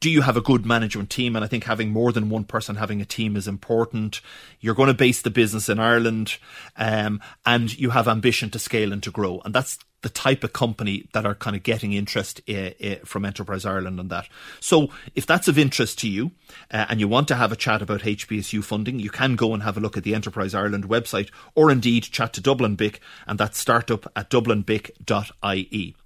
do 0.00 0.10
you 0.10 0.22
have 0.22 0.36
a 0.36 0.40
good 0.40 0.66
management 0.66 1.10
team? 1.10 1.36
And 1.36 1.44
I 1.44 1.48
think 1.48 1.64
having 1.64 1.90
more 1.90 2.12
than 2.12 2.28
one 2.28 2.44
person 2.44 2.76
having 2.76 3.00
a 3.00 3.04
team 3.04 3.36
is 3.36 3.48
important. 3.48 4.20
You're 4.60 4.74
going 4.74 4.88
to 4.88 4.94
base 4.94 5.22
the 5.22 5.30
business 5.30 5.68
in 5.68 5.78
Ireland, 5.78 6.38
um, 6.76 7.20
and 7.44 7.76
you 7.78 7.90
have 7.90 8.08
ambition 8.08 8.50
to 8.50 8.58
scale 8.58 8.92
and 8.92 9.02
to 9.02 9.10
grow. 9.10 9.40
And 9.44 9.54
that's 9.54 9.78
the 10.02 10.08
type 10.10 10.44
of 10.44 10.52
company 10.52 11.08
that 11.12 11.26
are 11.26 11.34
kind 11.34 11.56
of 11.56 11.62
getting 11.62 11.92
interest 11.92 12.40
uh, 12.48 12.70
uh, 12.84 12.96
from 13.04 13.24
Enterprise 13.24 13.64
Ireland 13.64 13.98
on 13.98 14.08
that. 14.08 14.28
So 14.60 14.88
if 15.14 15.26
that's 15.26 15.48
of 15.48 15.58
interest 15.58 15.98
to 16.00 16.08
you 16.08 16.32
uh, 16.70 16.86
and 16.88 17.00
you 17.00 17.08
want 17.08 17.28
to 17.28 17.34
have 17.34 17.50
a 17.50 17.56
chat 17.56 17.82
about 17.82 18.02
HPSU 18.02 18.62
funding, 18.62 19.00
you 19.00 19.10
can 19.10 19.34
go 19.36 19.52
and 19.52 19.62
have 19.62 19.76
a 19.76 19.80
look 19.80 19.96
at 19.96 20.04
the 20.04 20.14
Enterprise 20.14 20.54
Ireland 20.54 20.88
website 20.88 21.30
or 21.54 21.70
indeed 21.70 22.04
chat 22.04 22.32
to 22.34 22.40
Dublin 22.40 22.76
BIC 22.76 23.00
and 23.26 23.38
that's 23.38 23.58
startup 23.58 24.06
at 24.14 24.30
dublinbic.ie. 24.30 25.96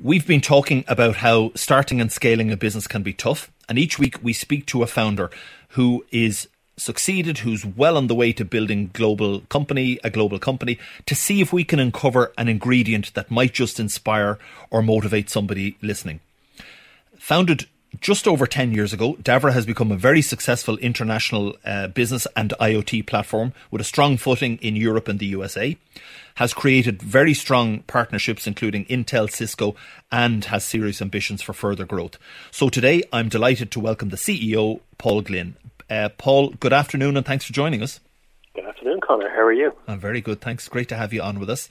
We've 0.00 0.26
been 0.26 0.40
talking 0.40 0.84
about 0.86 1.16
how 1.16 1.50
starting 1.56 2.00
and 2.00 2.12
scaling 2.12 2.52
a 2.52 2.56
business 2.56 2.86
can 2.86 3.02
be 3.02 3.12
tough. 3.12 3.50
And 3.68 3.76
each 3.76 3.98
week 3.98 4.22
we 4.22 4.32
speak 4.32 4.64
to 4.66 4.84
a 4.84 4.86
founder 4.86 5.28
who 5.70 6.06
is 6.12 6.48
succeeded, 6.76 7.38
who's 7.38 7.66
well 7.66 7.96
on 7.96 8.06
the 8.06 8.14
way 8.14 8.32
to 8.34 8.44
building 8.44 8.90
global 8.92 9.40
company, 9.48 9.98
a 10.04 10.10
global 10.10 10.38
company, 10.38 10.78
to 11.06 11.16
see 11.16 11.40
if 11.40 11.52
we 11.52 11.64
can 11.64 11.80
uncover 11.80 12.32
an 12.38 12.48
ingredient 12.48 13.12
that 13.14 13.28
might 13.28 13.52
just 13.52 13.80
inspire 13.80 14.38
or 14.70 14.82
motivate 14.82 15.28
somebody 15.28 15.76
listening. 15.82 16.20
Founded 17.16 17.66
just 18.00 18.28
over 18.28 18.46
10 18.46 18.72
years 18.72 18.92
ago, 18.92 19.14
Davra 19.14 19.52
has 19.52 19.66
become 19.66 19.90
a 19.90 19.96
very 19.96 20.22
successful 20.22 20.76
international 20.78 21.56
uh, 21.64 21.88
business 21.88 22.26
and 22.36 22.52
IoT 22.60 23.06
platform 23.06 23.52
with 23.70 23.80
a 23.80 23.84
strong 23.84 24.16
footing 24.16 24.58
in 24.58 24.76
Europe 24.76 25.08
and 25.08 25.18
the 25.18 25.26
USA, 25.26 25.76
has 26.36 26.54
created 26.54 27.02
very 27.02 27.34
strong 27.34 27.80
partnerships, 27.80 28.46
including 28.46 28.84
Intel, 28.86 29.30
Cisco, 29.30 29.74
and 30.12 30.44
has 30.46 30.64
serious 30.64 31.02
ambitions 31.02 31.42
for 31.42 31.52
further 31.52 31.84
growth. 31.84 32.18
So 32.50 32.68
today, 32.68 33.02
I'm 33.12 33.28
delighted 33.28 33.70
to 33.72 33.80
welcome 33.80 34.10
the 34.10 34.16
CEO, 34.16 34.80
Paul 34.98 35.22
Glynn. 35.22 35.56
Uh, 35.90 36.10
Paul, 36.18 36.50
good 36.50 36.72
afternoon 36.72 37.16
and 37.16 37.24
thanks 37.24 37.46
for 37.46 37.52
joining 37.52 37.82
us. 37.82 38.00
Good 38.54 38.66
afternoon, 38.66 39.00
Connor. 39.00 39.30
How 39.30 39.42
are 39.42 39.52
you? 39.52 39.72
I'm 39.86 39.98
very 39.98 40.20
good. 40.20 40.40
Thanks. 40.40 40.68
Great 40.68 40.88
to 40.90 40.96
have 40.96 41.12
you 41.12 41.22
on 41.22 41.40
with 41.40 41.48
us. 41.48 41.68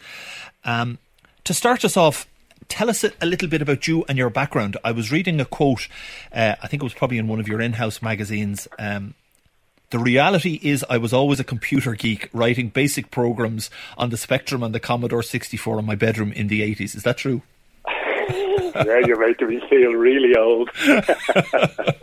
Um, 0.65 0.97
to 1.43 1.53
start 1.53 1.85
us 1.85 1.95
off, 1.95 2.27
tell 2.69 2.89
us 2.89 3.03
a, 3.03 3.25
little 3.25 3.47
bit 3.47 3.61
about 3.61 3.87
you 3.87 4.05
and 4.07 4.17
your 4.17 4.29
background. 4.29 4.77
I 4.83 4.91
was 4.91 5.11
reading 5.11 5.39
a 5.39 5.45
quote, 5.45 5.87
uh, 6.31 6.55
I 6.61 6.67
think 6.67 6.81
it 6.81 6.85
was 6.85 6.93
probably 6.93 7.17
in 7.17 7.27
one 7.27 7.39
of 7.39 7.47
your 7.47 7.61
in 7.61 7.73
house 7.73 8.01
magazines. 8.01 8.67
Um, 8.77 9.13
the 9.89 9.99
reality 9.99 10.59
is, 10.61 10.83
I 10.89 10.97
was 10.97 11.13
always 11.13 11.39
a 11.39 11.45
computer 11.45 11.93
geek, 11.93 12.29
writing 12.33 12.69
basic 12.69 13.09
programs 13.09 13.69
on 13.97 14.09
the 14.09 14.17
Spectrum 14.17 14.61
and 14.61 14.75
the 14.75 14.81
Commodore 14.81 15.23
64 15.23 15.79
in 15.79 15.85
my 15.85 15.95
bedroom 15.95 16.33
in 16.33 16.49
the 16.49 16.61
80s. 16.61 16.95
Is 16.95 17.03
that 17.03 17.17
true? 17.17 17.41
yeah, 17.87 18.99
you're 19.05 19.25
making 19.25 19.47
me 19.47 19.61
feel 19.69 19.93
really 19.93 20.35
old. 20.35 20.69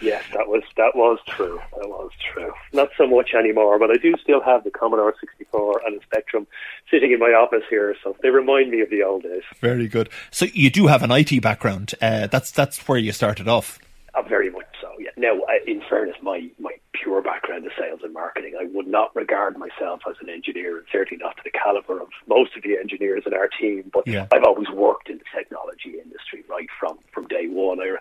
yes, 0.00 0.24
that 0.34 0.48
was 0.48 0.62
that 0.76 0.94
was 0.94 1.18
true. 1.26 1.60
That 1.76 1.88
was 1.88 2.10
true. 2.32 2.52
Not 2.72 2.90
so 2.96 3.06
much 3.06 3.30
anymore, 3.34 3.78
but 3.78 3.90
I 3.90 3.96
do 3.96 4.14
still 4.22 4.40
have 4.42 4.64
the 4.64 4.70
Commodore 4.70 5.14
64 5.20 5.82
and 5.86 6.00
the 6.00 6.04
Spectrum 6.04 6.46
sitting 6.90 7.12
in 7.12 7.18
my 7.18 7.32
office 7.32 7.64
here, 7.68 7.94
so 8.02 8.16
they 8.22 8.30
remind 8.30 8.70
me 8.70 8.80
of 8.80 8.90
the 8.90 9.02
old 9.02 9.22
days. 9.22 9.42
Very 9.60 9.88
good. 9.88 10.08
So 10.30 10.46
you 10.52 10.70
do 10.70 10.86
have 10.86 11.02
an 11.02 11.10
IT 11.10 11.40
background. 11.42 11.94
Uh, 12.00 12.26
that's 12.26 12.50
that's 12.50 12.86
where 12.88 12.98
you 12.98 13.12
started 13.12 13.48
off. 13.48 13.78
Uh, 14.14 14.22
very 14.22 14.50
much 14.50 14.66
so. 14.80 14.88
Yeah. 14.98 15.10
Now, 15.16 15.38
in 15.66 15.82
fairness, 15.88 16.16
my 16.22 16.48
my 16.58 16.72
pure 16.92 17.22
background 17.22 17.64
is 17.64 17.72
sales 17.78 18.00
and 18.02 18.12
marketing. 18.12 18.54
I 18.60 18.64
would 18.72 18.86
not 18.86 19.14
regard 19.14 19.56
myself 19.56 20.00
as 20.08 20.16
an 20.20 20.28
engineer, 20.28 20.78
and 20.78 20.86
certainly 20.90 21.22
not 21.22 21.36
to 21.36 21.42
the 21.44 21.50
caliber 21.50 22.00
of 22.00 22.08
most 22.26 22.56
of 22.56 22.62
the 22.62 22.76
engineers 22.76 23.22
in 23.26 23.34
our 23.34 23.48
team. 23.48 23.90
But 23.92 24.06
yeah. 24.06 24.26
I've 24.32 24.44
always 24.44 24.68
worked 24.68 25.08
in 25.08 25.18
the 25.18 25.24
technology 25.34 25.98
industry 26.02 26.44
right 26.48 26.68
from 26.78 26.98
from 27.12 27.28
day 27.28 27.46
one. 27.46 27.80
I, 27.80 27.96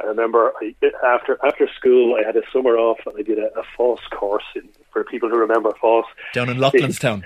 I 0.00 0.04
remember 0.04 0.52
I, 0.60 0.74
after 1.04 1.38
after 1.44 1.68
school, 1.76 2.16
I 2.20 2.26
had 2.26 2.36
a 2.36 2.42
summer 2.52 2.76
off 2.76 2.98
and 3.06 3.14
I 3.18 3.22
did 3.22 3.38
a, 3.38 3.48
a 3.58 3.64
FÁS 3.78 3.98
course 4.10 4.44
in, 4.54 4.68
for 4.92 5.04
people 5.04 5.28
who 5.28 5.38
remember 5.38 5.72
FÁS 5.82 6.04
down 6.32 6.48
in 6.48 6.58
Loughlinstown. 6.58 7.24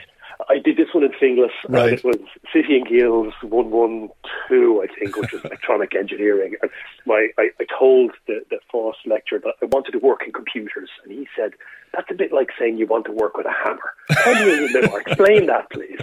I 0.49 0.59
did 0.59 0.77
this 0.77 0.89
one 0.95 1.05
in 1.05 1.13
Finglas. 1.13 1.51
Right. 1.69 1.93
it 1.93 2.05
was 2.05 2.17
City 2.53 2.77
and 2.77 2.87
Guilds 2.87 3.35
112, 3.43 4.79
I 4.83 4.87
think, 4.99 5.17
which 5.17 5.33
was 5.33 5.45
electronic 5.45 5.95
engineering. 5.95 6.57
And 6.63 6.71
my, 7.05 7.29
I, 7.39 7.51
I 7.61 7.67
told 7.79 8.13
the, 8.27 8.43
the 8.49 8.59
FÁS 8.73 8.95
lecturer 9.07 9.41
that 9.41 9.55
I 9.63 9.67
wanted 9.67 9.93
to 9.93 9.99
work 9.99 10.23
in 10.25 10.33
computers. 10.33 10.89
And 11.05 11.13
he 11.13 11.29
said, 11.37 11.53
that's 11.93 12.11
a 12.11 12.15
bit 12.15 12.33
like 12.33 12.51
saying 12.59 12.79
you 12.79 12.87
want 12.87 13.05
to 13.07 13.13
work 13.13 13.37
with 13.37 13.47
a 13.47 13.53
hammer. 13.53 13.93
A 14.27 14.45
little. 14.73 14.97
Explain 14.97 15.47
that, 15.47 15.71
please. 15.71 16.01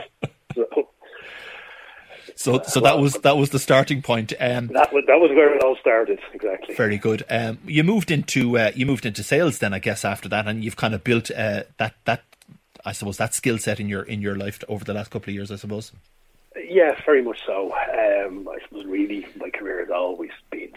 So, 0.55 0.89
so, 2.37 2.61
so 2.61 2.79
that 2.81 2.99
was 2.99 3.13
that 3.15 3.35
was 3.35 3.49
the 3.49 3.59
starting 3.59 4.03
point. 4.03 4.31
Um, 4.39 4.67
that 4.67 4.93
was 4.93 5.03
that 5.07 5.19
was 5.19 5.31
where 5.31 5.55
it 5.55 5.63
all 5.63 5.75
started. 5.81 6.19
Exactly. 6.33 6.75
Very 6.75 6.97
good. 6.97 7.23
Um, 7.29 7.57
you 7.65 7.83
moved 7.83 8.11
into 8.11 8.57
uh, 8.57 8.71
you 8.75 8.85
moved 8.85 9.07
into 9.07 9.23
sales 9.23 9.57
then, 9.57 9.73
I 9.73 9.79
guess, 9.79 10.05
after 10.05 10.29
that, 10.29 10.47
and 10.47 10.63
you've 10.63 10.75
kind 10.75 10.93
of 10.93 11.03
built 11.03 11.31
uh, 11.31 11.63
that 11.77 11.95
that 12.05 12.23
I 12.85 12.91
suppose 12.91 13.17
that 13.17 13.33
skill 13.33 13.57
set 13.57 13.79
in 13.79 13.89
your 13.89 14.03
in 14.03 14.21
your 14.21 14.35
life 14.35 14.63
over 14.67 14.85
the 14.85 14.93
last 14.93 15.09
couple 15.09 15.31
of 15.31 15.35
years. 15.35 15.51
I 15.51 15.55
suppose. 15.55 15.91
Yes, 16.69 17.01
very 17.05 17.23
much 17.23 17.39
so. 17.45 17.73
Um, 17.73 18.47
I 18.47 18.59
suppose 18.63 18.85
really 18.85 19.25
my 19.35 19.49
career 19.49 19.79
has 19.79 19.89
always 19.89 20.31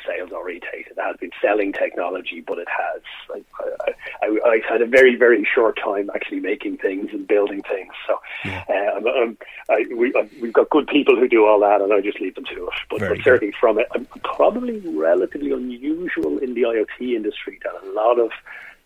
sales 0.06 0.30
orientated. 0.32 0.92
It 0.96 1.00
has 1.00 1.16
been 1.16 1.30
selling 1.42 1.72
technology, 1.72 2.42
but 2.46 2.58
it 2.58 2.68
has. 2.68 3.02
I, 3.34 3.94
I, 4.22 4.38
I, 4.44 4.60
had 4.68 4.82
a 4.82 4.86
very 4.86 5.16
very 5.16 5.46
short 5.54 5.78
time 5.82 6.10
actually 6.14 6.40
making 6.40 6.78
things 6.78 7.10
and 7.12 7.26
building 7.26 7.62
things. 7.62 7.92
So 8.06 8.18
yeah. 8.44 8.64
uh, 8.68 8.96
I'm, 8.96 9.06
I'm, 9.06 9.38
I, 9.68 9.84
we, 9.94 10.12
we've 10.40 10.52
got 10.52 10.70
good 10.70 10.86
people 10.86 11.16
who 11.16 11.28
do 11.28 11.46
all 11.46 11.60
that, 11.60 11.80
and 11.80 11.92
I 11.92 12.00
just 12.00 12.20
leave 12.20 12.34
them 12.34 12.44
to 12.46 12.66
it. 12.66 12.72
But, 12.88 13.00
but 13.00 13.22
certainly 13.22 13.54
from 13.58 13.78
it, 13.78 13.86
I'm 13.94 14.06
probably 14.24 14.78
relatively 14.80 15.52
unusual 15.52 16.38
in 16.38 16.54
the 16.54 16.62
IoT 16.62 17.14
industry 17.14 17.58
that 17.64 17.72
a 17.82 17.92
lot 17.92 18.18
of 18.18 18.30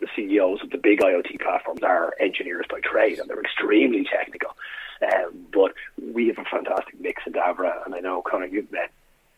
the 0.01 0.09
CEOs 0.17 0.63
of 0.63 0.71
the 0.71 0.79
big 0.79 1.01
IoT 1.01 1.41
platforms 1.41 1.83
are 1.83 2.15
engineers 2.21 2.67
by 2.71 2.81
trade, 2.81 3.19
and 3.19 3.29
they're 3.29 3.41
extremely 3.41 4.05
technical. 4.05 4.51
Um, 5.03 5.47
but 5.53 5.73
we 6.13 6.29
have 6.29 6.39
a 6.39 6.45
fantastic 6.45 7.01
mix 7.01 7.23
in 7.27 7.33
Davra, 7.33 7.85
and 7.85 7.95
I 7.95 8.01
know 8.01 8.23
Connor, 8.23 8.47
you've 8.47 8.71
met 8.71 8.91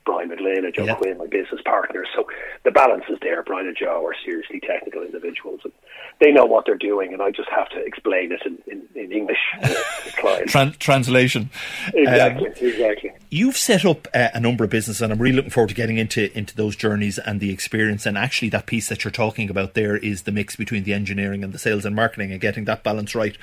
Brian 0.07 0.29
McLean 0.29 0.64
and 0.64 0.73
Joe 0.73 0.85
yeah. 0.85 0.95
Quinn, 0.95 1.19
my 1.19 1.27
business 1.27 1.61
partners. 1.64 2.07
So 2.14 2.27
the 2.64 2.71
balance 2.71 3.05
is 3.11 3.19
there. 3.21 3.42
Brian 3.42 3.66
and 3.66 3.77
Joe 3.77 4.07
are 4.07 4.14
seriously 4.25 4.61
technical 4.61 5.03
individuals, 5.03 5.61
and 5.64 5.73
they 6.21 6.31
know 6.31 6.47
what 6.47 6.64
they're 6.64 6.79
doing, 6.79 7.12
and 7.12 7.21
I 7.21 7.33
just 7.33 7.51
have 7.51 7.69
to 7.71 7.85
explain 7.85 8.31
it 8.33 8.40
in, 8.47 8.59
in, 8.66 8.88
in 8.95 9.12
English 9.12 9.38
to 9.62 9.77
clients. 10.16 10.53
Tran- 10.53 10.79
translation. 10.79 11.51
Exactly, 11.92 12.47
um, 12.47 12.55
exactly. 12.57 13.12
You've 13.31 13.57
set 13.57 13.85
up 13.85 14.07
uh, 14.14 14.29
a 14.33 14.40
number 14.40 14.64
of 14.64 14.71
businesses, 14.71 15.03
and 15.03 15.12
I'm 15.12 15.19
really 15.19 15.37
looking 15.37 15.51
forward 15.51 15.69
to 15.69 15.75
getting 15.75 15.99
into 15.99 16.37
into 16.38 16.55
those 16.55 16.77
journeys 16.77 17.19
and 17.19 17.40
the 17.40 17.51
experience. 17.51 18.07
And 18.07 18.16
actually, 18.16 18.49
that 18.51 18.66
piece 18.66 18.88
that 18.88 19.05
you're 19.05 19.11
talking 19.11 19.51
about 19.51 19.75
there 19.75 19.97
is 19.97 20.23
the 20.23 20.33
mix 20.33 20.55
between 20.55 20.85
the 20.85 20.95
engineering 20.95 21.42
and 21.42 21.53
the 21.53 21.59
sales 21.59 21.85
and 21.85 21.97
marketing, 21.97 22.31
and 22.31 22.40
getting 22.40 22.64
that 22.66 22.85
balance 22.85 23.14
right. 23.14 23.37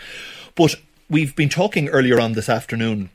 But 0.56 0.76
we've 1.10 1.36
been 1.36 1.50
talking 1.50 1.90
earlier 1.90 2.20
on 2.22 2.34
this 2.34 2.48
afternoon. 2.48 3.10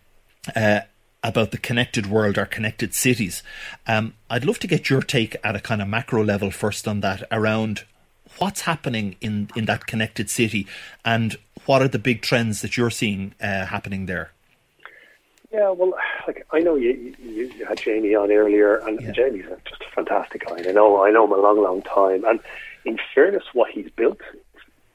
Uh, 0.55 0.81
about 1.23 1.51
the 1.51 1.59
connected 1.59 2.07
world 2.07 2.39
or 2.39 2.47
connected 2.47 2.95
cities. 2.95 3.43
Um, 3.87 4.15
I'd 4.31 4.45
love 4.45 4.59
to 4.61 4.67
get 4.67 4.89
your 4.89 5.03
take 5.03 5.37
at 5.43 5.57
a 5.57 5.61
kind 5.61 5.83
of 5.83 5.89
macro 5.89 6.23
level 6.23 6.51
first 6.51 6.87
on 6.87 7.01
that 7.01 7.25
around 7.31 7.85
what's 8.39 8.63
happening 8.63 9.17
in, 9.21 9.51
in 9.57 9.65
that 9.65 9.87
connected 9.87 10.31
city 10.31 10.67
and 11.05 11.37
what 11.67 11.83
are 11.83 11.89
the 11.89 11.99
big 11.99 12.23
trends 12.23 12.63
that 12.63 12.77
you're 12.77 12.91
seeing 12.91 13.35
uh, 13.41 13.67
happening 13.67 14.07
there? 14.07 14.31
Yeah, 15.53 15.71
well, 15.71 15.95
like 16.27 16.47
I 16.51 16.61
know 16.61 16.77
you, 16.77 17.15
you, 17.23 17.51
you 17.57 17.65
had 17.65 17.79
Jamie 17.79 18.15
on 18.15 18.31
earlier, 18.31 18.77
and 18.77 19.01
yeah. 19.01 19.13
Jamie's 19.13 19.47
just 19.65 19.83
a 19.83 19.95
fantastic 19.95 20.47
guy. 20.47 20.69
I 20.69 20.73
know 20.73 21.03
I 21.03 21.11
know 21.11 21.25
him 21.25 21.33
a 21.33 21.37
long, 21.41 21.63
long 21.63 21.83
time, 21.83 22.25
and 22.25 22.41
in 22.85 22.99
fairness, 23.15 23.45
what 23.55 23.71
he's 23.71 23.91
built 23.91 24.21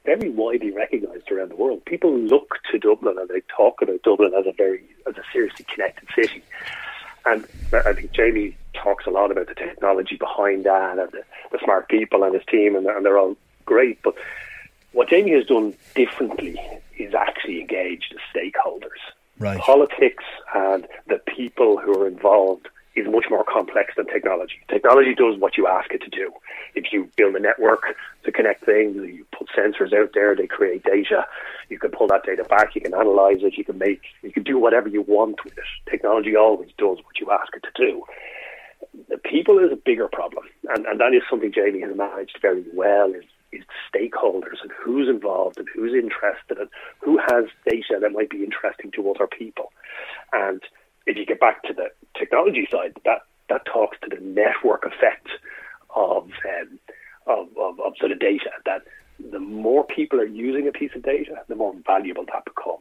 very 0.04 0.28
widely 0.28 0.70
recognised 0.70 1.30
around 1.30 1.50
the 1.50 1.56
world. 1.56 1.84
People 1.84 2.16
look 2.16 2.58
to 2.70 2.78
Dublin 2.78 3.16
and 3.18 3.28
they 3.28 3.42
talk 3.56 3.80
about 3.80 4.02
Dublin 4.02 4.32
as 4.38 4.46
a 4.46 4.52
very 4.52 4.84
as 5.08 5.16
a 5.16 5.22
seriously 5.32 5.64
connected 5.72 6.08
city. 6.14 6.42
And 7.26 7.46
I 7.72 7.94
think 7.94 8.12
Jamie 8.12 8.56
talks 8.74 9.06
a 9.06 9.10
lot 9.10 9.30
about 9.30 9.46
the 9.46 9.54
technology 9.54 10.16
behind 10.16 10.64
that 10.64 10.98
and 10.98 11.10
the, 11.10 11.22
the 11.52 11.58
smart 11.64 11.88
people 11.88 12.22
and 12.22 12.34
his 12.34 12.44
team, 12.44 12.76
and, 12.76 12.86
and 12.86 13.04
they're 13.04 13.18
all 13.18 13.36
great. 13.64 14.02
But 14.02 14.14
what 14.92 15.08
Jamie 15.08 15.32
has 15.32 15.46
done 15.46 15.74
differently 15.94 16.60
is 16.98 17.14
actually 17.14 17.60
engage 17.60 18.10
the 18.10 18.18
stakeholders. 18.38 19.00
Right. 19.38 19.58
Politics 19.58 20.24
and 20.54 20.86
the 21.08 21.18
people 21.34 21.78
who 21.78 21.98
are 22.02 22.06
involved 22.06 22.68
is 22.96 23.06
much 23.10 23.26
more 23.28 23.44
complex 23.44 23.94
than 23.96 24.06
technology. 24.06 24.60
Technology 24.68 25.14
does 25.14 25.38
what 25.38 25.56
you 25.56 25.66
ask 25.66 25.90
it 25.92 26.02
to 26.02 26.10
do. 26.10 26.32
If 26.74 26.92
you 26.92 27.10
build 27.16 27.34
a 27.34 27.40
network 27.40 27.96
to 28.24 28.32
connect 28.32 28.64
things, 28.64 28.96
you 28.96 29.26
put 29.36 29.48
sensors 29.56 29.92
out 29.92 30.10
there, 30.14 30.36
they 30.36 30.46
create 30.46 30.84
data. 30.84 31.26
You 31.68 31.78
can 31.78 31.90
pull 31.90 32.06
that 32.08 32.24
data 32.24 32.44
back, 32.44 32.74
you 32.74 32.80
can 32.80 32.94
analyze 32.94 33.38
it, 33.42 33.56
you 33.56 33.64
can 33.64 33.78
make, 33.78 34.02
you 34.22 34.32
can 34.32 34.44
do 34.44 34.58
whatever 34.58 34.88
you 34.88 35.02
want 35.02 35.44
with 35.44 35.58
it. 35.58 35.90
Technology 35.90 36.36
always 36.36 36.70
does 36.78 36.98
what 36.98 37.18
you 37.20 37.30
ask 37.30 37.52
it 37.54 37.64
to 37.64 37.72
do. 37.76 38.04
The 39.08 39.18
people 39.18 39.58
is 39.58 39.72
a 39.72 39.76
bigger 39.76 40.08
problem, 40.08 40.44
and, 40.68 40.86
and 40.86 41.00
that 41.00 41.14
is 41.14 41.22
something 41.28 41.52
Jamie 41.52 41.80
has 41.80 41.96
managed 41.96 42.38
very 42.40 42.64
well. 42.72 43.12
Is 43.12 43.24
is 43.54 43.62
stakeholders 43.94 44.60
and 44.62 44.72
who's 44.82 45.08
involved 45.08 45.58
and 45.58 45.68
who's 45.72 45.94
interested 45.94 46.58
and 46.58 46.68
who 47.00 47.18
has 47.18 47.44
data 47.68 47.98
that 48.00 48.10
might 48.10 48.28
be 48.28 48.42
interesting 48.42 48.90
to 48.90 49.10
other 49.10 49.26
people. 49.26 49.72
And 50.32 50.60
if 51.06 51.16
you 51.16 51.24
get 51.24 51.40
back 51.40 51.62
to 51.64 51.72
the 51.72 51.88
technology 52.18 52.66
side, 52.70 52.94
that 53.04 53.22
that 53.48 53.66
talks 53.66 53.98
to 54.02 54.08
the 54.08 54.22
network 54.22 54.84
effect 54.84 55.28
of 55.94 56.24
um, 56.24 56.78
of, 57.26 57.48
of, 57.56 57.80
of 57.80 57.92
sort 57.98 58.12
of 58.12 58.18
data. 58.18 58.50
That 58.64 58.82
the 59.18 59.38
more 59.38 59.84
people 59.84 60.20
are 60.20 60.26
using 60.26 60.66
a 60.66 60.72
piece 60.72 60.90
of 60.94 61.02
data, 61.02 61.36
the 61.48 61.54
more 61.54 61.74
valuable 61.86 62.24
that 62.32 62.44
becomes. 62.44 62.80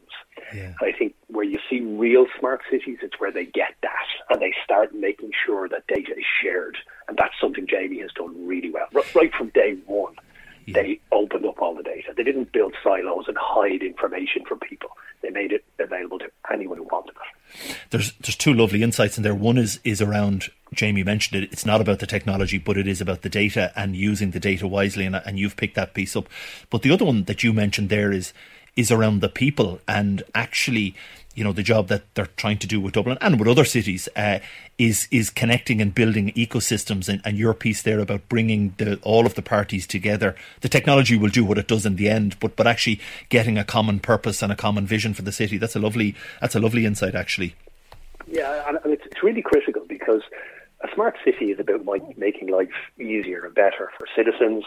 Yeah. 0.53 0.73
I 0.81 0.91
think 0.91 1.15
where 1.27 1.45
you 1.45 1.59
see 1.69 1.81
real 1.81 2.25
smart 2.39 2.61
cities, 2.69 2.99
it's 3.01 3.19
where 3.19 3.31
they 3.31 3.45
get 3.45 3.75
that 3.81 4.07
and 4.29 4.41
they 4.41 4.53
start 4.63 4.93
making 4.93 5.31
sure 5.45 5.69
that 5.69 5.85
data 5.87 6.11
is 6.11 6.25
shared. 6.41 6.77
And 7.07 7.17
that's 7.17 7.33
something 7.39 7.67
Jamie 7.67 7.99
has 7.99 8.11
done 8.13 8.47
really 8.47 8.71
well, 8.71 8.87
right 9.15 9.33
from 9.33 9.49
day 9.49 9.77
one. 9.85 10.15
Yeah. 10.65 10.81
They 10.81 10.99
opened 11.11 11.45
up 11.45 11.61
all 11.61 11.75
the 11.75 11.83
data. 11.83 12.13
They 12.15 12.23
didn't 12.23 12.51
build 12.51 12.73
silos 12.83 13.25
and 13.27 13.37
hide 13.39 13.83
information 13.83 14.43
from 14.47 14.59
people. 14.59 14.89
They 15.23 15.31
made 15.31 15.51
it 15.51 15.63
available 15.79 16.19
to 16.19 16.29
anyone 16.51 16.77
who 16.77 16.83
wanted 16.83 17.15
it. 17.15 17.77
There's 17.89 18.13
there's 18.19 18.35
two 18.35 18.53
lovely 18.53 18.83
insights 18.83 19.17
in 19.17 19.23
there. 19.23 19.33
One 19.33 19.57
is 19.57 19.79
is 19.83 20.01
around 20.01 20.49
Jamie 20.73 21.03
mentioned 21.03 21.43
it. 21.43 21.51
It's 21.51 21.65
not 21.65 21.81
about 21.81 21.99
the 21.99 22.07
technology, 22.07 22.57
but 22.57 22.77
it 22.77 22.87
is 22.87 23.01
about 23.01 23.21
the 23.21 23.29
data 23.29 23.71
and 23.75 23.95
using 23.95 24.31
the 24.31 24.39
data 24.39 24.67
wisely. 24.67 25.05
And, 25.05 25.15
and 25.15 25.39
you've 25.39 25.55
picked 25.55 25.75
that 25.75 25.93
piece 25.93 26.15
up. 26.15 26.27
But 26.69 26.81
the 26.81 26.91
other 26.91 27.05
one 27.05 27.23
that 27.23 27.41
you 27.41 27.53
mentioned 27.53 27.89
there 27.89 28.11
is 28.11 28.33
is 28.75 28.91
around 28.91 29.21
the 29.21 29.29
people 29.29 29.79
and 29.87 30.23
actually 30.33 30.95
you 31.35 31.43
know 31.43 31.51
the 31.51 31.63
job 31.63 31.87
that 31.87 32.03
they're 32.13 32.29
trying 32.37 32.57
to 32.59 32.67
do 32.67 32.79
with 32.79 32.93
Dublin 32.93 33.17
and 33.21 33.39
with 33.39 33.47
other 33.47 33.65
cities 33.65 34.07
uh, 34.15 34.39
is 34.77 35.07
is 35.11 35.29
connecting 35.29 35.81
and 35.81 35.93
building 35.93 36.31
ecosystems 36.33 37.09
and, 37.09 37.21
and 37.25 37.37
your 37.37 37.53
piece 37.53 37.81
there 37.81 37.99
about 37.99 38.27
bringing 38.29 38.73
the, 38.77 38.99
all 39.03 39.25
of 39.25 39.35
the 39.35 39.41
parties 39.41 39.87
together. 39.87 40.35
The 40.61 40.69
technology 40.69 41.17
will 41.17 41.29
do 41.29 41.43
what 41.43 41.57
it 41.57 41.67
does 41.67 41.85
in 41.85 41.95
the 41.95 42.09
end, 42.09 42.39
but 42.39 42.55
but 42.55 42.67
actually 42.67 42.99
getting 43.29 43.57
a 43.57 43.63
common 43.63 43.99
purpose 43.99 44.41
and 44.41 44.51
a 44.51 44.55
common 44.55 44.85
vision 44.85 45.13
for 45.13 45.23
the 45.23 45.31
city. 45.31 45.57
That's 45.57 45.75
a 45.75 45.79
lovely 45.79 46.15
that's 46.41 46.55
a 46.55 46.59
lovely 46.59 46.85
insight 46.85 47.15
actually. 47.15 47.55
Yeah, 48.27 48.63
and, 48.67 48.79
and 48.83 48.93
it's, 48.93 49.05
it's 49.05 49.23
really 49.23 49.41
critical 49.41 49.83
because 49.87 50.21
a 50.81 50.87
smart 50.93 51.17
city 51.23 51.51
is 51.51 51.59
about 51.59 51.85
making 52.17 52.49
life 52.49 52.69
easier 52.99 53.45
and 53.45 53.53
better 53.53 53.91
for 53.97 54.07
citizens, 54.15 54.63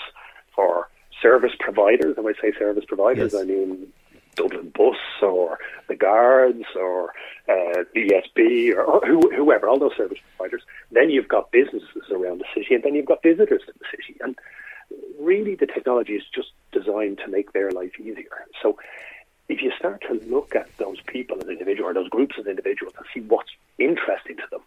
for 0.55 0.89
service 1.23 1.53
providers. 1.59 2.15
And 2.17 2.25
when 2.25 2.35
I 2.37 2.41
say 2.41 2.53
service 2.59 2.85
providers, 2.87 3.33
yes. 3.33 3.43
I 3.43 3.45
mean 3.45 3.93
Dublin 4.37 4.71
Bus 4.75 4.97
or 5.23 5.59
the 5.89 5.97
Guards 5.97 6.65
or 6.79 7.13
uh, 7.49 7.85
ESB 7.97 8.75
or, 8.75 8.83
or 8.83 9.07
who, 9.07 9.21
whoever, 9.35 9.69
all 9.69 9.79
those 9.79 9.97
service 9.97 10.19
providers. 10.37 10.63
Then 10.93 11.11
you've 11.11 11.29
got 11.29 11.51
businesses 11.51 12.11
around 12.11 12.41
the 12.41 12.47
city, 12.55 12.75
and 12.75 12.85
then 12.85 12.95
you've 12.95 13.07
got 13.07 13.23
visitors 13.23 13.63
to 13.67 13.73
the 13.73 13.85
city. 13.91 14.17
And 14.21 14.39
really, 15.19 15.55
the 15.55 15.67
technology 15.67 16.13
is 16.13 16.23
just 16.35 16.49
designed 16.73 17.19
to 17.19 17.29
make 17.29 17.53
their 17.53 17.71
life 17.73 17.99
easier. 17.99 18.47
So 18.63 18.79
if 19.49 19.63
you 19.63 19.73
start 19.79 20.03
to 20.03 20.15
look 20.29 20.55
at 20.55 20.69
those 20.79 21.01
people 21.07 21.39
as 21.41 21.49
individuals 21.49 21.91
or 21.91 21.95
those 21.95 22.09
groups 22.09 22.37
as 22.39 22.47
individuals 22.47 22.95
and 22.97 23.07
see 23.15 23.21
what's 23.21 23.51
interesting 23.79 24.37
to 24.37 24.45
them, 24.51 24.61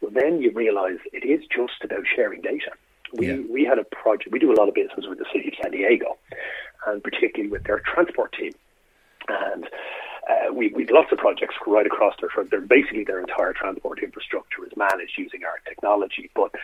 well, 0.00 0.10
then 0.12 0.42
you 0.42 0.50
realize 0.52 0.98
it 1.12 1.24
is 1.24 1.46
just 1.46 1.82
about 1.82 2.04
sharing 2.14 2.42
data. 2.42 2.72
We, 3.12 3.28
yeah. 3.28 3.38
we 3.48 3.64
had 3.64 3.78
a 3.78 3.84
project, 3.84 4.32
we 4.32 4.38
do 4.38 4.52
a 4.52 4.58
lot 4.58 4.68
of 4.68 4.74
business 4.74 5.06
with 5.08 5.18
the 5.18 5.26
city 5.32 5.48
of 5.48 5.54
San 5.62 5.70
Diego, 5.70 6.18
and 6.86 7.02
particularly 7.02 7.50
with 7.50 7.64
their 7.64 7.80
transport 7.80 8.32
team. 8.32 8.52
And 9.28 9.64
uh, 10.28 10.52
we 10.52 10.68
we 10.74 10.86
lots 10.86 11.12
of 11.12 11.18
projects 11.18 11.54
right 11.66 11.86
across 11.86 12.14
their 12.20 12.30
they're 12.50 12.60
basically 12.60 13.04
their 13.04 13.20
entire 13.20 13.52
transport 13.52 14.02
infrastructure 14.02 14.64
is 14.66 14.72
managed 14.76 15.16
using 15.16 15.44
our 15.44 15.58
technology. 15.68 16.30
But 16.34 16.54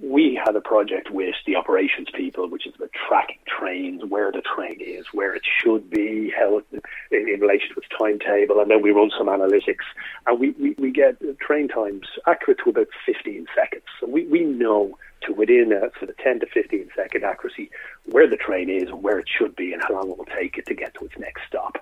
we 0.00 0.40
had 0.42 0.56
a 0.56 0.60
project 0.60 1.10
with 1.10 1.34
the 1.46 1.56
operations 1.56 2.08
people, 2.14 2.48
which 2.48 2.66
is 2.66 2.74
about 2.74 2.90
tracking 3.08 3.38
trains, 3.46 4.02
where 4.08 4.32
the 4.32 4.40
train 4.40 4.78
is, 4.80 5.06
where 5.12 5.34
it 5.34 5.42
should 5.44 5.90
be, 5.90 6.32
how 6.36 6.58
it, 6.58 6.66
in, 7.10 7.28
in, 7.28 7.40
relation 7.40 7.68
to 7.74 7.80
its 7.80 7.88
timetable, 7.98 8.60
and 8.60 8.70
then 8.70 8.80
we 8.80 8.90
run 8.90 9.10
some 9.16 9.26
analytics, 9.26 9.84
and 10.26 10.40
we, 10.40 10.50
we, 10.52 10.74
we 10.78 10.90
get 10.90 11.16
train 11.40 11.68
times 11.68 12.06
accurate 12.26 12.58
to 12.64 12.70
about 12.70 12.88
15 13.04 13.46
seconds. 13.54 13.84
So 14.00 14.06
we, 14.06 14.26
we 14.26 14.44
know 14.44 14.96
to 15.26 15.32
within 15.32 15.72
a 15.72 15.90
sort 15.98 16.10
of 16.10 16.16
10 16.18 16.40
to 16.40 16.46
15 16.46 16.90
second 16.94 17.24
accuracy 17.24 17.70
where 18.06 18.28
the 18.28 18.36
train 18.36 18.68
is, 18.68 18.90
where 18.92 19.18
it 19.18 19.28
should 19.28 19.56
be, 19.56 19.72
and 19.72 19.82
how 19.82 19.94
long 19.94 20.10
it 20.10 20.18
will 20.18 20.24
take 20.26 20.58
it 20.58 20.66
to 20.66 20.74
get 20.74 20.94
to 20.94 21.04
its 21.04 21.18
next 21.18 21.42
stop. 21.46 21.78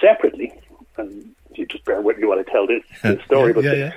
Separately, 0.00 0.52
and 0.96 1.34
you 1.54 1.66
just 1.66 1.84
bear 1.84 2.00
with 2.00 2.18
me 2.18 2.26
while 2.26 2.38
I 2.38 2.42
tell 2.42 2.66
this, 2.66 2.82
this 3.02 3.22
story, 3.24 3.52
but 3.52 3.64
yeah, 3.64 3.72
yeah. 3.72 3.92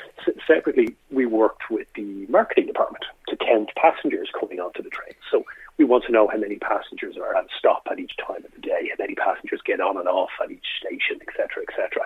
separately, 0.48 0.96
we 1.12 1.26
worked 1.26 1.70
with 1.70 1.88
the 1.96 2.26
marketing 2.28 2.68
department 2.68 3.06
to 3.28 3.38
count 3.38 3.70
passengers 3.76 4.30
coming 4.40 4.60
onto 4.60 4.82
the 4.82 4.90
train. 4.90 5.14
So 5.32 5.46
we 5.78 5.86
want 5.86 6.04
to 6.06 6.12
know 6.12 6.28
how 6.28 6.38
many 6.38 6.58
passengers 6.58 7.18
are 7.18 7.36
at 7.36 7.48
stop 7.58 7.88
at 7.90 8.00
each 8.00 8.16
time 8.18 8.44
of 8.44 8.52
the 8.54 8.62
day, 8.62 8.90
how 8.90 9.02
many 9.04 9.16
passengers 9.16 9.62
get 9.66 9.80
on 9.80 9.98
and 9.98 10.08
off 10.08 10.30
at 10.44 10.52
each 10.52 10.68
station, 10.80 11.20
etc., 11.28 11.64
etc. 11.68 12.04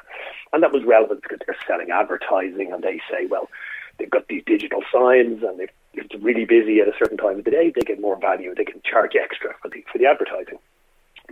And 0.54 0.62
that 0.64 0.72
was 0.72 0.84
relevant 0.84 1.24
because 1.24 1.40
they're 1.46 1.58
selling 1.68 1.90
advertising, 1.92 2.72
and 2.72 2.84
they 2.84 3.02
say, 3.10 3.26
well, 3.26 3.50
they've 3.98 4.10
got 4.10 4.28
these 4.28 4.44
digital 4.46 4.84
signs, 4.94 5.44
and 5.44 5.60
if 5.94 6.06
it's 6.06 6.24
really 6.24 6.46
busy 6.46 6.80
at 6.80 6.88
a 6.88 6.94
certain 6.98 7.18
time 7.18 7.40
of 7.40 7.46
the 7.46 7.52
day, 7.52 7.72
they 7.74 7.82
get 7.82 8.02
more 8.02 8.20
value. 8.20 8.54
They 8.56 8.66
can 8.66 8.82
charge 8.84 9.12
extra 9.16 9.54
for 9.62 9.70
the 9.70 9.84
for 9.92 9.98
the 9.98 10.06
advertising. 10.06 10.60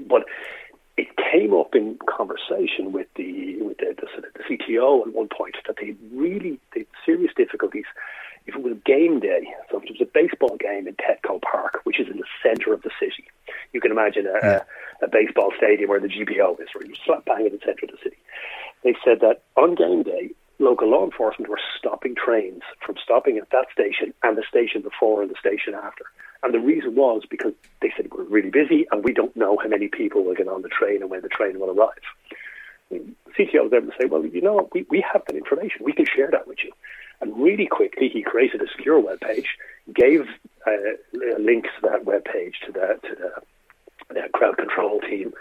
But 0.07 0.25
it 0.97 1.07
came 1.17 1.53
up 1.53 1.75
in 1.75 1.97
conversation 2.07 2.91
with 2.91 3.07
the 3.15 3.57
with 3.61 3.77
the, 3.77 3.95
the, 3.99 4.27
the 4.35 4.43
CTO 4.43 5.07
at 5.07 5.13
one 5.13 5.27
point 5.27 5.55
that 5.67 5.77
they 5.77 5.95
really 6.13 6.59
they 6.73 6.81
had 6.81 6.87
serious 7.05 7.31
difficulties 7.35 7.85
if 8.47 8.55
it 8.55 8.63
was 8.63 8.73
game 8.85 9.19
day. 9.19 9.47
So 9.69 9.77
if 9.77 9.83
it 9.83 9.91
was 9.99 10.01
a 10.01 10.11
baseball 10.11 10.57
game 10.57 10.87
in 10.87 10.95
Petco 10.95 11.41
Park, 11.41 11.81
which 11.83 11.99
is 11.99 12.07
in 12.07 12.17
the 12.17 12.25
centre 12.41 12.73
of 12.73 12.81
the 12.81 12.91
city, 12.99 13.25
you 13.73 13.79
can 13.79 13.91
imagine 13.91 14.25
a, 14.25 14.33
yeah. 14.41 14.61
a, 15.01 15.05
a 15.05 15.07
baseball 15.07 15.53
stadium 15.57 15.89
where 15.89 15.99
the 15.99 16.07
GPO 16.07 16.59
is, 16.59 16.67
where 16.73 16.85
you 16.85 16.95
slap 17.05 17.25
bang 17.25 17.45
in 17.45 17.51
the 17.51 17.59
centre 17.63 17.85
of 17.85 17.91
the 17.91 17.97
city. 18.03 18.17
They 18.83 18.95
said 19.05 19.19
that 19.21 19.43
on 19.55 19.75
game 19.75 20.03
day, 20.03 20.31
local 20.61 20.89
law 20.89 21.03
enforcement 21.03 21.49
were 21.49 21.59
stopping 21.77 22.15
trains 22.15 22.61
from 22.85 22.95
stopping 23.03 23.37
at 23.37 23.49
that 23.49 23.67
station 23.73 24.13
and 24.23 24.37
the 24.37 24.43
station 24.47 24.81
before 24.81 25.21
and 25.21 25.31
the 25.31 25.35
station 25.39 25.73
after. 25.73 26.05
And 26.43 26.53
the 26.53 26.59
reason 26.59 26.95
was 26.95 27.23
because 27.29 27.53
they 27.81 27.91
said 27.95 28.11
we're 28.11 28.23
really 28.23 28.49
busy 28.49 28.87
and 28.91 29.03
we 29.03 29.13
don't 29.13 29.35
know 29.35 29.57
how 29.61 29.67
many 29.67 29.87
people 29.87 30.23
will 30.23 30.35
get 30.35 30.47
on 30.47 30.61
the 30.61 30.69
train 30.69 31.01
and 31.01 31.09
when 31.09 31.21
the 31.21 31.29
train 31.29 31.59
will 31.59 31.69
arrive. 31.69 32.05
CTO 32.91 33.63
was 33.63 33.73
able 33.73 33.87
to 33.87 33.97
say, 33.99 34.05
well, 34.05 34.25
you 34.25 34.41
know, 34.41 34.69
we, 34.73 34.85
we 34.89 35.03
have 35.13 35.23
that 35.27 35.35
information. 35.35 35.83
We 35.83 35.93
can 35.93 36.05
share 36.05 36.29
that 36.31 36.47
with 36.47 36.57
you. 36.63 36.71
And 37.21 37.37
really 37.37 37.67
quickly, 37.67 38.09
he 38.09 38.23
created 38.23 38.61
a 38.61 38.67
secure 38.75 38.99
web 38.99 39.21
page, 39.21 39.57
gave 39.93 40.27
uh, 40.65 40.71
links 41.39 41.69
to 41.79 41.89
that 41.89 42.05
web 42.05 42.25
page 42.25 42.55
to 42.65 42.71
the, 42.71 42.99
to 43.07 43.15
the, 43.15 44.13
the 44.13 44.29
crowd 44.33 44.57
control 44.57 44.99
team, 45.01 45.33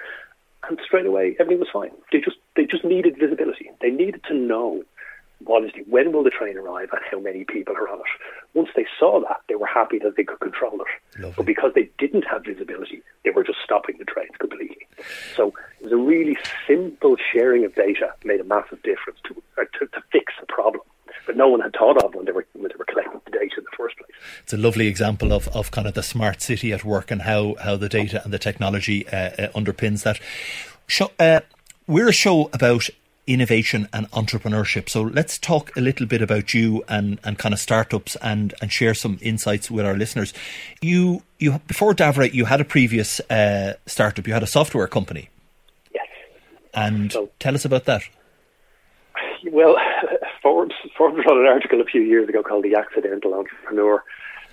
and 0.69 0.79
straight 0.85 1.07
away 1.07 1.37
everything 1.41 1.59
was 1.59 1.69
fine. 1.73 1.91
They 2.13 2.21
just 2.21 2.37
they 2.55 2.67
just 2.67 2.85
needed 2.85 3.17
visibility. 3.19 3.71
They 3.81 3.91
needed 3.91 4.23
to 4.29 4.35
know 4.35 4.83
obviously 5.49 5.83
when 5.89 6.13
will 6.13 6.23
the 6.23 6.31
train 6.31 6.57
arrive 6.57 6.89
and 6.93 7.01
how 7.11 7.19
many 7.21 7.45
people 7.45 7.75
are 7.75 7.89
on 7.89 7.99
it. 7.99 8.07
Once 8.55 8.69
they 8.75 8.87
saw 8.99 9.21
that, 9.21 9.41
they 9.49 9.55
were 9.55 9.67
happy 9.67 9.99
that 9.99 10.17
they 10.17 10.25
could 10.25 10.41
control 10.41 10.81
it. 10.81 11.21
Lovely. 11.21 11.35
But 11.37 11.47
because 11.47 11.73
they 11.75 11.89
didn't 11.99 12.23
have 12.23 12.45
visibility, 12.45 13.03
they 13.25 13.31
were 13.31 13.45
just 13.45 13.59
stopping 13.65 13.97
the 13.99 14.05
trains 14.05 14.37
completely. 14.39 14.87
So 15.37 15.55
it 15.81 15.85
was 15.85 15.93
a 15.93 15.97
really 15.97 16.37
simple 16.67 17.17
sharing 17.33 17.65
of 17.65 17.75
data 17.75 18.13
made 18.25 18.41
a 18.41 18.45
massive 18.45 18.83
difference 18.83 19.19
to, 19.25 19.43
uh, 19.59 19.65
to, 19.79 19.87
to 19.87 20.03
fix 20.13 20.33
a 20.43 20.47
problem 20.47 20.83
that 21.27 21.37
no 21.37 21.49
one 21.49 21.61
had 21.61 21.73
thought 21.73 22.03
of 22.03 22.15
when 22.15 22.25
they 22.25 22.33
were 22.33 22.47
when 22.55 22.69
they 22.69 22.75
were 22.79 22.85
collecting 22.85 23.21
the 23.25 23.31
data 23.31 23.55
in 23.59 23.65
the 23.65 23.77
first 23.77 23.97
place. 23.97 24.11
It's 24.43 24.53
a 24.53 24.57
lovely 24.57 24.89
example 24.89 25.33
of, 25.33 25.49
of 25.49 25.71
kind 25.71 25.87
of 25.87 25.95
the 25.95 26.03
smart 26.03 26.43
city 26.43 26.73
at 26.73 26.85
work 26.85 27.11
and 27.11 27.23
how, 27.23 27.55
how 27.63 27.77
the 27.77 27.89
data 27.89 28.21
and 28.25 28.33
the 28.33 28.39
technology 28.39 29.07
uh, 29.09 29.17
uh, 29.17 29.49
underpins 29.55 30.03
that. 30.03 30.21
Show, 30.87 31.11
uh, 31.19 31.41
we're 31.87 32.09
a 32.09 32.13
show 32.13 32.51
about 32.53 32.89
innovation 33.33 33.89
and 33.93 34.11
entrepreneurship. 34.11 34.89
So 34.89 35.03
let's 35.03 35.39
talk 35.39 35.75
a 35.77 35.81
little 35.81 36.07
bit 36.07 36.21
about 36.21 36.53
you 36.53 36.83
and, 36.89 37.21
and 37.23 37.39
kind 37.39 37.55
of 37.55 37.61
startups 37.61 38.17
and, 38.17 38.53
and 38.61 38.73
share 38.73 38.93
some 38.93 39.19
insights 39.23 39.71
with 39.71 39.87
our 39.87 39.95
listeners. 39.95 40.35
You 40.83 41.23
you 41.39 41.61
before 41.67 41.95
Davra, 41.95 42.33
you 42.33 42.45
had 42.45 42.61
a 42.61 42.65
previous 42.65 43.21
uh, 43.31 43.75
startup. 43.87 44.27
You 44.27 44.35
had 44.35 44.43
a 44.43 44.49
software 44.49 44.87
company. 44.89 45.31
Yes. 45.95 46.07
And 46.75 47.13
so, 47.13 47.31
tell 47.39 47.55
us 47.55 47.65
about 47.65 47.85
that. 47.85 48.03
Well, 49.51 49.77
Forbes 50.43 50.75
Forbes 50.99 51.19
wrote 51.27 51.41
an 51.41 51.47
article 51.47 51.81
a 51.81 51.85
few 51.85 52.03
years 52.03 52.29
ago 52.29 52.43
called 52.43 52.65
"The 52.65 52.75
Accidental 52.75 53.33
Entrepreneur." 53.35 54.03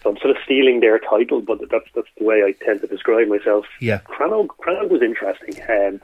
So 0.03 0.11
I'm 0.11 0.17
sort 0.17 0.29
of 0.29 0.37
stealing 0.45 0.79
their 0.79 0.99
title, 0.99 1.41
but 1.41 1.59
that's 1.71 1.89
that's 1.95 2.07
the 2.17 2.23
way 2.23 2.43
I 2.43 2.53
tend 2.63 2.81
to 2.81 2.87
describe 2.87 3.27
myself. 3.27 3.65
Yeah, 3.81 3.99
Crannog, 4.01 4.47
Crannog 4.59 4.89
was 4.89 5.01
interesting. 5.01 5.61
Um, 5.67 5.99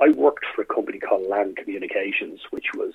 I 0.00 0.10
worked 0.10 0.44
for 0.54 0.62
a 0.62 0.66
company 0.66 0.98
called 0.98 1.26
Land 1.26 1.56
Communications, 1.56 2.40
which 2.50 2.66
was 2.74 2.92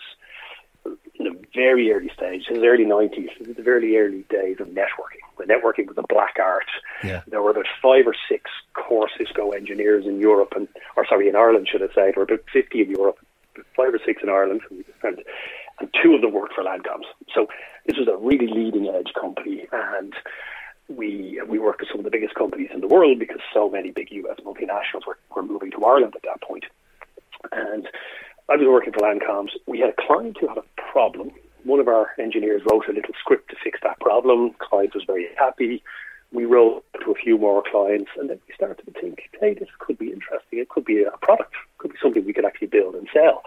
in 1.16 1.26
the 1.26 1.46
very 1.54 1.92
early 1.92 2.12
stage, 2.16 2.48
in 2.50 2.60
the 2.60 2.68
early 2.68 2.86
90s, 2.86 3.56
the 3.56 3.62
very 3.62 3.98
early 3.98 4.26
days 4.30 4.58
of 4.60 4.68
networking. 4.68 5.22
The 5.38 5.46
networking 5.46 5.88
was 5.88 5.98
a 5.98 6.04
black 6.08 6.38
art. 6.40 6.66
Yeah. 7.04 7.22
There 7.28 7.42
were 7.42 7.52
about 7.52 7.68
five 7.82 8.08
or 8.08 8.16
six 8.30 8.50
core 8.74 9.10
Cisco 9.18 9.52
engineers 9.52 10.06
in 10.06 10.20
Europe, 10.20 10.54
and 10.56 10.68
or 10.96 11.06
sorry, 11.06 11.30
in 11.30 11.36
Ireland, 11.36 11.68
should 11.72 11.84
I 11.84 11.88
say. 11.88 12.12
There 12.12 12.14
were 12.18 12.24
about 12.24 12.42
50 12.52 12.82
in 12.82 12.90
Europe, 12.90 13.20
five 13.76 13.94
or 13.94 14.00
six 14.06 14.24
in 14.24 14.30
Ireland, 14.30 14.62
and, 15.04 15.24
and 15.80 15.90
two 16.02 16.16
of 16.16 16.22
them 16.22 16.34
worked 16.34 16.54
for 16.54 16.64
Landcoms. 16.64 17.06
So 17.34 17.48
this 17.86 17.98
was 17.98 18.08
a 18.08 18.18
really 18.18 18.48
leading 18.48 18.88
edge 18.88 19.14
company, 19.20 19.68
and 19.72 20.14
we 20.90 21.42
we 21.48 21.60
worked 21.60 21.82
with 21.82 21.90
some 21.90 22.00
of 22.00 22.06
the 22.06 22.12
biggest 22.12 22.36
companies 22.36 22.70
in 22.74 22.82
the 22.82 22.88
world 22.88 23.20
because 23.20 23.40
so 23.54 23.70
many 23.70 23.92
big 23.92 24.12
US 24.12 24.40
multinationals 24.46 25.06
were, 25.08 25.18
were 25.36 25.44
moving 25.44 25.72
to 25.72 25.86
Ireland 25.86 26.14
at 26.16 26.24
that 26.24 26.42
point. 26.42 26.66
And 27.52 27.88
I 28.50 28.56
was 28.56 28.68
working 28.68 28.94
for 28.94 29.00
Landcoms. 29.00 29.50
We 29.68 29.80
had 29.80 29.90
a 29.90 30.08
client 30.08 30.38
who 30.40 30.48
had 30.48 30.58
a 30.58 30.64
problem. 30.92 31.32
One 31.64 31.80
of 31.80 31.88
our 31.88 32.10
engineers 32.20 32.62
wrote 32.70 32.88
a 32.90 32.94
little 32.94 33.14
script 33.20 33.50
to 33.52 33.56
fix 33.64 33.80
that 33.84 34.00
problem. 34.00 34.52
Client 34.60 34.94
was 34.94 35.04
very 35.06 35.28
happy. 35.38 35.84
We 36.34 36.46
wrote 36.46 36.84
to 37.04 37.12
a 37.12 37.16
few 37.16 37.38
more 37.38 37.62
clients, 37.70 38.10
and 38.18 38.30
then 38.30 38.40
we 38.48 38.54
started 38.56 38.86
to 38.86 39.00
think, 39.00 39.30
hey, 39.40 39.54
this 39.54 39.70
could 39.80 39.98
be 39.98 40.08
interesting. 40.08 40.60
It 40.60 40.70
could 40.70 40.86
be 40.86 41.04
a 41.04 41.18
product. 41.18 41.54
It 41.54 41.78
could 41.78 41.92
be 41.92 41.98
something 42.02 42.26
we 42.26 42.34
could 42.34 42.46
actually 42.46 42.68
build 42.68 42.96
and 42.96 43.08
sell 43.14 43.44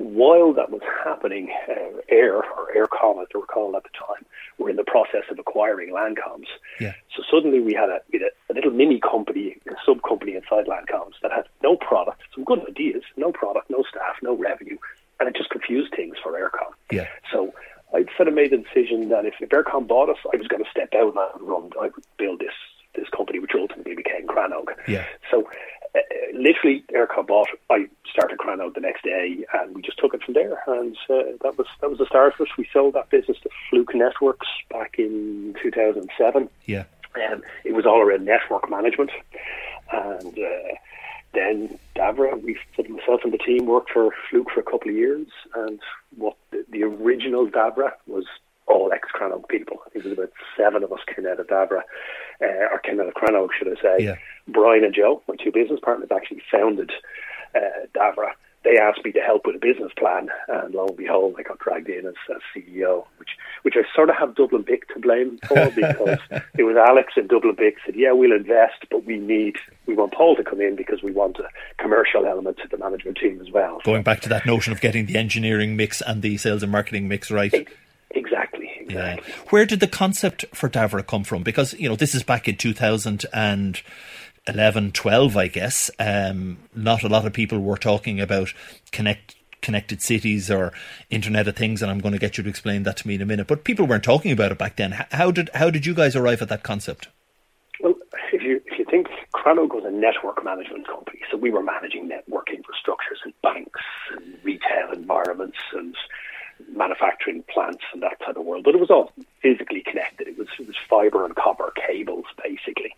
while 0.00 0.52
that 0.54 0.70
was 0.70 0.80
happening, 1.04 1.50
uh, 1.68 2.00
Eir 2.12 2.42
or 2.42 2.68
Eircom, 2.74 3.22
as 3.22 3.28
they 3.32 3.38
were 3.38 3.46
called 3.46 3.74
at 3.74 3.82
the 3.82 3.90
time, 3.90 4.24
were 4.58 4.70
in 4.70 4.76
the 4.76 4.84
process 4.84 5.24
of 5.30 5.38
acquiring 5.38 5.90
Landcoms. 5.90 6.46
Yeah. 6.80 6.94
So 7.14 7.22
suddenly 7.30 7.60
we 7.60 7.74
had 7.74 7.90
a, 7.90 8.00
we 8.12 8.18
had 8.18 8.28
a, 8.28 8.52
a 8.52 8.54
little 8.54 8.70
mini 8.70 8.98
company, 9.00 9.56
a 9.68 9.74
sub 9.84 10.02
company 10.02 10.34
inside 10.34 10.66
Landcoms 10.66 11.14
that 11.22 11.32
had 11.32 11.44
no 11.62 11.76
product, 11.76 12.22
some 12.34 12.44
good 12.44 12.60
ideas, 12.68 13.02
no 13.16 13.30
product, 13.30 13.70
no 13.70 13.84
staff, 13.88 14.16
no 14.22 14.36
revenue, 14.36 14.78
and 15.18 15.28
it 15.28 15.36
just 15.36 15.50
confused 15.50 15.92
things 15.94 16.16
for 16.22 16.32
Eircom. 16.32 16.72
Yeah. 16.90 17.06
So 17.30 17.52
I 17.94 18.04
sort 18.16 18.28
of 18.28 18.34
made 18.34 18.52
the 18.52 18.58
decision 18.58 19.08
that 19.10 19.26
if, 19.26 19.34
if 19.40 19.50
Eircom 19.50 19.86
bought 19.86 20.08
us, 20.08 20.18
I 20.32 20.36
was 20.36 20.48
going 20.48 20.64
to 20.64 20.70
step 20.70 20.94
out 20.94 21.14
and 21.14 21.48
run, 21.48 21.70
I 21.80 21.88
would 21.94 22.04
build 22.16 22.40
this 22.40 22.54
this 22.96 23.08
company, 23.16 23.38
which 23.38 23.52
ultimately 23.54 23.94
became 23.94 24.26
Crannog. 24.26 24.66
Yeah. 24.88 25.06
So 25.30 25.48
uh, 25.94 26.00
literally, 26.34 26.84
Eircom 26.94 27.26
bought. 27.26 27.48
I 27.68 27.88
started 28.10 28.38
Crannog 28.38 28.74
the 28.74 28.80
next 28.80 29.02
day, 29.02 29.44
and 29.52 29.74
we 29.74 29.82
just 29.82 29.98
took 29.98 30.14
it 30.14 30.22
from 30.22 30.34
there. 30.34 30.62
And 30.66 30.96
uh, 31.08 31.36
that 31.42 31.58
was 31.58 31.66
that 31.80 31.90
was 31.90 31.98
the 31.98 32.06
start 32.06 32.34
of 32.34 32.46
it. 32.46 32.48
We 32.56 32.68
sold 32.72 32.94
that 32.94 33.10
business 33.10 33.38
to 33.42 33.50
Fluke 33.68 33.94
Networks 33.94 34.46
back 34.70 34.96
in 34.98 35.54
2007. 35.62 36.48
Yeah. 36.66 36.84
Um, 37.30 37.42
it 37.64 37.72
was 37.72 37.86
all 37.86 38.00
around 38.00 38.24
network 38.24 38.70
management, 38.70 39.10
and 39.90 40.38
uh, 40.38 40.74
then 41.34 41.78
Davra, 41.96 42.40
we 42.40 42.56
myself 42.88 43.22
and 43.24 43.32
the 43.32 43.38
team 43.38 43.66
worked 43.66 43.90
for 43.90 44.10
Fluke 44.30 44.50
for 44.54 44.60
a 44.60 44.64
couple 44.64 44.90
of 44.90 44.94
years, 44.94 45.26
and 45.54 45.80
what 46.16 46.36
the, 46.52 46.64
the 46.70 46.84
original 46.84 47.48
Davra 47.48 47.92
was 48.06 48.26
all 48.70 48.92
ex 48.92 49.08
Crannog 49.14 49.48
people. 49.48 49.78
I 49.86 49.90
think 49.90 50.04
there 50.04 50.10
was 50.10 50.18
about 50.18 50.32
seven 50.56 50.82
of 50.82 50.92
us 50.92 51.00
came 51.14 51.26
out 51.26 51.40
of 51.40 51.46
Davra, 51.48 51.82
uh, 52.42 52.72
or 52.72 52.78
came 52.78 53.00
out 53.00 53.08
of 53.08 53.14
Crannog, 53.14 53.48
should 53.58 53.68
I 53.68 53.80
say. 53.82 54.04
Yeah. 54.04 54.16
Brian 54.48 54.84
and 54.84 54.94
Joe, 54.94 55.22
my 55.28 55.36
two 55.36 55.52
business 55.52 55.80
partners, 55.82 56.08
actually 56.14 56.42
founded 56.50 56.90
uh, 57.54 57.86
Davra. 57.94 58.30
They 58.62 58.76
asked 58.76 59.02
me 59.06 59.12
to 59.12 59.20
help 59.20 59.46
with 59.46 59.56
a 59.56 59.58
business 59.58 59.90
plan, 59.96 60.28
and 60.48 60.74
lo 60.74 60.88
and 60.88 60.96
behold, 60.96 61.36
I 61.38 61.42
got 61.42 61.58
dragged 61.60 61.88
in 61.88 62.06
as, 62.06 62.14
as 62.28 62.42
CEO, 62.54 63.06
which 63.16 63.30
which 63.62 63.74
I 63.76 63.82
sort 63.94 64.10
of 64.10 64.16
have 64.16 64.34
Dublin 64.34 64.62
Bic 64.66 64.86
to 64.88 65.00
blame 65.00 65.38
for 65.48 65.70
because 65.74 66.18
it 66.58 66.64
was 66.64 66.76
Alex 66.76 67.14
in 67.16 67.26
Dublin 67.26 67.54
Bic 67.56 67.76
said, 67.86 67.96
"Yeah, 67.96 68.12
we'll 68.12 68.32
invest, 68.32 68.84
but 68.90 69.06
we 69.06 69.16
need 69.16 69.56
we 69.86 69.94
want 69.94 70.12
Paul 70.12 70.36
to 70.36 70.44
come 70.44 70.60
in 70.60 70.76
because 70.76 71.02
we 71.02 71.10
want 71.10 71.38
a 71.38 71.48
commercial 71.82 72.26
element 72.26 72.58
to 72.58 72.68
the 72.68 72.76
management 72.76 73.16
team 73.16 73.40
as 73.40 73.50
well." 73.50 73.80
Going 73.82 74.02
back 74.02 74.20
to 74.22 74.28
that 74.28 74.44
notion 74.44 74.74
of 74.74 74.82
getting 74.82 75.06
the 75.06 75.16
engineering 75.16 75.74
mix 75.74 76.02
and 76.02 76.20
the 76.20 76.36
sales 76.36 76.62
and 76.62 76.70
marketing 76.70 77.08
mix 77.08 77.30
right. 77.30 77.66
Exactly. 78.12 78.70
Exactly. 78.80 79.32
Yeah. 79.32 79.40
Where 79.50 79.66
did 79.66 79.80
the 79.80 79.86
concept 79.86 80.44
for 80.52 80.68
Davra 80.68 81.06
come 81.06 81.24
from? 81.24 81.42
Because 81.42 81.74
you 81.74 81.88
know 81.88 81.96
this 81.96 82.14
is 82.14 82.22
back 82.22 82.48
in 82.48 82.56
two 82.56 82.72
thousand 82.72 83.24
and 83.32 83.80
11, 84.46 84.92
12, 84.92 85.36
I 85.36 85.48
guess. 85.48 85.90
Um, 85.98 86.58
not 86.74 87.02
a 87.02 87.08
lot 87.08 87.26
of 87.26 87.32
people 87.32 87.60
were 87.60 87.76
talking 87.76 88.20
about 88.20 88.52
connect 88.90 89.36
connected 89.62 90.00
cities 90.00 90.50
or 90.50 90.72
Internet 91.10 91.46
of 91.48 91.56
Things, 91.56 91.82
and 91.82 91.90
I'm 91.90 91.98
going 91.98 92.12
to 92.12 92.18
get 92.18 92.38
you 92.38 92.44
to 92.44 92.50
explain 92.50 92.82
that 92.84 92.96
to 92.98 93.08
me 93.08 93.14
in 93.16 93.22
a 93.22 93.26
minute. 93.26 93.46
But 93.46 93.64
people 93.64 93.86
weren't 93.86 94.04
talking 94.04 94.32
about 94.32 94.52
it 94.52 94.58
back 94.58 94.76
then. 94.76 94.92
How 95.12 95.30
did 95.30 95.50
how 95.54 95.70
did 95.70 95.86
you 95.86 95.94
guys 95.94 96.16
arrive 96.16 96.42
at 96.42 96.48
that 96.48 96.62
concept? 96.62 97.08
Well, 97.80 97.94
if 98.32 98.42
you 98.42 98.62
if 98.66 98.78
you 98.78 98.84
think 98.90 99.08
Crannog 99.34 99.74
was 99.74 99.84
a 99.84 99.90
network 99.90 100.42
management 100.44 100.86
company, 100.86 101.20
so 101.30 101.36
we 101.36 101.50
were 101.50 101.62
managing 101.62 102.08
network 102.08 102.48
infrastructures 102.48 103.24
in 103.24 103.32
banks 103.42 103.80
and 104.16 104.38
retail 104.42 104.92
environments 104.92 105.58
and 105.72 105.94
manufacturing 106.74 107.44
plants 107.52 107.84
and 107.92 108.02
that 108.02 108.18
type 108.20 108.36
of 108.36 108.44
world. 108.44 108.64
But 108.64 108.74
it 108.74 108.80
was 108.80 108.90
all 108.90 109.12
physically 109.42 109.82
connected. 109.82 110.28
It 110.28 110.38
was 110.38 110.48
it 110.58 110.66
was 110.66 110.76
fiber 110.88 111.24
and 111.24 111.34
copper 111.34 111.72
cables 111.86 112.26
basically 112.42 112.94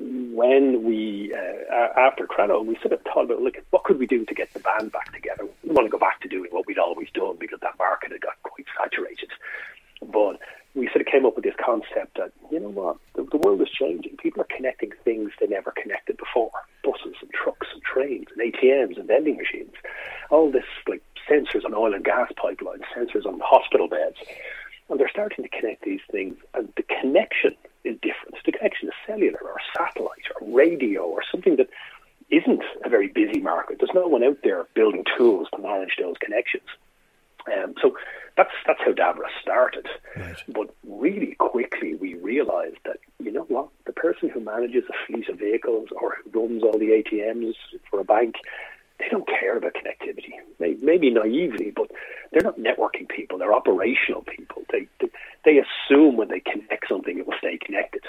when 0.00 0.82
we, 0.82 1.34
uh, 1.34 2.00
after 2.00 2.26
Crannog, 2.26 2.64
we 2.64 2.76
sort 2.76 2.92
of 2.92 3.02
thought 3.02 3.24
about, 3.24 3.42
look, 3.42 3.56
what 3.68 3.84
could 3.84 3.98
we 3.98 4.06
do 4.06 4.24
to 4.24 4.34
get 4.34 4.52
the 4.54 4.60
band 4.60 4.92
back 4.92 5.12
together? 5.12 5.46
We 5.62 5.70
want 5.70 5.86
to 5.86 5.90
go 5.90 5.98
back 5.98 6.20
to 6.22 6.28
doing 6.28 6.48
what 6.50 6.66
we'd 6.66 6.78
always 6.78 7.08
done 7.12 7.36
because 7.38 7.60
that 7.60 7.78
market 7.78 8.12
had 8.12 8.22
got 8.22 8.42
quite 8.42 8.66
saturated. 8.78 9.30
But 10.00 10.40
we 10.74 10.86
sort 10.88 11.02
of 11.02 11.06
came 11.06 11.26
up 11.26 11.34
with 11.34 11.44
this 11.44 11.54
concept 11.62 12.16
that, 12.16 12.32
you 12.50 12.60
know 12.60 12.70
what, 12.70 12.96
the, 13.14 13.24
the 13.30 13.36
world 13.36 13.60
is 13.60 13.68
changing. 13.68 14.16
People 14.16 14.40
are 14.40 14.56
connecting 14.56 14.90
things 15.04 15.32
they 15.38 15.46
never 15.46 15.72
connected 15.72 16.16
before. 16.16 16.52
Buses 16.82 17.16
and 17.20 17.30
trucks 17.32 17.66
and 17.74 17.82
trains 17.82 18.28
and 18.34 18.54
ATMs 18.54 18.96
and 18.96 19.06
vending 19.06 19.36
machines. 19.36 19.74
All 20.30 20.50
this, 20.50 20.64
like 20.88 21.02
sensors 21.30 21.64
on 21.64 21.74
oil 21.74 21.94
and 21.94 22.04
gas 22.04 22.30
pipelines, 22.36 22.82
sensors 22.96 23.26
on 23.26 23.40
hospital 23.44 23.88
beds. 23.88 24.16
And 24.88 24.98
they're 24.98 25.08
starting 25.08 25.44
to 25.44 25.50
connect 25.50 25.84
these 25.84 26.00
things. 26.10 26.36
And 26.54 26.72
the 26.76 26.82
connection 26.82 27.54
is 27.84 27.96
different. 28.02 28.34
The 28.44 28.52
connection 28.52 28.88
is 28.88 28.94
cellular 29.06 29.40
or 29.40 29.56
satellite 29.76 30.26
or 30.40 30.46
radio 30.52 31.02
or 31.02 31.22
something 31.30 31.56
that 31.56 31.68
isn't 32.30 32.62
a 32.84 32.88
very 32.88 33.08
busy 33.08 33.40
market. 33.40 33.78
There's 33.78 33.94
no 33.94 34.06
one 34.06 34.24
out 34.24 34.38
there 34.42 34.66
building 34.74 35.04
tools 35.16 35.48
to 35.54 35.62
manage 35.62 35.96
those 36.00 36.16
connections. 36.20 36.66
Um, 37.46 37.74
so 37.80 37.96
that's 38.36 38.50
that's 38.66 38.80
how 38.84 38.92
Davra 38.92 39.26
started. 39.40 39.88
Right. 40.16 40.42
But 40.48 40.74
really 40.86 41.34
quickly 41.38 41.94
we 41.94 42.14
realised 42.14 42.76
that 42.84 42.98
you 43.18 43.32
know 43.32 43.44
what 43.48 43.68
the 43.86 43.92
person 43.92 44.28
who 44.28 44.40
manages 44.40 44.84
a 44.88 45.06
fleet 45.06 45.28
of 45.28 45.38
vehicles 45.38 45.88
or 46.00 46.16
who 46.22 46.40
runs 46.40 46.62
all 46.62 46.78
the 46.78 47.02
ATMs 47.02 47.54
for 47.90 48.00
a 48.00 48.04
bank, 48.04 48.36
they 49.00 49.08
don't 49.08 49.26
care 49.26 49.56
about 49.56 49.74
connectivity. 49.74 50.32
Maybe 50.58 51.10
naively, 51.10 51.72
but 51.74 51.90
they're 52.30 52.42
not 52.42 52.58
networking 52.58 53.08
people. 53.08 53.38
They're 53.38 53.54
operational 53.54 54.22
people. 54.22 54.62
They, 54.70 54.86
they 55.00 55.08
they 55.44 55.58
assume 55.58 56.16
when 56.16 56.28
they 56.28 56.40
connect 56.40 56.88
something, 56.88 57.18
it 57.18 57.26
will 57.26 57.38
stay 57.38 57.58
connected. 57.58 58.02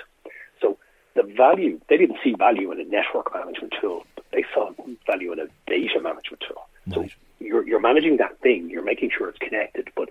So 0.62 0.78
the 1.16 1.24
value 1.24 1.80
they 1.88 1.98
didn't 1.98 2.18
see 2.24 2.36
value 2.38 2.72
in 2.72 2.80
a 2.80 2.84
network 2.84 3.34
management 3.34 3.74
tool. 3.80 4.06
But 4.16 4.26
they 4.32 4.44
saw 4.54 4.72
value 5.08 5.32
in 5.32 5.40
a 5.40 5.48
data 5.68 6.02
management 6.02 6.44
tool. 6.48 6.68
Right. 6.88 7.10
So 7.10 7.18
you're 7.40 7.66
you're 7.66 7.80
managing 7.80 8.18
that 8.18 8.40
thing. 8.40 8.70
You're 8.70 8.84
making 8.84 9.12
sure 9.18 9.30
it's 9.30 9.40
connected, 9.40 9.90
but 9.96 10.10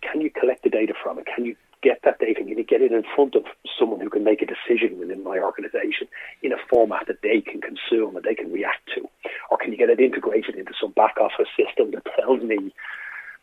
can 0.00 0.20
you 0.20 0.30
collect 0.30 0.62
the 0.62 0.70
data 0.70 0.94
from 1.02 1.18
it? 1.18 1.26
Can 1.26 1.44
you 1.44 1.56
get 1.82 2.00
that 2.04 2.18
data 2.18 2.40
and 2.40 2.48
can 2.48 2.58
you 2.58 2.64
get 2.64 2.80
it 2.80 2.92
in 2.92 3.02
front 3.14 3.34
of 3.34 3.44
someone 3.78 4.00
who 4.00 4.08
can 4.08 4.24
make 4.24 4.40
a 4.40 4.46
decision 4.46 4.98
within 4.98 5.22
my 5.22 5.38
organization 5.38 6.06
in 6.42 6.52
a 6.52 6.56
format 6.70 7.06
that 7.08 7.22
they 7.22 7.40
can 7.40 7.60
consume 7.60 8.16
and 8.16 8.24
they 8.24 8.34
can 8.34 8.50
react 8.52 8.88
to? 8.94 9.02
Or 9.50 9.58
can 9.58 9.72
you 9.72 9.78
get 9.78 9.90
it 9.90 10.00
integrated 10.00 10.54
into 10.54 10.72
some 10.80 10.92
back 10.92 11.16
office 11.20 11.48
system 11.56 11.90
that 11.92 12.06
tells 12.18 12.42
me 12.42 12.72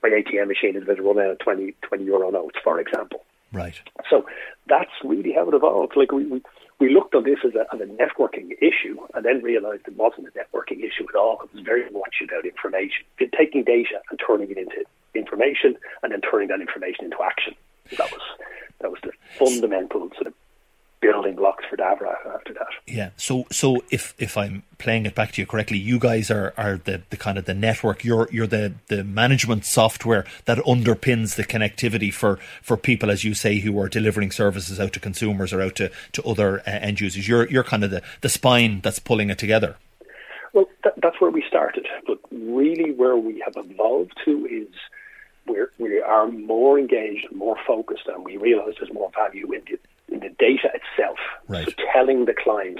my 0.01 0.09
ATM 0.09 0.47
machine 0.47 0.75
is 0.75 0.83
about 0.83 0.97
to 0.97 1.03
run 1.03 1.19
out 1.19 1.31
of 1.31 1.39
20, 1.39 1.75
20 1.81 2.03
euro 2.03 2.31
notes, 2.31 2.57
for 2.63 2.79
example? 2.79 3.23
Right. 3.51 3.79
So 4.09 4.25
that's 4.67 4.91
really 5.03 5.33
how 5.33 5.49
it 5.49 5.53
evolved. 5.55 5.93
Like 5.95 6.11
we, 6.11 6.25
we, 6.25 6.41
we 6.79 6.93
looked 6.93 7.15
on 7.15 7.23
this 7.23 7.39
as 7.43 7.55
a, 7.55 7.65
as 7.73 7.81
a 7.81 7.91
networking 7.91 8.51
issue 8.61 8.97
and 9.13 9.25
then 9.25 9.41
realized 9.43 9.83
it 9.87 9.97
wasn't 9.97 10.27
a 10.27 10.31
networking 10.31 10.79
issue 10.79 11.05
at 11.09 11.15
all. 11.15 11.41
It 11.43 11.53
was 11.53 11.63
very 11.65 11.89
much 11.91 12.21
about 12.23 12.45
information, 12.45 13.05
taking 13.37 13.63
data 13.63 13.99
and 14.09 14.19
turning 14.25 14.51
it 14.51 14.57
into 14.57 14.85
information 15.15 15.75
and 16.03 16.11
then 16.11 16.21
turning 16.21 16.47
that 16.49 16.61
information 16.61 17.05
into 17.05 17.17
action. 17.23 17.55
That 17.97 18.11
was 18.11 18.21
that 18.79 18.91
was 18.91 18.99
the 19.03 19.11
fundamental 19.37 20.09
sort 20.15 20.27
of 20.27 20.33
building 21.01 21.35
blocks 21.35 21.63
for 21.69 21.77
Davra 21.77 22.15
after 22.35 22.53
that. 22.53 22.67
Yeah. 22.85 23.11
So 23.17 23.45
so 23.51 23.83
if 23.89 24.13
if 24.17 24.37
I'm 24.37 24.63
playing 24.77 25.05
it 25.05 25.15
back 25.15 25.31
to 25.33 25.41
you 25.41 25.47
correctly, 25.47 25.77
you 25.77 25.99
guys 25.99 26.29
are, 26.29 26.53
are 26.57 26.77
the, 26.77 27.01
the 27.09 27.17
kind 27.17 27.37
of 27.37 27.45
the 27.45 27.53
network. 27.53 28.03
You're 28.03 28.27
you're 28.31 28.47
the, 28.47 28.73
the 28.87 29.03
management 29.03 29.65
software 29.65 30.25
that 30.45 30.57
underpins 30.59 31.35
the 31.35 31.43
connectivity 31.43 32.13
for, 32.13 32.37
for 32.61 32.77
people, 32.77 33.09
as 33.11 33.23
you 33.23 33.33
say, 33.33 33.59
who 33.59 33.79
are 33.79 33.89
delivering 33.89 34.31
services 34.31 34.79
out 34.79 34.93
to 34.93 34.99
consumers 34.99 35.53
or 35.53 35.61
out 35.61 35.75
to, 35.75 35.91
to 36.13 36.23
other 36.23 36.59
uh, 36.59 36.63
end 36.65 36.99
users. 36.99 37.27
You're 37.27 37.47
you're 37.49 37.63
kind 37.63 37.83
of 37.83 37.91
the, 37.91 38.01
the 38.21 38.29
spine 38.29 38.81
that's 38.81 38.99
pulling 38.99 39.29
it 39.29 39.37
together. 39.37 39.77
Well, 40.53 40.65
that, 40.83 40.93
that's 41.01 41.21
where 41.21 41.31
we 41.31 41.43
started, 41.47 41.87
but 42.07 42.17
really 42.31 42.91
where 42.91 43.15
we 43.15 43.43
have 43.45 43.53
evolved 43.55 44.13
to 44.25 44.45
is 44.47 44.73
we're, 45.49 45.71
we 45.79 45.99
are 45.99 46.27
more 46.27 46.79
engaged 46.79 47.25
and 47.29 47.37
more 47.37 47.57
focused, 47.67 48.07
and 48.07 48.23
we 48.23 48.37
realise 48.37 48.75
there's 48.79 48.93
more 48.93 49.11
value 49.15 49.51
in 49.51 49.61
the 49.69 49.79
in 50.13 50.21
the 50.21 50.29
data 50.39 50.69
itself. 50.73 51.19
Right. 51.47 51.65
So 51.65 51.73
telling 51.93 52.25
the 52.25 52.33
client 52.33 52.79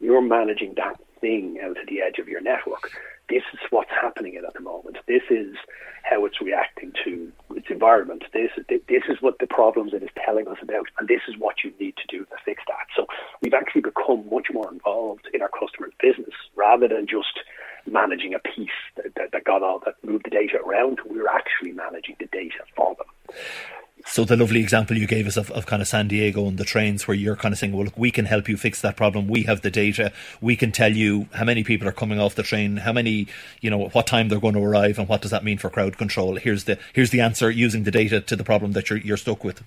you're 0.00 0.20
managing 0.20 0.74
that 0.76 1.00
thing 1.20 1.58
out 1.62 1.78
at 1.78 1.86
the 1.86 2.02
edge 2.02 2.18
of 2.18 2.28
your 2.28 2.40
network. 2.40 2.90
This 3.30 3.42
is 3.54 3.60
what's 3.70 3.90
happening 3.90 4.36
at 4.36 4.52
the 4.52 4.60
moment. 4.60 4.98
This 5.08 5.22
is 5.30 5.56
how 6.02 6.26
it's 6.26 6.40
reacting 6.42 6.92
to 7.04 7.32
its 7.56 7.68
environment. 7.70 8.24
This 8.34 8.50
this 8.68 9.02
is 9.08 9.22
what 9.22 9.38
the 9.38 9.46
problems 9.46 9.94
it 9.94 10.02
is 10.02 10.10
telling 10.22 10.46
us 10.46 10.58
about, 10.60 10.86
and 10.98 11.08
this 11.08 11.22
is 11.26 11.36
what 11.38 11.64
you 11.64 11.72
need 11.80 11.94
to 11.96 12.06
do 12.06 12.24
to 12.26 12.36
fix 12.44 12.62
that. 12.68 12.86
So 12.94 13.06
we've 13.40 13.54
actually 13.54 13.80
become 13.80 14.28
much 14.30 14.48
more 14.52 14.70
involved 14.70 15.26
in 15.32 15.40
our 15.40 15.48
customers' 15.48 15.94
business 15.98 16.34
rather 16.54 16.86
than 16.88 17.06
just 17.06 17.40
managing 17.86 18.34
a 18.34 18.38
piece 18.38 18.68
that, 18.96 19.14
that, 19.16 19.32
that 19.32 19.44
got 19.44 19.62
all 19.62 19.80
that 19.84 19.94
moved 20.02 20.26
the 20.26 20.30
data 20.30 20.58
around. 20.64 20.98
We're 21.06 21.28
actually 21.28 21.72
managing 21.72 22.16
the 22.18 22.26
data 22.26 22.64
for 22.76 22.94
them. 22.96 23.36
So 24.06 24.24
the 24.24 24.36
lovely 24.36 24.60
example 24.60 24.98
you 24.98 25.06
gave 25.06 25.26
us 25.26 25.38
of, 25.38 25.50
of 25.52 25.64
kind 25.64 25.80
of 25.80 25.88
San 25.88 26.08
Diego 26.08 26.46
and 26.46 26.58
the 26.58 26.64
trains 26.64 27.08
where 27.08 27.16
you're 27.16 27.36
kind 27.36 27.52
of 27.52 27.58
saying, 27.58 27.72
well, 27.72 27.84
look, 27.86 27.96
we 27.96 28.10
can 28.10 28.26
help 28.26 28.48
you 28.48 28.56
fix 28.56 28.82
that 28.82 28.96
problem. 28.96 29.28
We 29.28 29.44
have 29.44 29.62
the 29.62 29.70
data. 29.70 30.12
We 30.42 30.56
can 30.56 30.72
tell 30.72 30.92
you 30.92 31.26
how 31.32 31.44
many 31.44 31.64
people 31.64 31.88
are 31.88 31.92
coming 31.92 32.20
off 32.20 32.34
the 32.34 32.42
train, 32.42 32.76
how 32.76 32.92
many, 32.92 33.28
you 33.62 33.70
know, 33.70 33.88
what 33.88 34.06
time 34.06 34.28
they're 34.28 34.40
going 34.40 34.54
to 34.54 34.62
arrive 34.62 34.98
and 34.98 35.08
what 35.08 35.22
does 35.22 35.30
that 35.30 35.42
mean 35.42 35.56
for 35.56 35.70
crowd 35.70 35.96
control. 35.96 36.36
Here's 36.36 36.64
the, 36.64 36.78
here's 36.92 37.10
the 37.10 37.20
answer 37.20 37.50
using 37.50 37.84
the 37.84 37.90
data 37.90 38.20
to 38.20 38.36
the 38.36 38.44
problem 38.44 38.72
that 38.72 38.90
you're, 38.90 38.98
you're 38.98 39.16
stuck 39.16 39.42
with. 39.42 39.62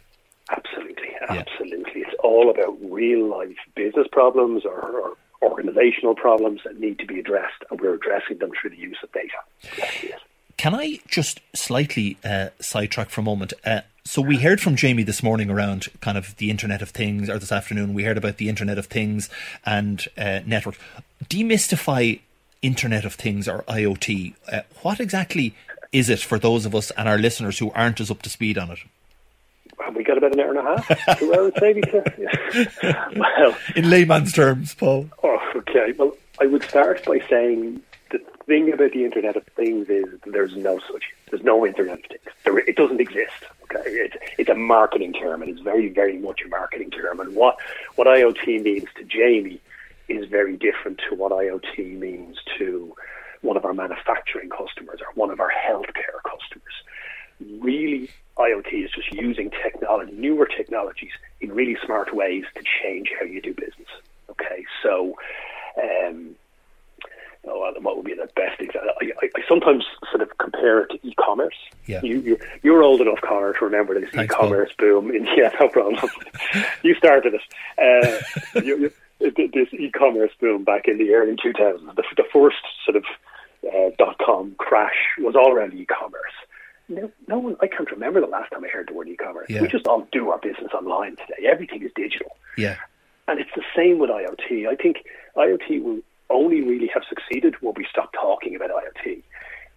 Absolutely. 0.52 1.10
Absolutely. 1.30 2.02
Yeah. 2.02 2.08
It's 2.08 2.16
all 2.24 2.52
about 2.52 2.78
real 2.82 3.28
life 3.28 3.58
business 3.76 4.08
problems 4.12 4.66
or, 4.66 4.80
or 4.80 5.18
organizational 5.42 6.16
problems 6.16 6.62
that 6.66 6.80
need 6.80 7.00
to 7.00 7.06
be 7.06 7.20
addressed 7.20 7.64
and 7.70 7.80
we're 7.80 7.94
addressing 7.94 8.38
them 8.40 8.52
through 8.60 8.72
the 8.72 8.78
use 8.78 8.98
of 9.04 9.12
data. 9.12 10.18
Can 10.58 10.74
I 10.74 11.00
just 11.08 11.40
slightly 11.54 12.18
uh, 12.24 12.50
sidetrack 12.60 13.10
for 13.10 13.22
a 13.22 13.24
moment? 13.24 13.54
Uh, 13.64 13.82
so 14.04 14.22
we 14.22 14.38
heard 14.38 14.60
from 14.60 14.76
Jamie 14.76 15.04
this 15.04 15.22
morning 15.22 15.50
around 15.50 15.88
kind 16.02 16.18
of 16.18 16.36
the 16.38 16.50
Internet 16.50 16.82
of 16.82 16.90
Things, 16.90 17.30
or 17.30 17.38
this 17.38 17.52
afternoon 17.52 17.94
we 17.94 18.06
heard 18.06 18.18
about 18.18 18.38
the 18.38 18.50
Internet 18.50 18.78
of 18.78 18.88
Things 18.88 19.30
and 19.66 20.08
uh, 20.18 20.40
networks. 20.46 20.80
Demystify 21.26 22.22
Internet 22.62 23.06
of 23.06 23.14
Things 23.14 23.48
or 23.48 23.64
IoT. 23.64 24.34
Uh, 24.52 24.62
what 24.82 25.00
exactly 25.00 25.54
is 25.92 26.10
it 26.10 26.20
for 26.20 26.40
those 26.40 26.66
of 26.66 26.74
us 26.74 26.92
and 26.92 27.08
our 27.08 27.18
listeners 27.18 27.60
who 27.60 27.72
aren't 27.72 28.00
as 28.00 28.10
up 28.10 28.22
to 28.24 28.30
speed 28.30 28.58
on 28.58 28.72
it? 28.72 28.80
Have 29.84 29.96
we 29.96 30.04
got 30.04 30.18
about 30.18 30.34
an 30.34 30.40
hour 30.40 30.50
and 30.50 30.60
a 30.60 30.64
half? 30.64 31.20
Two 31.20 31.34
hours, 31.34 31.54
maybe. 31.62 31.82
Yeah. 32.18 33.10
well, 33.16 33.58
in 33.76 33.90
layman's 33.90 34.34
terms, 34.34 34.74
Paul. 34.74 35.10
Oh, 35.24 35.40
okay. 35.56 35.94
Well, 35.98 36.16
I 36.42 36.46
would 36.46 36.64
start 36.64 37.06
by 37.06 37.20
saying 37.30 37.82
the 38.12 38.20
thing 38.46 38.72
about 38.72 38.92
the 38.92 39.06
Internet 39.06 39.36
of 39.36 39.46
Things 39.56 39.88
is 39.90 40.06
there's 40.26 40.56
no 40.56 40.80
such. 40.92 41.04
There's 41.30 41.44
no 41.44 41.66
Internet 41.66 42.00
of 42.00 42.06
Things. 42.06 42.22
There, 42.44 42.58
it 42.60 42.76
doesn't 42.76 43.00
exist. 43.00 43.46
Okay, 43.64 43.90
it's, 43.90 44.16
it's 44.38 44.50
a 44.50 44.56
marketing 44.56 45.14
term, 45.14 45.42
and 45.42 45.52
it's 45.52 45.62
very, 45.62 45.90
very 45.90 46.18
much 46.18 46.42
a 46.46 46.50
marketing 46.50 46.92
term. 46.92 47.20
And 47.20 47.36
what 47.36 47.58
what 47.96 48.08
IoT 48.08 48.64
means 48.64 48.88
to 48.96 49.04
Jamie 49.04 49.62
is 50.08 50.28
very 50.28 50.56
different 50.56 51.02
to 51.10 51.16
what 51.16 51.32
IoT 51.32 52.00
means 52.00 52.38
to 52.58 52.96
one 53.42 53.58
of 53.58 53.66
our 53.66 53.74
manufacturing 53.74 54.50
customers 54.50 55.00
or 55.02 55.08
one 55.16 55.30
of 55.30 55.40
our 55.40 55.52
healthcare 55.52 56.22
customers. 56.24 57.62
Really, 57.62 58.10
IoT 58.38 58.86
is 58.86 58.92
just 58.92 59.12
using 59.12 59.50
technology, 59.50 60.12
newer 60.14 60.46
technologies, 60.46 61.12
in 61.42 61.52
really 61.52 61.78
smart 61.86 62.14
ways 62.14 62.44
to 62.56 62.64
change 62.84 63.10
how 63.20 63.26
you 63.26 63.42
do 63.42 63.54
business. 63.54 63.90
Okay, 64.30 64.66
so. 64.84 65.16
Um, 65.82 66.36
oh, 67.48 67.72
what 67.82 67.96
would 67.96 68.06
be 68.06 68.14
the 68.14 68.30
best 68.36 68.60
example? 68.60 68.92
I, 69.02 69.06
I, 69.22 69.30
I, 69.36 69.42
sometimes 69.48 69.86
sort 70.12 70.22
of 70.22 70.38
compare 70.38 70.82
it 70.82 70.90
to 70.92 71.08
e-commerce. 71.08 71.56
Yeah. 71.86 72.02
You, 72.04 72.22
you're, 72.22 72.38
you're 72.64 72.84
old 72.84 73.02
enough, 73.02 73.20
Connor, 73.22 73.54
to 73.54 73.66
remember 73.66 74.00
this 74.00 74.10
Thanks, 74.12 74.34
e-commerce 74.34 74.72
Paul. 74.78 75.02
boom. 75.02 75.16
In, 75.16 75.26
yeah, 75.38 75.52
no 75.60 75.70
problem. 75.70 75.98
you 76.84 76.96
started 76.96 77.36
it. 77.36 77.42
Uh, 78.56 78.62
you, 78.62 78.92
you, 79.20 79.34
this 79.54 79.74
e-commerce 79.74 80.32
boom 80.40 80.64
back 80.64 80.88
in 80.88 80.98
the 80.98 81.14
early 81.14 81.36
2000s. 81.36 81.96
The, 81.96 82.04
the 82.16 82.26
first 82.32 82.58
sort 82.86 82.98
of 82.98 83.06
uh, 83.66 83.92
dot-com 83.98 84.56
crash 84.58 84.96
was 85.20 85.36
all 85.36 85.52
around 85.52 85.74
e-commerce. 85.74 86.34
No, 86.90 87.12
no 87.28 87.40
one. 87.40 87.58
I 87.62 87.68
can't 87.68 87.90
remember 87.92 88.22
the 88.22 88.28
last 88.28 88.52
time 88.52 88.64
I 88.64 88.70
heard 88.70 88.88
the 88.88 88.94
word 88.94 89.10
e-commerce. 89.10 89.48
Yeah. 89.50 89.62
We 89.62 89.68
just 89.68 89.88
all 89.88 90.08
do 90.12 90.30
our 90.30 90.40
business 90.40 90.72
online 90.74 91.18
today. 91.18 91.48
Everything 91.50 91.84
is 91.84 91.92
digital. 91.96 92.36
Yeah. 92.58 92.78
And 93.28 93.40
it's 93.40 93.50
the 93.56 93.64
same 93.76 94.00
with 94.00 94.10
IoT. 94.10 94.68
I 94.68 94.76
think 94.76 95.06
IoT 95.36 95.84
will 95.84 96.00
only 96.30 96.62
really 96.62 96.88
have 96.94 97.04
succeeded 97.08 97.56
when 97.62 97.74
we 97.76 97.86
stop 97.90 98.14
talking 98.14 98.56
about 98.56 98.70
IoT. 98.70 99.22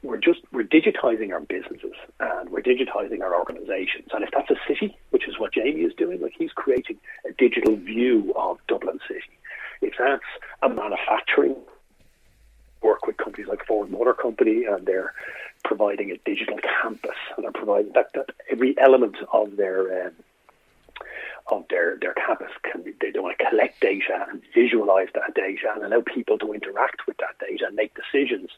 We're 0.02 0.18
just 0.18 0.40
we're 0.52 0.64
digitizing 0.64 1.32
our 1.32 1.40
businesses 1.40 1.92
and 2.20 2.48
we're 2.48 2.62
digitizing 2.62 3.20
our 3.22 3.36
organizations. 3.36 4.08
And 4.14 4.24
if 4.24 4.30
that's 4.32 4.50
a 4.50 4.56
city, 4.66 4.96
which 5.10 5.28
is 5.28 5.38
what 5.38 5.52
Jamie 5.52 5.82
is 5.82 5.92
doing, 5.94 6.22
like 6.22 6.32
he's 6.38 6.52
creating 6.52 6.98
a 7.28 7.32
digital 7.32 7.76
view 7.76 8.32
of 8.36 8.58
Dublin 8.66 8.98
City. 9.06 9.38
If 9.82 9.94
that's 9.98 10.22
a 10.62 10.68
manufacturing 10.68 11.56
work 12.82 13.06
with 13.06 13.16
companies 13.18 13.48
like 13.48 13.66
Ford 13.66 13.90
Motor 13.90 14.14
Company 14.14 14.64
and 14.64 14.86
they're 14.86 15.12
providing 15.70 16.10
a 16.10 16.16
digital 16.28 16.58
campus 16.82 17.20
and 17.36 17.44
they're 17.44 17.52
providing 17.52 17.92
that, 17.94 18.12
that 18.12 18.30
every 18.50 18.74
element 18.76 19.14
of 19.32 19.56
their 19.56 20.06
um, 20.06 20.12
of 21.46 21.64
their, 21.70 21.96
their 22.00 22.14
campus 22.14 22.50
can 22.64 22.82
be, 22.82 22.92
they 23.00 23.18
want 23.18 23.38
to 23.38 23.44
collect 23.48 23.80
data 23.80 24.26
and 24.30 24.42
visualize 24.52 25.06
that 25.14 25.32
data 25.34 25.72
and 25.74 25.84
allow 25.84 26.02
people 26.02 26.38
to 26.38 26.52
interact 26.52 27.06
with 27.06 27.16
that 27.18 27.38
data 27.38 27.66
and 27.68 27.76
make 27.76 27.92
decisions 27.94 28.50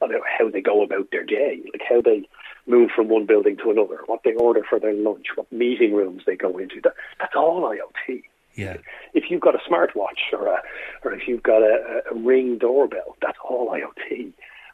about 0.00 0.22
how 0.38 0.48
they 0.48 0.60
go 0.60 0.82
about 0.82 1.10
their 1.10 1.24
day, 1.24 1.60
like 1.72 1.82
how 1.88 2.00
they 2.00 2.22
move 2.66 2.90
from 2.94 3.08
one 3.08 3.26
building 3.26 3.56
to 3.56 3.70
another, 3.72 3.98
what 4.06 4.20
they 4.24 4.34
order 4.34 4.62
for 4.68 4.78
their 4.78 4.94
lunch, 4.94 5.26
what 5.34 5.50
meeting 5.52 5.94
rooms 5.94 6.22
they 6.26 6.36
go 6.36 6.58
into. 6.58 6.80
That, 6.82 6.94
that's 7.18 7.34
all 7.36 7.62
IoT. 7.62 8.22
Yeah. 8.54 8.76
If 9.14 9.24
you've 9.30 9.40
got 9.40 9.56
a 9.56 9.70
smartwatch 9.70 10.32
or 10.32 10.46
a, 10.46 10.62
or 11.04 11.12
if 11.12 11.26
you've 11.26 11.42
got 11.42 11.62
a, 11.62 12.02
a 12.10 12.14
ring 12.14 12.58
doorbell, 12.58 13.16
that's 13.20 13.38
all 13.48 13.70
IoT. 13.70 14.32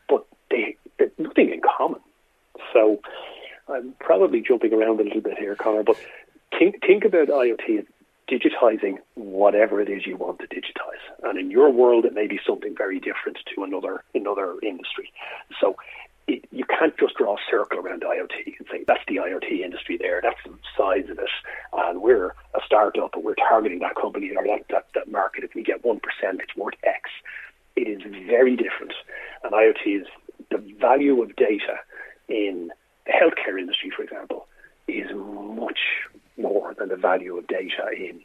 But 0.08 0.26
they, 0.50 0.76
nothing 1.18 1.52
in 1.52 1.60
common. 1.60 2.00
So 2.72 3.00
I'm 3.68 3.94
probably 4.00 4.40
jumping 4.40 4.72
around 4.72 5.00
a 5.00 5.04
little 5.04 5.20
bit 5.20 5.38
here, 5.38 5.54
Connor, 5.54 5.82
but 5.82 5.96
think 6.58 6.80
think 6.86 7.04
about 7.04 7.28
IoT 7.28 7.78
as 7.80 7.84
digitizing 8.28 8.98
whatever 9.14 9.80
it 9.80 9.88
is 9.88 10.06
you 10.06 10.16
want 10.16 10.38
to 10.40 10.46
digitize. 10.46 11.02
And 11.22 11.38
in 11.38 11.50
your 11.50 11.70
world, 11.70 12.04
it 12.04 12.12
may 12.12 12.26
be 12.26 12.38
something 12.46 12.74
very 12.76 13.00
different 13.00 13.38
to 13.54 13.64
another 13.64 14.04
another 14.14 14.56
industry. 14.62 15.12
So 15.60 15.76
it, 16.26 16.44
you 16.52 16.64
can't 16.64 16.96
just 16.98 17.16
draw 17.16 17.34
a 17.34 17.38
circle 17.50 17.78
around 17.78 18.02
IoT 18.02 18.58
and 18.58 18.66
say 18.70 18.84
that's 18.86 19.04
the 19.08 19.16
IoT 19.16 19.60
industry 19.60 19.96
there, 19.96 20.20
that's 20.22 20.38
the 20.44 20.52
size 20.76 21.08
of 21.10 21.18
it, 21.18 21.30
and 21.72 22.02
we're 22.02 22.28
a 22.54 22.60
startup 22.64 23.14
and 23.14 23.24
we're 23.24 23.34
targeting 23.34 23.78
that 23.80 23.96
company 23.96 24.30
or 24.36 24.44
that, 24.46 24.66
that, 24.68 24.86
that 24.94 25.10
market. 25.10 25.44
If 25.44 25.54
we 25.54 25.62
get 25.62 25.84
one 25.84 26.00
percent, 26.00 26.40
it's 26.42 26.54
worth 26.54 26.74
X. 26.84 27.10
It 27.76 27.88
is 27.88 28.02
very 28.26 28.56
different, 28.56 28.92
and 29.42 29.52
IoT 29.52 30.02
is 30.02 30.06
the 30.50 30.58
value 30.80 31.22
of 31.22 31.34
data 31.36 31.76
in 32.28 32.70
the 33.06 33.12
healthcare 33.12 33.58
industry, 33.58 33.90
for 33.94 34.02
example, 34.02 34.46
is 34.86 35.06
much 35.14 35.78
more 36.36 36.74
than 36.78 36.88
the 36.88 36.96
value 36.96 37.36
of 37.36 37.46
data 37.46 37.90
in 37.96 38.20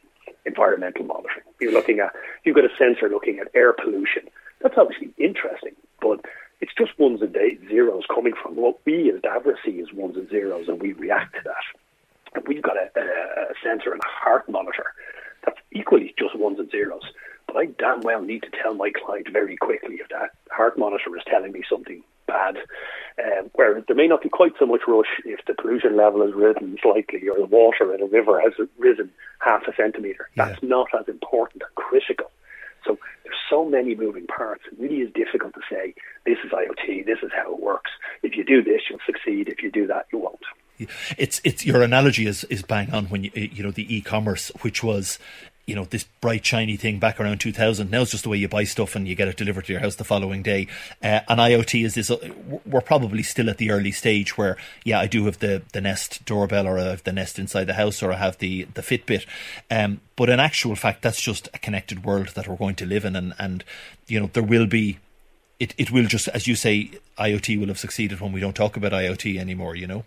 environmental 0.45 1.05
monitoring. 1.05 1.45
You're 1.59 1.71
looking 1.71 1.99
at, 1.99 2.11
you've 2.43 2.55
got 2.55 2.65
a 2.65 2.75
sensor 2.77 3.09
looking 3.09 3.39
at 3.39 3.47
air 3.53 3.73
pollution. 3.73 4.23
That's 4.61 4.75
obviously 4.77 5.09
interesting, 5.17 5.75
but 6.01 6.21
it's 6.61 6.73
just 6.77 6.97
ones 6.97 7.21
and 7.21 7.35
zeros 7.67 8.03
coming 8.13 8.33
from 8.41 8.55
what 8.55 8.79
we 8.85 9.11
as 9.11 9.19
Davra 9.21 9.55
see 9.65 9.81
as 9.81 9.91
ones 9.93 10.15
and 10.15 10.29
zeros, 10.29 10.67
and 10.67 10.81
we 10.81 10.93
react 10.93 11.35
to 11.35 11.41
that. 11.43 12.35
And 12.35 12.47
we've 12.47 12.63
got 12.63 12.77
a, 12.77 12.89
a, 12.97 13.03
a 13.03 13.53
sensor 13.63 13.91
and 13.91 14.01
a 14.01 14.07
heart 14.07 14.47
monitor 14.49 14.85
that's 15.45 15.59
equally 15.71 16.13
just 16.17 16.37
ones 16.37 16.59
and 16.59 16.71
zeros. 16.71 17.03
But 17.53 17.59
I 17.59 17.65
damn 17.77 18.01
well 18.01 18.21
need 18.21 18.43
to 18.43 18.49
tell 18.61 18.73
my 18.73 18.91
client 18.91 19.27
very 19.31 19.55
quickly 19.55 19.95
if 19.95 20.09
that 20.09 20.31
heart 20.49 20.77
monitor 20.77 21.15
is 21.15 21.23
telling 21.29 21.51
me 21.51 21.61
something 21.69 22.03
bad, 22.25 22.57
um, 23.23 23.51
where 23.53 23.81
there 23.81 23.95
may 23.95 24.07
not 24.07 24.23
be 24.23 24.29
quite 24.29 24.53
so 24.57 24.65
much 24.65 24.81
rush 24.87 25.21
if 25.25 25.39
the 25.45 25.53
pollution 25.53 25.95
level 25.95 26.25
has 26.25 26.33
risen 26.33 26.77
slightly 26.81 27.27
or 27.29 27.37
the 27.37 27.45
water 27.45 27.93
in 27.93 28.01
a 28.01 28.05
river 28.05 28.41
has 28.41 28.53
risen 28.77 29.11
half 29.39 29.63
a 29.67 29.75
centimetre. 29.75 30.29
Yeah. 30.35 30.49
That's 30.49 30.63
not 30.63 30.87
as 30.99 31.07
important 31.07 31.63
and 31.63 31.75
critical. 31.75 32.31
So 32.85 32.97
there's 33.23 33.35
so 33.49 33.65
many 33.65 33.95
moving 33.95 34.25
parts. 34.27 34.63
It 34.71 34.79
really 34.79 35.01
is 35.01 35.13
difficult 35.13 35.53
to 35.53 35.61
say 35.69 35.93
this 36.25 36.37
is 36.43 36.51
IoT, 36.51 37.05
this 37.05 37.19
is 37.21 37.31
how 37.35 37.53
it 37.53 37.61
works. 37.61 37.91
If 38.23 38.35
you 38.35 38.43
do 38.43 38.63
this, 38.63 38.81
you'll 38.89 38.99
succeed. 39.05 39.47
If 39.47 39.61
you 39.61 39.71
do 39.71 39.85
that, 39.87 40.07
you 40.11 40.19
won't. 40.19 40.39
It's 41.17 41.39
it's 41.43 41.65
your 41.65 41.83
analogy 41.83 42.25
is 42.25 42.43
is 42.45 42.63
bang 42.63 42.91
on 42.91 43.05
when 43.05 43.23
you 43.23 43.31
you 43.35 43.63
know 43.63 43.71
the 43.71 43.95
e-commerce, 43.95 44.51
which 44.61 44.83
was 44.83 45.19
you 45.65 45.75
know 45.75 45.85
this 45.85 46.03
bright 46.19 46.45
shiny 46.45 46.75
thing 46.75 46.99
back 46.99 47.19
around 47.19 47.39
2000 47.39 47.89
now 47.89 48.01
it's 48.01 48.11
just 48.11 48.23
the 48.23 48.29
way 48.29 48.37
you 48.37 48.47
buy 48.47 48.63
stuff 48.63 48.95
and 48.95 49.07
you 49.07 49.15
get 49.15 49.27
it 49.27 49.37
delivered 49.37 49.65
to 49.65 49.71
your 49.71 49.81
house 49.81 49.95
the 49.95 50.03
following 50.03 50.43
day. 50.43 50.67
Uh, 51.01 51.21
and 51.27 51.39
iot 51.39 51.83
is 51.83 51.95
this 51.95 52.11
uh, 52.11 52.17
we're 52.65 52.81
probably 52.81 53.23
still 53.23 53.49
at 53.49 53.57
the 53.57 53.71
early 53.71 53.91
stage 53.91 54.37
where 54.37 54.57
yeah 54.83 54.99
i 54.99 55.07
do 55.07 55.25
have 55.25 55.39
the 55.39 55.61
the 55.71 55.81
nest 55.81 56.23
doorbell 56.25 56.67
or 56.67 56.77
i 56.77 56.83
have 56.83 57.03
the 57.03 57.13
nest 57.13 57.39
inside 57.39 57.65
the 57.65 57.73
house 57.75 58.03
or 58.03 58.11
i 58.11 58.17
have 58.17 58.37
the 58.39 58.63
the 58.73 58.81
fitbit. 58.81 59.25
Um, 59.71 60.01
but 60.15 60.29
in 60.29 60.39
actual 60.39 60.75
fact 60.75 61.01
that's 61.01 61.21
just 61.21 61.47
a 61.53 61.59
connected 61.59 62.03
world 62.03 62.29
that 62.29 62.47
we're 62.47 62.57
going 62.57 62.75
to 62.75 62.85
live 62.85 63.05
in. 63.05 63.15
And 63.15 63.33
and 63.39 63.63
you 64.07 64.19
know 64.19 64.29
there 64.33 64.43
will 64.43 64.67
be 64.67 64.99
it, 65.59 65.73
it 65.77 65.91
will 65.91 66.05
just 66.05 66.27
as 66.29 66.47
you 66.47 66.55
say 66.55 66.91
iot 67.17 67.59
will 67.59 67.67
have 67.67 67.79
succeeded 67.79 68.19
when 68.19 68.31
we 68.31 68.41
don't 68.41 68.55
talk 68.55 68.75
about 68.75 68.91
iot 68.91 69.39
anymore 69.39 69.75
you 69.75 69.87
know 69.87 70.03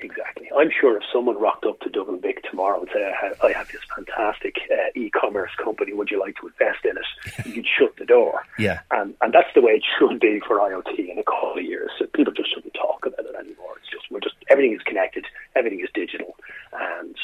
Exactly. 0.00 0.48
I'm 0.56 0.70
sure 0.70 0.96
if 0.96 1.02
someone 1.12 1.38
rocked 1.38 1.64
up 1.66 1.80
to 1.80 1.90
Dublin 1.90 2.20
Bic 2.20 2.42
tomorrow 2.48 2.80
and 2.80 2.88
said, 2.92 3.02
I 3.42 3.52
have, 3.52 3.68
this 3.72 3.80
fantastic 3.94 4.56
uh, 4.70 4.90
e-commerce 4.94 5.50
company, 5.62 5.92
would 5.92 6.10
you 6.10 6.20
like 6.20 6.36
to 6.36 6.46
invest 6.46 6.84
in 6.84 6.96
it? 6.96 7.46
You'd 7.56 7.66
shut 7.66 7.96
the 7.96 8.04
door. 8.04 8.44
Yeah. 8.58 8.80
And, 8.90 9.14
and 9.20 9.32
that's 9.32 9.52
the 9.54 9.60
way 9.60 9.72
it 9.72 9.84
should 9.98 10.20
be 10.20 10.40
for 10.46 10.58
IoT 10.58 11.10
in 11.10 11.18
a 11.18 11.24
couple 11.24 11.58
of 11.58 11.64
years. 11.64 11.90
So 11.98 12.06
people 12.06 12.32
just 12.32 12.54
shouldn't 12.54 12.74
talk 12.74 13.06
about 13.06 13.26
it 13.26 13.34
anymore. 13.34 13.74
It's 13.80 13.90
just, 13.90 14.10
we're 14.10 14.20
just, 14.20 14.36
everything 14.48 14.74
is 14.74 14.82
connected, 14.82 15.26
everything 15.56 15.80
is 15.80 15.88
digital. 15.94 16.36
And 16.72 17.16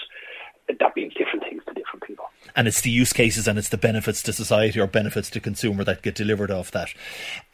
that 0.81 0.97
means 0.97 1.15
different 1.15 1.45
things 1.45 1.63
to 1.67 1.75
different 1.75 2.03
people. 2.05 2.25
And 2.57 2.69
it's 2.69 2.81
the 2.81 2.91
use 2.91 3.13
cases 3.13 3.47
and 3.49 3.59
it's 3.59 3.69
the 3.69 3.79
benefits 3.79 4.23
to 4.25 4.33
society 4.33 4.81
or 4.81 4.87
benefits 4.87 5.31
to 5.31 5.41
consumer 5.41 5.85
that 5.85 6.03
get 6.03 6.15
delivered 6.15 6.51
off 6.51 6.71
that. 6.73 6.89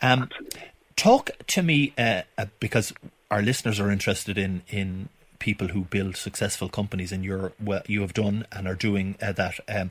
Um, 0.02 0.28
talk 0.96 1.30
to 1.48 1.62
me, 1.62 1.92
uh, 1.96 2.22
uh, 2.38 2.46
because 2.58 2.92
our 3.30 3.42
listeners 3.42 3.80
are 3.80 3.90
interested 3.90 4.36
in 4.36 4.62
in 4.68 5.08
people 5.38 5.68
who 5.68 5.82
build 5.82 6.16
successful 6.16 6.68
companies, 6.68 7.12
and 7.12 7.24
you're 7.24 7.52
well, 7.62 7.82
you 7.86 8.00
have 8.02 8.14
done 8.14 8.46
and 8.52 8.68
are 8.68 8.74
doing 8.74 9.16
uh, 9.22 9.32
that. 9.32 9.58
Um, 9.68 9.90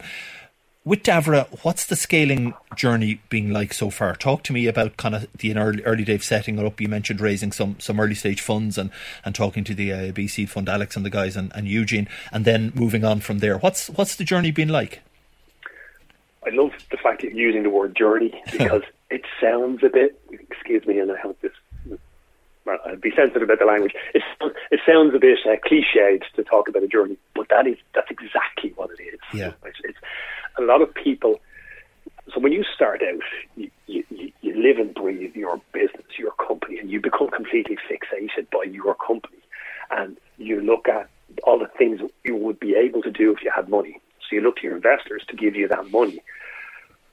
with 0.86 1.04
Davra, 1.04 1.48
what's 1.64 1.86
the 1.86 1.96
scaling 1.96 2.54
journey 2.76 3.20
been 3.30 3.52
like 3.52 3.74
so 3.74 3.90
far? 3.90 4.16
Talk 4.16 4.44
to 4.44 4.54
me 4.54 4.66
about 4.66 4.98
kind 4.98 5.14
of 5.14 5.28
the 5.38 5.56
early, 5.56 5.84
early 5.84 6.06
days 6.06 6.26
setting 6.26 6.58
it 6.58 6.66
up. 6.66 6.80
You 6.80 6.88
mentioned 6.88 7.20
raising 7.20 7.52
some 7.52 7.76
some 7.80 8.00
early 8.00 8.16
stage 8.16 8.42
funds 8.42 8.78
and, 8.78 8.90
and 9.26 9.36
talking 9.36 9.64
to 9.66 9.74
the 9.74 9.92
uh, 9.92 9.98
BC 10.12 10.48
fund, 10.48 10.70
Alex 10.70 10.96
and 10.96 11.06
the 11.06 11.10
guys, 11.10 11.36
and, 11.36 11.52
and 11.54 11.68
Eugene, 11.68 12.08
and 12.32 12.46
then 12.46 12.72
moving 12.76 13.04
on 13.04 13.20
from 13.20 13.40
there. 13.40 13.58
What's 13.58 13.90
what's 13.90 14.16
the 14.16 14.24
journey 14.24 14.52
been 14.52 14.70
like? 14.70 15.02
I 16.46 16.50
love 16.52 16.72
the 16.90 16.98
fact 16.98 17.22
that 17.22 17.36
you're 17.36 17.48
using 17.48 17.64
the 17.64 17.70
word 17.70 17.96
journey 17.96 18.42
because 18.52 18.84
it 19.10 19.24
sounds 19.42 19.84
a 19.84 19.90
bit. 19.90 20.20
Excuse 20.32 20.86
me, 20.86 21.00
and 21.00 21.12
I 21.12 21.18
hope 21.18 21.40
this 21.42 21.52
well, 22.70 22.80
I'd 22.86 23.02
be 23.02 23.12
sensitive 23.16 23.44
about 23.44 23.60
the 23.60 23.66
language. 23.66 23.94
It, 24.14 24.24
it 24.72 24.80
sounds 24.86 25.14
a 25.16 25.20
bit 25.20 25.40
uh, 25.46 25.56
cliched 25.68 26.24
to 26.36 26.44
talk 26.44 26.68
about 26.68 26.84
a 26.84 26.88
journey, 26.88 27.18
but 27.36 27.48
that 27.50 27.68
is 27.68 27.78
that's 27.96 28.12
exactly 28.12 28.74
what 28.76 28.90
it 28.92 29.02
is. 29.02 29.20
Yeah. 29.34 29.54
It's, 29.66 29.78
it's 29.84 29.98
a 30.58 30.62
lot 30.62 30.82
of 30.82 30.94
people. 30.94 31.40
So 32.34 32.40
when 32.40 32.52
you 32.52 32.64
start 32.76 33.02
out, 33.02 33.24
you, 33.56 33.72
you, 33.88 34.04
you 34.42 34.62
live 34.62 34.78
and 34.78 34.94
breathe 34.94 35.36
your 35.36 35.60
business, 35.74 36.06
your 36.18 36.32
company, 36.34 36.78
and 36.78 36.92
you 36.92 37.02
become 37.02 37.30
completely 37.30 37.78
fixated 37.90 38.50
by 38.52 38.64
your 38.70 38.94
company, 38.94 39.42
and 39.90 40.18
you 40.38 40.62
look 40.62 40.88
at 40.88 41.10
all 41.44 41.58
the 41.58 41.70
things 41.78 42.02
you 42.24 42.36
would 42.36 42.60
be 42.60 42.76
able 42.76 43.02
to 43.02 43.12
do 43.12 43.32
if 43.32 43.44
you 43.44 43.52
had 43.56 43.68
money. 43.68 44.00
So 44.22 44.36
you 44.36 44.42
look 44.42 44.58
to 44.58 44.64
your 44.64 44.76
investors 44.76 45.24
to 45.30 45.36
give 45.36 45.56
you 45.56 45.68
that 45.70 45.90
money, 45.90 46.22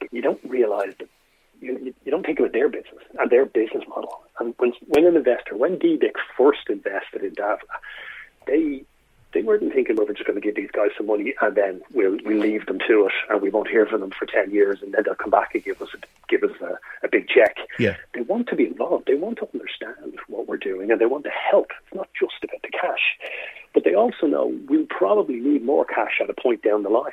but 0.00 0.12
you 0.12 0.20
don't 0.20 0.40
realize 0.44 0.92
that 0.98 1.08
you, 1.66 1.94
you 2.04 2.10
don't 2.10 2.24
think 2.24 2.38
about 2.38 2.52
their 2.52 2.68
business 2.68 3.02
and 3.18 3.30
their 3.30 3.46
business 3.46 3.84
model. 3.88 4.22
And 4.38 4.54
when 4.58 4.72
when 4.88 5.06
an 5.06 5.16
investor, 5.16 5.56
when 5.56 5.78
DBIC 5.78 6.12
first 6.36 6.68
invested 6.68 7.22
in 7.22 7.34
Davra, 7.34 7.60
they 8.46 8.84
they 9.36 9.42
weren't 9.42 9.70
thinking, 9.72 9.96
well, 9.96 10.06
we're 10.06 10.14
just 10.14 10.26
going 10.26 10.40
to 10.40 10.46
give 10.46 10.56
these 10.56 10.70
guys 10.70 10.90
some 10.96 11.06
money 11.06 11.34
and 11.42 11.54
then 11.54 11.82
we'll 11.92 12.16
we'll 12.24 12.38
leave 12.38 12.64
them 12.66 12.78
to 12.88 13.06
it 13.06 13.12
and 13.28 13.42
we 13.42 13.50
won't 13.50 13.68
hear 13.68 13.86
from 13.86 14.00
them 14.00 14.10
for 14.10 14.26
ten 14.26 14.50
years 14.50 14.78
and 14.82 14.94
then 14.94 15.02
they'll 15.04 15.14
come 15.14 15.30
back 15.30 15.54
and 15.54 15.64
give 15.64 15.80
us 15.82 15.88
a, 15.94 15.98
give 16.28 16.42
us 16.42 16.56
a, 16.62 16.78
a 17.04 17.08
big 17.10 17.28
check. 17.28 17.56
Yeah. 17.78 17.96
They 18.14 18.22
want 18.22 18.48
to 18.48 18.56
be 18.56 18.66
involved. 18.66 19.06
They 19.06 19.14
want 19.14 19.38
to 19.38 19.48
understand 19.52 20.18
what 20.28 20.48
we're 20.48 20.56
doing 20.56 20.90
and 20.90 21.00
they 21.00 21.06
want 21.06 21.24
to 21.24 21.30
help. 21.30 21.70
It's 21.84 21.94
not 21.94 22.08
just 22.18 22.42
about 22.42 22.62
the 22.62 22.70
cash, 22.70 23.18
but 23.74 23.84
they 23.84 23.94
also 23.94 24.26
know 24.26 24.56
we'll 24.68 24.86
probably 24.86 25.36
need 25.36 25.64
more 25.64 25.84
cash 25.84 26.18
at 26.22 26.30
a 26.30 26.34
point 26.34 26.62
down 26.62 26.82
the 26.82 26.88
line. 26.88 27.12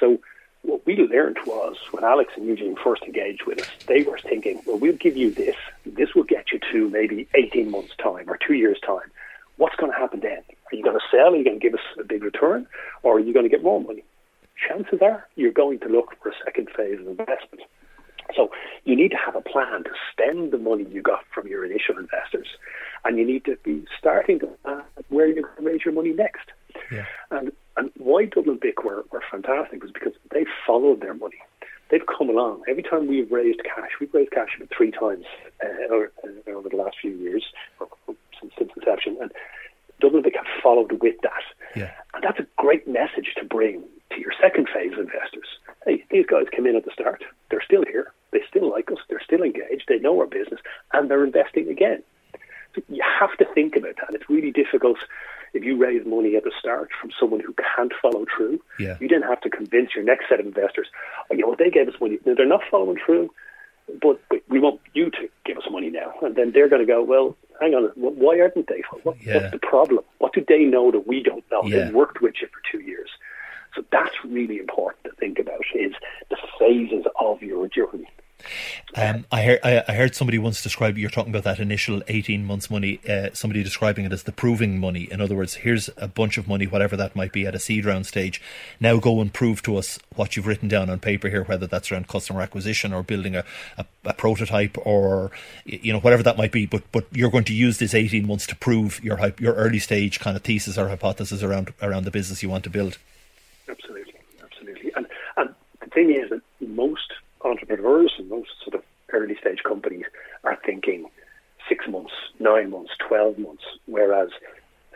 So 0.00 0.18
what 0.64 0.84
we 0.86 0.96
learned 0.96 1.38
was 1.46 1.76
when 1.90 2.04
Alex 2.04 2.32
and 2.36 2.46
Eugene 2.46 2.76
first 2.82 3.02
engaged 3.02 3.44
with 3.46 3.60
us, 3.60 3.68
they 3.86 4.02
were 4.02 4.18
thinking, 4.18 4.60
well, 4.66 4.78
we'll 4.78 4.96
give 4.96 5.16
you 5.16 5.30
this. 5.30 5.56
This 5.84 6.14
will 6.14 6.24
get 6.24 6.52
you 6.52 6.58
to 6.72 6.88
maybe 6.88 7.28
18 7.34 7.70
months' 7.70 7.92
time 8.02 8.28
or 8.28 8.38
two 8.38 8.54
years' 8.54 8.80
time. 8.84 9.10
What's 9.56 9.76
going 9.76 9.92
to 9.92 9.98
happen 9.98 10.20
then? 10.20 10.42
Are 10.72 10.76
you 10.76 10.82
going 10.82 10.98
to 10.98 11.04
sell? 11.10 11.34
Are 11.34 11.36
you 11.36 11.44
going 11.44 11.60
to 11.60 11.62
give 11.62 11.74
us 11.74 11.84
a 11.98 12.04
big 12.04 12.24
return? 12.24 12.66
Or 13.02 13.16
are 13.16 13.20
you 13.20 13.32
going 13.32 13.44
to 13.44 13.50
get 13.50 13.62
more 13.62 13.80
money? 13.80 14.02
Chances 14.68 15.00
are 15.02 15.28
you're 15.36 15.52
going 15.52 15.78
to 15.80 15.88
look 15.88 16.14
for 16.22 16.30
a 16.30 16.34
second 16.44 16.70
phase 16.76 16.98
of 16.98 17.06
investment. 17.06 17.62
So 18.34 18.50
you 18.84 18.96
need 18.96 19.10
to 19.10 19.16
have 19.16 19.36
a 19.36 19.42
plan 19.42 19.84
to 19.84 19.90
spend 20.10 20.50
the 20.50 20.58
money 20.58 20.86
you 20.90 21.02
got 21.02 21.24
from 21.32 21.46
your 21.46 21.64
initial 21.64 21.98
investors, 21.98 22.48
and 23.04 23.18
you 23.18 23.26
need 23.26 23.44
to 23.44 23.56
be 23.62 23.84
starting 23.98 24.40
to 24.40 24.46
plan 24.64 24.82
where 25.08 25.26
you're 25.26 25.42
going 25.42 25.56
to 25.56 25.62
raise 25.62 25.84
your 25.84 25.92
money 25.92 26.12
next. 26.12 26.48
Yeah. 26.90 27.04
And 27.30 27.52
and 27.76 27.90
why 27.96 28.26
Dublin 28.26 28.58
Bic 28.60 28.84
were, 28.84 29.04
were 29.10 29.22
fantastic 29.30 29.82
was 29.82 29.92
because 29.92 30.12
they 30.30 30.44
followed 30.66 31.00
their 31.00 31.14
money. 31.14 31.38
They've 31.90 32.06
come 32.06 32.30
along. 32.30 32.62
Every 32.68 32.82
time 32.82 33.06
we've 33.06 33.30
raised 33.30 33.60
cash, 33.64 33.90
we've 34.00 34.12
raised 34.14 34.30
cash 34.30 34.50
about 34.56 34.70
three 34.76 34.90
times 34.90 35.24
uh, 35.62 35.92
over, 35.92 36.12
uh, 36.24 36.50
over 36.50 36.68
the 36.68 36.76
last 36.76 36.96
few 37.00 37.10
years, 37.10 37.44
or, 37.78 37.88
or 38.06 38.14
since, 38.40 38.52
since 38.58 38.70
inception. 38.76 39.18
And 39.20 39.30
Dublin 40.00 40.22
Bic 40.22 40.34
have 40.36 40.46
followed 40.62 40.92
with 41.02 41.16
that. 41.22 41.42
Yeah. 41.76 41.90
And 42.14 42.22
that's 42.22 42.38
a 42.38 42.46
great 42.56 42.88
message 42.88 43.34
to 43.38 43.44
bring 43.44 43.82
to 44.10 44.20
your 44.20 44.32
second 44.40 44.68
phase 44.72 44.92
investors. 44.98 45.46
Hey, 45.84 46.04
these 46.10 46.26
guys 46.26 46.46
came 46.50 46.66
in 46.66 46.76
at 46.76 46.84
the 46.84 46.92
start. 46.92 47.22
They're 47.50 47.62
still 47.62 47.84
here. 47.84 48.12
They 48.30 48.40
still 48.48 48.70
like 48.70 48.90
us. 48.90 48.98
They're 49.08 49.22
still 49.22 49.42
engaged. 49.42 49.84
They 49.88 49.98
know 49.98 50.18
our 50.18 50.26
business, 50.26 50.60
and 50.92 51.10
they're 51.10 51.24
investing 51.24 51.68
again. 51.68 52.02
So 52.74 52.82
you 52.88 53.02
have 53.20 53.36
to 53.38 53.44
think 53.54 53.76
about 53.76 53.96
that. 53.96 54.08
And 54.08 54.16
it's 54.16 54.28
really 54.28 54.50
difficult 54.50 54.98
if 55.54 55.64
you 55.64 55.76
raise 55.76 56.04
money 56.04 56.36
at 56.36 56.44
the 56.44 56.52
start 56.58 56.90
from 57.00 57.10
someone 57.18 57.40
who 57.40 57.54
can't 57.76 57.92
follow 58.02 58.26
through. 58.36 58.60
Yeah. 58.78 58.96
You 59.00 59.08
then 59.08 59.22
have 59.22 59.40
to 59.42 59.50
convince 59.50 59.94
your 59.94 60.04
next 60.04 60.28
set 60.28 60.40
of 60.40 60.46
investors. 60.46 60.88
Oh, 61.30 61.34
you 61.34 61.42
know, 61.42 61.54
they 61.58 61.70
gave 61.70 61.88
us 61.88 61.94
money. 62.00 62.18
Now, 62.26 62.34
they're 62.34 62.46
not 62.46 62.62
following 62.70 62.98
through, 63.04 63.30
but, 64.02 64.20
we 64.48 64.60
want 64.60 64.80
you 64.92 65.10
to 65.10 65.28
give 65.44 65.56
us 65.56 65.64
money 65.70 65.90
now. 65.90 66.12
And 66.22 66.36
then 66.36 66.52
they're 66.52 66.68
going 66.68 66.82
to 66.82 66.86
go, 66.86 67.02
well, 67.02 67.36
hang 67.60 67.74
on, 67.74 67.90
why 67.94 68.38
aren't 68.40 68.54
they? 68.54 68.82
What, 69.02 69.16
Yeah. 69.22 69.36
What's 69.36 69.52
the 69.52 69.58
problem? 69.58 70.04
What 70.18 70.32
do 70.32 70.44
they 70.46 70.64
know 70.64 70.90
that 70.90 71.06
we 71.06 71.22
don't 71.22 71.44
know? 71.50 71.62
Yeah. 71.64 71.84
They've 71.86 71.94
worked 71.94 72.20
with 72.20 72.34
you 72.40 72.48
for 72.48 72.60
two 72.70 72.84
years. 72.84 73.10
So 73.74 73.84
that's 73.90 74.14
really 74.24 74.58
important 74.58 75.04
to 75.04 75.12
think 75.18 75.38
about 75.38 75.60
is 75.74 75.92
the 76.30 76.36
phases 76.58 77.04
of 77.20 77.42
your 77.42 77.66
journey. 77.68 78.08
Um, 78.96 79.26
I 79.32 79.42
heard 79.42 79.60
I, 79.64 79.82
I 79.88 79.92
heard 79.94 80.14
somebody 80.14 80.38
once 80.38 80.62
describe 80.62 80.96
you're 80.96 81.10
talking 81.10 81.32
about 81.32 81.44
that 81.44 81.58
initial 81.58 82.02
eighteen 82.08 82.44
months 82.44 82.70
money. 82.70 83.00
Uh, 83.08 83.30
somebody 83.32 83.62
describing 83.62 84.04
it 84.04 84.12
as 84.12 84.22
the 84.22 84.32
proving 84.32 84.78
money. 84.78 85.08
In 85.10 85.20
other 85.20 85.34
words, 85.34 85.54
here's 85.54 85.90
a 85.96 86.08
bunch 86.08 86.38
of 86.38 86.46
money, 86.46 86.66
whatever 86.66 86.96
that 86.96 87.16
might 87.16 87.32
be, 87.32 87.46
at 87.46 87.54
a 87.54 87.58
seed 87.58 87.84
round 87.84 88.06
stage. 88.06 88.40
Now 88.80 88.98
go 88.98 89.20
and 89.20 89.32
prove 89.32 89.62
to 89.62 89.76
us 89.76 89.98
what 90.14 90.36
you've 90.36 90.46
written 90.46 90.68
down 90.68 90.90
on 90.90 91.00
paper 91.00 91.28
here, 91.28 91.44
whether 91.44 91.66
that's 91.66 91.90
around 91.90 92.08
customer 92.08 92.40
acquisition 92.40 92.92
or 92.92 93.02
building 93.02 93.34
a, 93.34 93.44
a, 93.76 93.84
a 94.04 94.14
prototype 94.14 94.76
or 94.84 95.30
you 95.64 95.92
know 95.92 96.00
whatever 96.00 96.22
that 96.22 96.36
might 96.36 96.52
be. 96.52 96.66
But 96.66 96.82
but 96.92 97.06
you're 97.12 97.30
going 97.30 97.44
to 97.44 97.54
use 97.54 97.78
this 97.78 97.94
eighteen 97.94 98.26
months 98.26 98.46
to 98.48 98.56
prove 98.56 99.02
your 99.02 99.18
your 99.38 99.54
early 99.54 99.78
stage 99.78 100.20
kind 100.20 100.36
of 100.36 100.42
thesis 100.42 100.78
or 100.78 100.88
hypothesis 100.88 101.42
around 101.42 101.72
around 101.82 102.04
the 102.04 102.10
business 102.10 102.42
you 102.42 102.48
want 102.48 102.64
to 102.64 102.70
build. 102.70 102.98
Absolutely, 103.68 104.14
absolutely. 104.42 104.92
And 104.94 105.06
and 105.36 105.54
the 105.80 105.86
thing 105.88 106.10
is 106.10 106.30
that 106.30 106.42
most 106.68 107.12
entrepreneurs 107.44 108.12
and 108.18 108.28
most 108.28 108.50
sort 108.64 108.74
of 108.74 108.82
early 109.12 109.36
stage 109.40 109.62
companies 109.62 110.04
are 110.44 110.58
thinking 110.64 111.06
six 111.68 111.86
months, 111.88 112.12
nine 112.40 112.70
months, 112.70 112.92
twelve 113.08 113.38
months, 113.38 113.64
whereas 113.86 114.30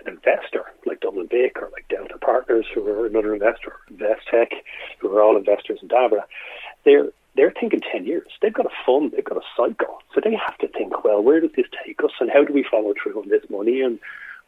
an 0.04 0.12
investor 0.12 0.64
like 0.86 1.00
Dublin 1.00 1.28
Bic 1.30 1.56
or 1.60 1.70
like 1.72 1.88
Delta 1.88 2.18
Partners, 2.18 2.66
who 2.74 2.86
are 2.86 3.06
another 3.06 3.34
investor, 3.34 3.72
Investec, 3.92 4.48
who 4.98 5.14
are 5.16 5.22
all 5.22 5.36
investors 5.36 5.78
in 5.82 5.88
Davra, 5.88 6.22
they're 6.84 7.08
they're 7.36 7.52
thinking 7.52 7.80
ten 7.80 8.04
years. 8.04 8.26
They've 8.42 8.52
got 8.52 8.66
a 8.66 8.74
fund, 8.84 9.12
they've 9.12 9.24
got 9.24 9.38
a 9.38 9.46
cycle, 9.56 9.98
so 10.14 10.20
they 10.22 10.34
have 10.34 10.58
to 10.58 10.68
think, 10.68 11.04
well, 11.04 11.22
where 11.22 11.40
does 11.40 11.52
this 11.56 11.66
take 11.84 12.02
us, 12.02 12.10
and 12.20 12.30
how 12.30 12.44
do 12.44 12.52
we 12.52 12.64
follow 12.68 12.94
through 13.00 13.20
on 13.20 13.28
this 13.28 13.44
money, 13.48 13.80
and 13.80 13.98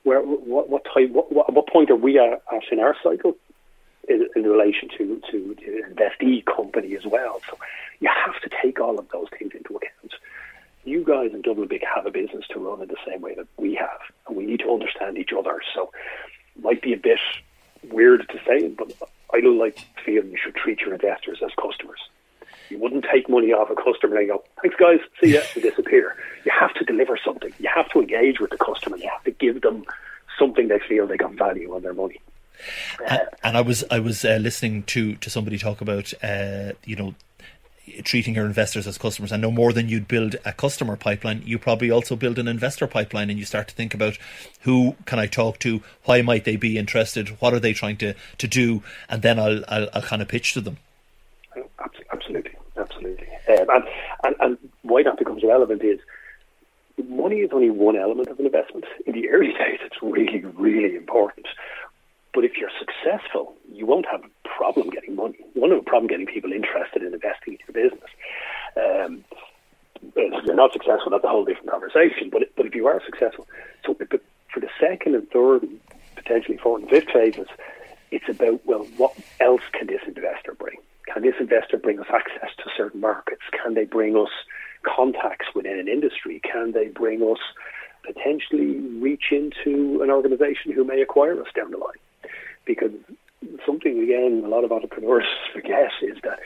where 0.03 0.21
what 0.21 0.69
what 0.69 0.85
type 0.85 1.11
what, 1.11 1.33
what, 1.33 1.53
what 1.53 1.69
point 1.69 1.91
are 1.91 1.97
we 1.97 2.19
at 2.19 2.43
in 2.73 2.81
our 2.81 2.97
cycle? 3.03 3.37
In, 4.09 4.29
in 4.35 4.45
relation 4.45 4.89
to, 4.97 5.21
to 5.31 5.57
the 5.61 5.83
investee 5.89 6.45
company 6.45 6.97
as 6.97 7.05
well. 7.05 7.41
So 7.49 7.57
you 8.01 8.09
have 8.09 8.41
to 8.41 8.51
take 8.63 8.81
all 8.81 8.99
of 8.99 9.09
those 9.11 9.29
things 9.39 9.53
into 9.55 9.77
account. 9.77 10.15
You 10.85 11.05
guys 11.05 11.31
in 11.33 11.43
Dublin 11.43 11.69
Bic 11.69 11.85
have 11.95 12.07
a 12.07 12.11
business 12.11 12.45
to 12.53 12.59
run 12.59 12.81
in 12.83 12.89
the 12.89 12.97
same 13.07 13.21
way 13.21 13.35
that 13.35 13.47
we 13.59 13.75
have, 13.75 14.01
and 14.27 14.37
we 14.37 14.47
need 14.47 14.61
to 14.61 14.71
understand 14.71 15.19
each 15.19 15.31
other. 15.39 15.61
So 15.75 15.93
it 16.57 16.65
might 16.65 16.83
be 16.83 16.95
a 16.95 16.97
bit 16.97 17.21
weird 17.91 18.27
to 18.31 18.39
say, 18.47 18.69
but 18.69 18.91
I 19.33 19.41
don't 19.41 19.59
like 19.59 19.79
feeling 20.05 20.31
you 20.31 20.39
should 20.43 20.57
treat 20.57 20.81
your 20.81 20.95
investors 20.95 21.39
as 21.45 21.51
customers. 21.61 22.01
You 22.71 22.79
wouldn't 22.79 23.05
take 23.13 23.29
money 23.29 23.53
off 23.53 23.69
a 23.71 23.75
customer 23.75 24.17
and 24.17 24.29
go, 24.29 24.43
thanks 24.63 24.77
guys, 24.77 25.01
see 25.23 25.35
ya, 25.35 25.41
and 25.55 25.63
disappear. 25.63 26.17
You 26.45 26.53
have 26.59 26.73
to 26.75 26.85
deliver 26.85 27.19
something. 27.23 27.53
You 27.59 27.69
have 27.73 27.91
to 27.91 28.01
engage 28.01 28.41
with 28.41 28.51
the 28.51 28.59
customer. 28.59 28.97
You 28.97 29.11
have 29.11 29.25
to 29.25 29.33
give 29.33 29.61
them 29.61 29.85
something 30.39 30.69
they 30.69 30.79
feel 30.79 31.07
they 31.07 31.17
got 31.17 31.35
value 31.35 31.75
on 31.75 31.83
their 31.83 31.95
money. 31.95 32.21
And, 33.07 33.21
and 33.43 33.57
I 33.57 33.61
was 33.61 33.85
I 33.91 33.99
was 33.99 34.25
uh, 34.25 34.39
listening 34.41 34.85
to 34.85 35.17
to 35.17 35.31
somebody 35.31 35.59
talk 35.59 35.81
about 35.81 36.13
uh, 36.23 36.73
you 36.85 36.97
know 36.97 37.15
treating 38.05 38.35
your 38.35 38.47
investors 38.47 38.87
as 38.87 38.99
customers. 38.99 39.33
and 39.33 39.43
no 39.43 39.51
more 39.51 39.73
than 39.73 39.89
you'd 39.89 40.09
build 40.09 40.37
a 40.45 40.53
customer 40.53 40.97
pipeline, 40.97 41.43
you 41.45 41.59
probably 41.59 41.91
also 41.91 42.17
build 42.17 42.39
an 42.39 42.49
investor 42.49 42.87
pipeline 42.87 43.31
and 43.31 43.39
you 43.39 43.45
start 43.45 43.69
to 43.69 43.75
think 43.75 43.95
about 43.95 44.19
who 44.61 44.97
can 45.07 45.19
I 45.19 45.27
talk 45.27 45.59
to, 45.61 45.83
why 46.05 46.23
might 46.23 46.45
they 46.45 46.57
be 46.57 46.79
interested, 46.79 47.29
what 47.41 47.53
are 47.53 47.61
they 47.61 47.73
trying 47.73 47.97
to, 47.99 48.15
to 48.39 48.47
do, 48.47 48.83
and 49.09 49.23
then 49.23 49.39
I'll, 49.39 49.65
I'll, 49.69 49.89
I'll 49.93 50.03
kind 50.03 50.23
of 50.23 50.29
pitch 50.29 50.55
to 50.55 50.61
them. 50.61 50.79
Absolutely, 52.13 52.53
absolutely. 52.77 53.27
Um, 53.49 53.67
and, 53.71 53.85
and, 54.25 54.37
and 54.41 54.59
why 54.83 55.03
that 55.03 55.19
becomes 55.19 55.43
relevant 55.43 55.83
is 55.83 55.99
money 57.09 57.37
is 57.37 57.51
only 57.53 57.71
one 57.71 57.97
element 57.97 58.29
of 58.29 58.39
an 58.39 58.47
investment. 58.47 58.85
In 59.07 59.15
the 59.15 59.29
early 59.31 59.49
days, 59.59 59.79
it's 59.83 59.97
really, 60.03 60.41
really 60.41 60.97
important. 60.97 61.47
But 62.33 62.45
if 62.45 62.53
you're 62.57 62.71
successful, 62.79 63.55
you 63.73 63.87
won't 63.87 64.07
have 64.07 64.23
a 64.23 64.49
problem 64.49 64.91
getting 64.91 65.17
money. 65.17 65.39
You 65.55 65.61
won't 65.61 65.73
have 65.73 65.83
a 65.83 65.85
problem 65.85 66.07
getting 66.07 66.27
people 66.27 66.53
interested 66.53 67.03
in 67.03 67.13
investing 67.13 67.55
in 67.55 67.59
your 67.67 67.91
business. 67.91 68.11
Um, 68.77 69.25
if 70.17 70.45
you're 70.45 70.55
not 70.55 70.73
successful, 70.73 71.11
that's 71.11 71.25
a 71.25 71.29
whole 71.29 71.45
different 71.45 71.71
conversation. 71.71 72.31
But 72.31 72.43
but 72.57 72.67
if 72.67 72.75
you 72.75 72.87
are 72.87 73.03
successful, 73.05 73.47
so 73.85 73.95
for 73.95 74.61
the 74.61 74.69
second 74.81 75.15
and 75.15 75.29
third, 75.31 75.67
potentially 76.17 76.59
fourth 76.59 76.83
and 76.83 76.91
fifth 76.91 77.11
phases, 77.13 77.49
it's 78.11 78.29
about 78.29 78.65
well, 78.65 78.87
what 78.97 79.17
else 79.41 79.63
can 79.73 79.87
this 79.87 80.03
investor 80.07 80.55
bring? 80.55 80.77
Can 81.13 81.23
this 81.23 81.35
investor 81.41 81.77
bring 81.77 81.99
us 81.99 82.07
access 82.13 82.51
to 82.59 82.71
certain 82.77 83.01
markets? 83.01 83.43
Can 83.63 83.75
they 83.75 83.85
bring 83.85 84.17
us 84.17 84.31
contacts 84.83 85.47
within 85.55 85.79
an 85.79 85.89
industry? 85.89 86.41
Can 86.41 86.73
they 86.73 86.89
bring 86.89 87.23
us 87.23 87.41
potentially 88.05 88.79
reach 89.01 89.33
into 89.33 90.01
an 90.03 90.11
organization 90.11 90.73
who 90.73 90.85
may 90.85 91.03
acquire 91.03 91.41
us 91.41 91.49
down 91.55 91.71
the 91.73 91.79
line? 91.79 91.99
Because 92.65 92.93
something 93.67 94.03
again, 94.03 94.43
a 94.45 94.49
lot 94.49 94.65
of 94.65 94.73
entrepreneurs 94.73 95.25
forget 95.53 95.91
is 96.03 96.19
that 96.23 96.41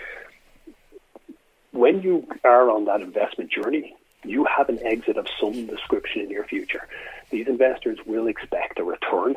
when 1.73 2.03
you 2.03 2.27
are 2.45 2.71
on 2.71 2.85
that 2.85 3.01
investment 3.01 3.51
journey, 3.51 3.97
you 4.25 4.45
have 4.45 4.69
an 4.69 4.79
exit 4.85 5.17
of 5.17 5.27
some 5.41 5.67
description 5.67 6.23
in 6.23 6.31
your 6.31 6.45
future. 6.45 6.89
These 7.31 7.49
investors 7.49 7.99
will 8.07 8.27
expect 8.27 8.79
a 8.79 8.85
return. 8.85 9.35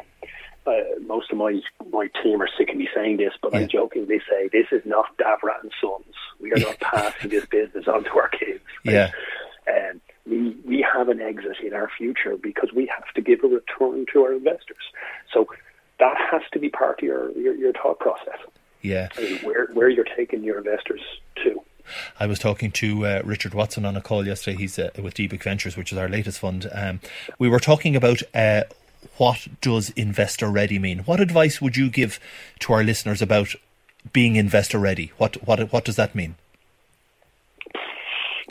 Uh, 0.66 0.72
most 1.06 1.32
of 1.32 1.38
my 1.38 1.60
my 1.92 2.10
team 2.22 2.42
are 2.42 2.50
sick 2.58 2.70
of 2.70 2.76
me 2.76 2.90
saying 2.94 3.18
this, 3.18 3.34
but 3.42 3.54
yeah. 3.54 3.60
I 3.60 3.66
jokingly 3.66 4.20
say 4.30 4.50
this 4.52 4.68
is 4.72 4.86
not 4.86 5.18
Davrat 5.18 5.62
and 5.64 5.72
Sons. 5.82 6.14
We 6.40 6.52
are 6.52 6.58
not 6.58 6.80
passing 6.82 7.30
this 7.30 7.46
business 7.46 7.88
on 7.88 8.04
to 8.04 8.10
our 8.12 8.30
kids. 8.30 8.64
Right? 8.86 8.94
Yeah. 8.94 9.12
And 9.66 10.02
we 10.26 10.58
we 10.66 10.86
have 10.94 11.10
an 11.10 11.22
exit 11.22 11.58
in 11.66 11.74
our 11.74 11.90
future 11.98 12.36
because 12.38 12.70
we 12.74 12.86
have 12.88 13.14
to 13.16 13.22
give 13.22 13.44
a 13.44 13.48
return 13.48 14.06
to 14.14 14.24
our 14.24 14.34
investors. 14.34 14.84
So 15.34 15.48
that 16.00 16.18
has 16.32 16.42
to 16.54 16.60
be 16.60 16.70
part 16.70 17.00
of 17.00 17.04
your, 17.04 17.32
your, 17.32 17.56
your 17.56 17.74
thought 17.74 18.00
process. 18.00 18.38
Yeah. 18.82 19.10
where, 19.44 19.68
where 19.74 19.90
you're 19.90 20.06
taking 20.06 20.44
your 20.44 20.60
investors 20.60 21.02
to. 21.44 21.62
I 22.20 22.26
was 22.28 22.40
talking 22.40 22.72
to 22.72 23.06
uh, 23.06 23.22
Richard 23.24 23.54
Watson 23.54 23.86
on 23.86 23.96
a 23.96 24.02
call 24.02 24.26
yesterday. 24.26 24.58
He's 24.58 24.78
uh, 24.78 24.90
with 25.02 25.16
Deepak 25.16 25.44
Ventures, 25.44 25.78
which 25.78 25.92
is 25.92 25.98
our 25.98 26.10
latest 26.10 26.40
fund. 26.40 26.70
Um, 26.72 27.00
we 27.40 27.50
were 27.50 27.60
talking 27.60 27.96
about 27.96 28.22
uh, 28.34 28.64
what 29.18 29.48
does 29.62 29.90
investor 29.92 30.50
ready 30.50 30.80
mean. 30.80 31.00
What 31.00 31.20
advice 31.20 31.62
would 31.62 31.78
you 31.78 31.90
give 31.90 32.20
to 32.60 32.74
our 32.74 32.84
listeners 32.84 33.22
about 33.22 33.56
being 34.14 34.36
investor 34.36 34.80
ready? 34.80 35.12
What 35.18 35.36
what 35.48 35.72
what 35.72 35.86
does 35.86 35.96
that 35.96 36.14
mean? 36.14 36.36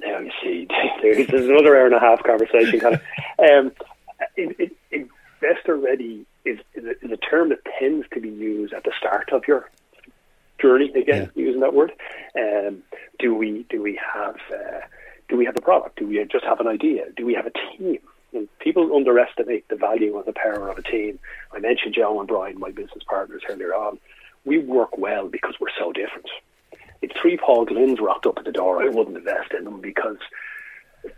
Now 0.03 0.19
you 0.19 0.31
see, 0.43 0.67
there's, 1.03 1.47
another 1.47 1.77
hour 1.77 1.87
and 1.87 1.95
a 1.95 2.01
half 2.01 2.23
conversation. 2.23 2.81
Kind 2.81 2.95
of, 2.95 3.03
um, 3.39 3.73
investor 4.91 5.77
ready 5.77 6.27
is, 6.47 6.61
is 6.75 7.11
a, 7.11 7.17
term 7.17 7.49
that 7.51 7.59
tends 7.79 8.07
to 8.15 8.21
be 8.21 8.29
used 8.29 8.73
at 8.73 8.85
the 8.85 8.93
start 8.99 9.31
of 9.33 9.43
your 9.49 9.69
journey. 10.61 10.91
Again, 10.91 11.31
yeah. 11.35 11.43
using 11.43 11.61
that 11.61 11.75
word. 11.75 11.93
Um, 12.39 12.83
do 13.19 13.35
we 13.35 13.67
do 13.69 13.83
we 13.83 13.99
have 14.15 14.37
uh, 14.53 14.81
do 15.29 15.37
we 15.37 15.45
have 15.45 15.57
a 15.57 15.61
product? 15.61 15.99
Do 15.99 16.07
we 16.07 16.25
just 16.31 16.45
have 16.45 16.61
an 16.61 16.67
idea? 16.67 17.05
Do 17.17 17.27
we 17.27 17.35
have 17.35 17.47
a 17.47 17.53
team? 17.77 17.99
And 18.33 18.49
people 18.59 18.95
underestimate 18.95 19.69
the 19.69 19.77
value 19.77 20.17
and 20.17 20.27
the 20.27 20.33
power 20.33 20.69
of 20.69 20.79
a 20.79 20.83
team. 20.83 21.19
I 21.53 21.59
mentioned 21.59 21.95
Joe 21.95 22.19
and 22.19 22.29
Brian, 22.29 22.59
my 22.59 22.71
business 22.71 23.05
partners 23.09 23.43
earlier 23.49 23.75
on. 23.75 23.99
We 24.45 24.59
work 24.59 24.97
well 24.99 25.29
because 25.29 25.55
we're 25.61 25.69
so 25.79 25.93
different. 25.93 26.29
If 27.03 27.13
three 27.21 27.37
Paul 27.37 27.67
Glynns 27.67 28.01
rocked 28.01 28.27
up 28.27 28.39
at 28.39 28.45
the 28.45 28.53
door, 28.53 28.83
I 28.83 28.89
wouldn't 28.89 29.17
invest 29.17 29.53
in 29.57 29.65
them 29.65 29.81
because 29.81 30.19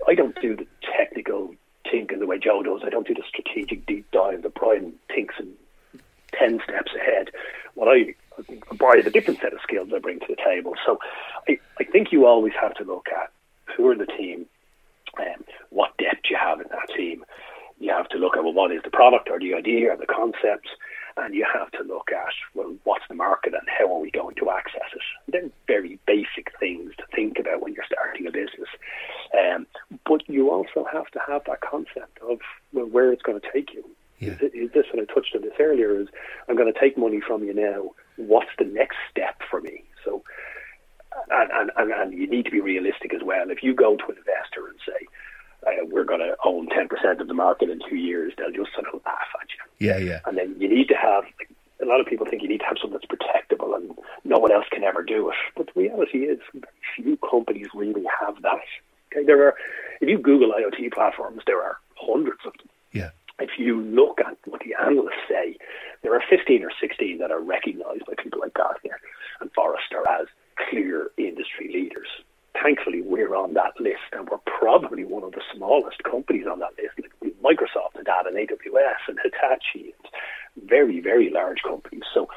I 0.07 0.15
don't 0.15 0.41
do 0.41 0.57
the 0.57 0.67
technical 0.97 1.55
think 1.91 2.13
in 2.13 2.21
the 2.21 2.27
way 2.27 2.39
Joe 2.39 2.63
does. 2.63 2.81
I 2.85 2.91
don't 2.91 3.07
do 3.07 3.15
the 3.15 3.23
strategic 3.29 3.87
deep 3.87 4.11
dive 4.11 4.43
that 4.43 4.55
Brian 4.55 4.93
thinks 5.15 5.35
in 5.39 5.53
10 6.39 6.61
steps 6.65 6.93
ahead. 6.95 7.31
What 7.75 7.89
I, 7.89 8.15
I 8.39 8.75
Brian 8.77 9.07
a 9.07 9.11
different 9.11 9.41
set 9.41 9.53
of 9.53 9.61
skills 9.63 9.91
I 9.95 9.99
bring 9.99 10.21
to 10.21 10.27
the 10.29 10.37
table. 10.37 10.75
So 10.85 10.99
I, 11.49 11.59
I 11.79 11.85
think 11.85 12.13
you 12.13 12.27
always 12.27 12.53
have 12.61 12.75
to 12.75 12.85
look 12.85 13.09
at 13.09 13.31
who 13.77 13.89
are 13.89 13.97
the 13.97 14.07
team, 14.07 14.47
um, 15.19 15.45
what 15.71 15.97
depth 15.99 16.31
you 16.31 16.37
have 16.37 16.61
in 16.61 16.67
that 16.71 16.95
team. 16.97 17.25
You 17.81 17.93
have 17.93 18.09
to 18.09 18.19
look 18.19 18.37
at, 18.37 18.43
well, 18.43 18.53
what 18.53 18.73
is 18.73 18.83
the 18.83 18.91
product 18.91 19.29
or 19.31 19.39
the 19.39 19.55
idea 19.55 19.93
or 19.93 19.97
the 19.97 20.07
concepts? 20.07 20.69
And 21.19 21.35
you 21.35 21.47
have 21.53 21.71
to 21.73 21.83
look 21.83 22.11
at 22.13 22.33
well, 22.55 22.75
what's 22.85 23.05
the 23.09 23.15
market 23.15 23.55
and 23.55 23.69
how 23.69 23.93
are 23.93 24.01
we 24.01 24.11
going 24.11 24.35
to 24.37 24.51
access 24.51 24.89
it. 24.95 25.03
They're 25.29 25.51
very 25.67 25.99
basic 26.07 26.53
things 26.59 26.93
to 26.99 27.05
think 27.15 27.39
about 27.39 27.63
when 27.63 27.75
you're 27.75 27.85
starting 27.85 28.27
a 28.27 28.31
business, 28.31 28.69
um, 29.37 29.67
but 30.07 30.29
you 30.29 30.51
also 30.51 30.87
have 30.91 31.07
to 31.13 31.21
have 31.27 31.43
that 31.47 31.61
concept 31.61 32.19
of 32.29 32.39
well, 32.73 32.87
where 32.87 33.13
it's 33.13 33.23
going 33.23 33.41
to 33.41 33.53
take 33.53 33.73
you. 33.75 33.85
Yeah. 34.19 34.31
Is, 34.33 34.53
is 34.53 34.73
this, 34.73 34.87
and 34.93 35.01
I 35.01 35.13
touched 35.13 35.35
on 35.35 35.43
this 35.43 35.53
earlier, 35.61 36.01
is 36.01 36.09
I'm 36.49 36.57
going 36.57 36.73
to 36.73 36.79
take 36.79 36.99
money 36.99 37.21
from 37.25 37.45
you 37.45 37.55
now. 37.55 37.93
What's 38.17 38.51
the 38.59 38.65
next 38.65 38.97
step 39.11 39.41
for 39.49 39.61
me? 39.61 39.85
So, 40.05 40.25
and, 41.31 41.71
and, 41.77 41.93
and 41.93 42.13
you 42.13 42.27
need 42.27 42.45
to 42.47 42.51
be 42.51 42.61
realistic 42.61 43.15
as 43.15 43.23
well. 43.25 43.51
If 43.51 43.63
you 43.63 43.75
go 43.75 43.97
to 43.97 44.05
an 44.05 44.17
investor 44.19 44.67
and 44.69 44.79
say, 44.87 45.07
uh, 45.67 45.71
we're 45.91 46.05
going 46.05 46.21
to 46.21 46.37
own 46.45 46.69
10% 46.69 47.21
of 47.21 47.29
the 47.29 47.35
market 47.35 47.71
in 47.71 47.81
two 47.89 47.97
years, 47.97 48.33
they'll 48.37 48.51
just 48.51 48.73
sort 48.75 48.87
of 48.93 49.01
laugh 49.05 49.29
at 49.41 49.49
you. 49.51 49.87
Yeah, 49.87 49.99
yeah. 49.99 50.21
And 50.27 50.37
then 50.39 50.57
you 50.59 50.69
need 50.69 50.89
to 50.89 50.95
have, 50.95 51.25
like, 51.39 51.51
a 51.83 51.87
lot 51.87 52.01
of 52.01 52.07
people 52.07 52.27
think 52.27 52.43
you 52.43 52.49
need 52.49 52.61
to 52.61 52.67
have 52.67 52.77
something 52.81 52.99
that's 52.99 53.07
protectable 53.07 53.75
and 53.75 53.97
no 54.25 54.39
one 54.39 54.53
else 54.53 54.67
can 54.71 54.85
ever 54.85 55.03
do 55.03 55.29
it. 55.31 55.37
But 55.57 55.71
the 55.75 55.81
reality 55.81 56.19
is, 56.19 56.39
few 56.97 57.19
companies 57.29 57.69
really 57.75 58.05
have 58.21 58.41
that. 58.43 58.61
Okay, 59.13 59.25
there 59.25 59.43
are, 59.47 59.55
if 60.01 60.09
you 60.09 60.19
Google 60.19 60.53
IoT 60.53 60.93
platforms, 60.93 61.43
there 61.47 61.63
are 61.63 61.79
hundreds 61.97 62.41
of 62.45 62.53
them. 62.59 62.69
Yeah. 62.93 63.11
If 63.41 63.51
you 63.59 63.81
look 63.81 64.21
at 64.21 64.37
what 64.47 64.63
the 64.63 64.75
analysts 64.75 65.23
say, 65.29 65.57
there 66.03 66.15
are 66.15 66.23
15 66.29 66.65
or 66.65 66.71
16 66.81 67.19
that 67.19 67.31
are 67.31 67.41
recognized 67.41 68.07
by 68.07 68.15
people 68.21 68.41
like 68.41 68.55
Gartner 68.55 68.99
and 69.41 69.51
Forrester 69.53 70.03
as 70.21 70.27
clear 70.69 71.11
industry 71.17 71.71
leaders 71.73 72.09
thankfully 72.63 73.03
we're 73.03 73.35
on 73.35 73.55
that 73.55 73.79
list 73.81 74.09
and 74.13 74.29
we're 74.29 74.39
probably 74.39 75.05
one 75.05 75.23
of 75.23 75.33
the 75.33 75.43
smallest 75.55 76.03
companies 76.03 76.47
on 76.47 76.61
that 76.61 76.73
list. 76.77 76.99
Like 77.23 77.35
Microsoft 77.43 77.97
and 77.97 78.07
that 78.07 78.27
and 78.27 78.37
AWS 78.37 79.09
and 79.09 79.19
Hitachi 79.23 79.95
and 80.57 80.69
very, 80.69 81.01
very 81.01 81.31
large 81.31 81.63
companies. 81.63 82.03
So 82.13 82.29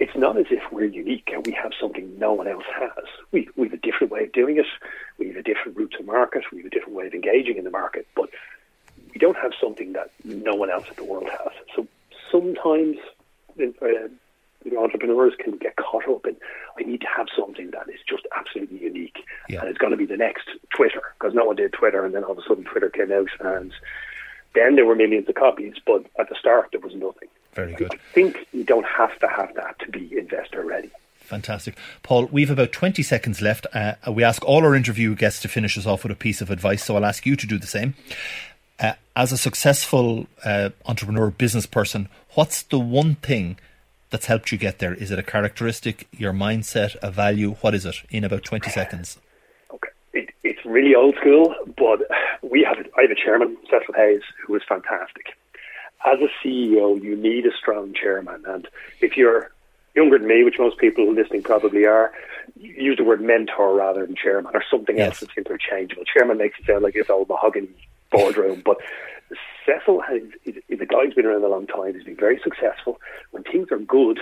it's 0.00 0.16
not 0.16 0.36
as 0.36 0.46
if 0.50 0.62
we're 0.72 0.84
unique 0.84 1.28
and 1.32 1.44
we 1.44 1.52
have 1.52 1.72
something 1.80 2.18
no 2.18 2.32
one 2.32 2.46
else 2.46 2.64
has. 2.78 3.04
We, 3.32 3.48
we 3.56 3.66
have 3.66 3.74
a 3.74 3.82
different 3.82 4.12
way 4.12 4.24
of 4.24 4.32
doing 4.32 4.58
it. 4.58 4.66
We 5.18 5.28
have 5.28 5.36
a 5.36 5.42
different 5.42 5.76
route 5.76 5.94
to 5.98 6.04
market. 6.04 6.44
We 6.52 6.58
have 6.58 6.66
a 6.66 6.70
different 6.70 6.94
way 6.94 7.06
of 7.06 7.14
engaging 7.14 7.56
in 7.56 7.64
the 7.64 7.70
market. 7.70 8.06
But 8.14 8.30
we 9.12 9.18
don't 9.18 9.36
have 9.36 9.52
something 9.60 9.92
that 9.94 10.10
no 10.24 10.54
one 10.54 10.70
else 10.70 10.86
in 10.88 10.94
the 10.96 11.04
world 11.04 11.28
has. 11.28 11.52
So 11.74 11.86
sometimes 12.30 12.96
uh, 13.60 14.08
entrepreneurs 14.78 15.34
can 15.38 15.56
get 15.56 15.76
caught 15.76 16.08
up 16.08 16.26
in, 16.26 16.36
I 16.78 16.82
need 16.82 17.00
to 17.00 17.06
have 17.14 17.26
something 17.36 17.70
that 17.72 17.88
is 17.88 18.00
just 18.08 18.26
absolutely 18.36 18.78
unique. 18.78 19.18
Yeah. 19.48 19.60
And 19.60 19.68
it's 19.68 19.78
going 19.78 19.92
to 19.92 19.96
be 19.96 20.06
the 20.06 20.16
next 20.16 20.48
Twitter, 20.74 21.02
because 21.18 21.34
no 21.34 21.44
one 21.44 21.56
did 21.56 21.72
Twitter, 21.72 22.04
and 22.04 22.14
then 22.14 22.24
all 22.24 22.32
of 22.32 22.38
a 22.38 22.42
sudden 22.46 22.64
Twitter 22.64 22.90
came 22.90 23.12
out, 23.12 23.30
and 23.40 23.72
then 24.54 24.76
there 24.76 24.86
were 24.86 24.94
millions 24.94 25.28
of 25.28 25.34
copies, 25.34 25.74
but 25.86 26.04
at 26.18 26.28
the 26.28 26.36
start 26.38 26.68
there 26.72 26.80
was 26.80 26.94
nothing. 26.94 27.28
Very 27.54 27.74
good. 27.74 27.92
I 27.92 27.98
think 28.12 28.46
you 28.52 28.64
don't 28.64 28.86
have 28.86 29.18
to 29.20 29.28
have 29.28 29.54
that 29.54 29.78
to 29.80 29.90
be 29.90 30.16
investor 30.16 30.64
ready. 30.64 30.90
Fantastic. 31.20 31.76
Paul, 32.02 32.26
we've 32.26 32.50
about 32.50 32.72
20 32.72 33.02
seconds 33.02 33.42
left. 33.42 33.66
Uh, 33.74 33.94
we 34.10 34.24
ask 34.24 34.42
all 34.44 34.64
our 34.64 34.74
interview 34.74 35.14
guests 35.14 35.42
to 35.42 35.48
finish 35.48 35.76
us 35.76 35.84
off 35.84 36.02
with 36.02 36.12
a 36.12 36.16
piece 36.16 36.40
of 36.40 36.50
advice, 36.50 36.84
so 36.84 36.96
I'll 36.96 37.04
ask 37.04 37.26
you 37.26 37.36
to 37.36 37.46
do 37.46 37.58
the 37.58 37.66
same. 37.66 37.94
Uh, 38.80 38.92
as 39.14 39.32
a 39.32 39.36
successful 39.36 40.26
uh, 40.44 40.70
entrepreneur, 40.86 41.30
business 41.30 41.66
person, 41.66 42.08
what's 42.34 42.62
the 42.62 42.78
one 42.78 43.16
thing 43.16 43.58
that's 44.10 44.26
helped 44.26 44.52
you 44.52 44.58
get 44.58 44.78
there? 44.78 44.94
Is 44.94 45.10
it 45.10 45.18
a 45.18 45.22
characteristic, 45.22 46.08
your 46.12 46.32
mindset, 46.32 46.96
a 47.02 47.10
value? 47.10 47.54
What 47.60 47.74
is 47.74 47.84
it 47.84 47.96
in 48.10 48.24
about 48.24 48.44
20 48.44 48.70
seconds? 48.70 49.18
Okay. 49.70 49.88
It, 50.12 50.30
it's 50.42 50.64
really 50.64 50.94
old 50.94 51.16
school, 51.16 51.54
but 51.76 52.00
we 52.42 52.62
have, 52.62 52.78
I 52.96 53.02
have 53.02 53.10
a 53.10 53.14
chairman, 53.14 53.56
Cecil 53.64 53.94
Hayes, 53.94 54.22
who 54.46 54.54
is 54.56 54.62
fantastic. 54.68 55.36
As 56.06 56.18
a 56.20 56.28
CEO, 56.46 57.02
you 57.02 57.16
need 57.16 57.46
a 57.46 57.52
strong 57.56 57.92
chairman. 57.92 58.44
And 58.46 58.68
if 59.00 59.16
you're 59.16 59.50
younger 59.94 60.18
than 60.18 60.28
me, 60.28 60.44
which 60.44 60.58
most 60.58 60.78
people 60.78 61.12
listening 61.12 61.42
probably 61.42 61.84
are, 61.84 62.12
use 62.56 62.96
the 62.96 63.04
word 63.04 63.20
mentor 63.20 63.74
rather 63.74 64.06
than 64.06 64.16
chairman 64.16 64.54
or 64.54 64.62
something 64.70 64.96
yes. 64.96 65.08
else 65.08 65.20
that's 65.20 65.36
interchangeable. 65.36 66.04
Chairman 66.04 66.38
makes 66.38 66.58
it 66.58 66.66
sound 66.66 66.82
like 66.82 66.94
it's 66.96 67.10
old 67.10 67.28
mahogany 67.28 67.68
boardroom, 68.10 68.62
but 68.64 68.78
Cecil 69.66 70.00
has, 70.00 70.22
is, 70.44 70.62
is 70.68 70.80
a 70.80 70.86
guy 70.86 71.04
who's 71.04 71.14
been 71.14 71.26
around 71.26 71.44
a 71.44 71.48
long 71.48 71.66
time. 71.66 71.94
He's 71.94 72.04
been 72.04 72.16
very 72.16 72.40
successful. 72.42 73.00
When 73.30 73.42
things 73.42 73.68
are 73.70 73.78
good, 73.78 74.18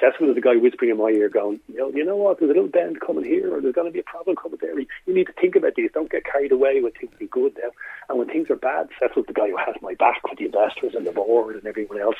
Cecil 0.00 0.30
is 0.30 0.34
the 0.34 0.40
guy 0.40 0.56
whispering 0.56 0.90
in 0.90 0.96
my 0.96 1.10
ear, 1.10 1.28
going, 1.28 1.60
you 1.68 1.78
know, 1.78 1.90
you 1.90 2.04
know 2.04 2.16
what? 2.16 2.38
There's 2.38 2.50
a 2.50 2.54
little 2.54 2.68
bend 2.68 3.00
coming 3.00 3.24
here, 3.24 3.54
or 3.54 3.60
there's 3.60 3.74
going 3.74 3.86
to 3.86 3.92
be 3.92 4.00
a 4.00 4.04
problem 4.04 4.36
coming 4.36 4.58
there. 4.60 4.78
You 4.78 4.86
need 5.06 5.26
to 5.26 5.32
think 5.34 5.56
about 5.56 5.74
these. 5.74 5.90
Don't 5.92 6.10
get 6.10 6.24
carried 6.24 6.52
away 6.52 6.80
when 6.80 6.92
things 6.92 7.12
are 7.20 7.26
good 7.26 7.56
now. 7.62 7.70
And 8.08 8.18
when 8.18 8.28
things 8.28 8.48
are 8.50 8.56
bad, 8.56 8.88
Cecil's 8.98 9.26
the 9.26 9.34
guy 9.34 9.50
who 9.50 9.58
has 9.58 9.76
my 9.82 9.94
back 9.94 10.22
with 10.28 10.38
the 10.38 10.46
investors 10.46 10.94
and 10.94 11.06
the 11.06 11.12
board 11.12 11.56
and 11.56 11.66
everyone 11.66 12.00
else. 12.00 12.16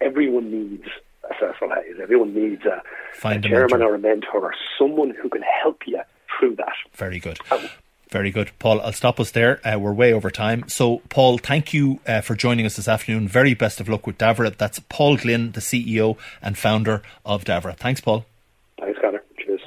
Everyone 0.00 0.50
needs 0.50 0.88
a 1.30 1.34
Cecil 1.34 1.70
Hayes. 1.74 1.96
Everyone 2.02 2.34
needs 2.34 2.64
a, 2.64 2.82
a 3.26 3.40
chairman 3.40 3.80
or 3.80 3.94
a 3.94 3.98
mentor 3.98 4.40
or 4.40 4.54
someone 4.78 5.10
who 5.10 5.28
can 5.28 5.42
help 5.62 5.86
you 5.86 6.00
through 6.38 6.56
that. 6.56 6.74
Very 6.94 7.20
good. 7.20 7.38
Um, 7.50 7.68
very 8.14 8.30
good. 8.30 8.52
Paul, 8.60 8.80
I'll 8.80 8.92
stop 8.92 9.18
us 9.18 9.32
there. 9.32 9.60
Uh, 9.66 9.76
we're 9.76 9.92
way 9.92 10.12
over 10.12 10.30
time. 10.30 10.68
So, 10.68 11.02
Paul, 11.08 11.36
thank 11.36 11.74
you 11.74 11.98
uh, 12.06 12.20
for 12.20 12.36
joining 12.36 12.64
us 12.64 12.76
this 12.76 12.86
afternoon. 12.86 13.26
Very 13.26 13.54
best 13.54 13.80
of 13.80 13.88
luck 13.88 14.06
with 14.06 14.18
Davra. 14.18 14.56
That's 14.56 14.78
Paul 14.88 15.16
Glynn, 15.16 15.50
the 15.50 15.60
CEO 15.60 16.16
and 16.40 16.56
founder 16.56 17.02
of 17.26 17.42
Davra. 17.42 17.76
Thanks, 17.76 18.00
Paul. 18.00 18.24
Thanks, 18.78 19.00
Connor. 19.02 19.20
Cheers. 19.44 19.62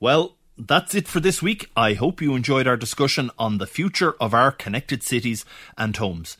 Well, 0.00 0.36
that's 0.56 0.94
it 0.94 1.06
for 1.06 1.20
this 1.20 1.42
week. 1.42 1.70
I 1.76 1.92
hope 1.92 2.22
you 2.22 2.34
enjoyed 2.34 2.66
our 2.66 2.78
discussion 2.78 3.30
on 3.38 3.58
the 3.58 3.66
future 3.66 4.14
of 4.18 4.32
our 4.32 4.52
connected 4.52 5.02
cities 5.02 5.44
and 5.76 5.94
homes. 5.94 6.38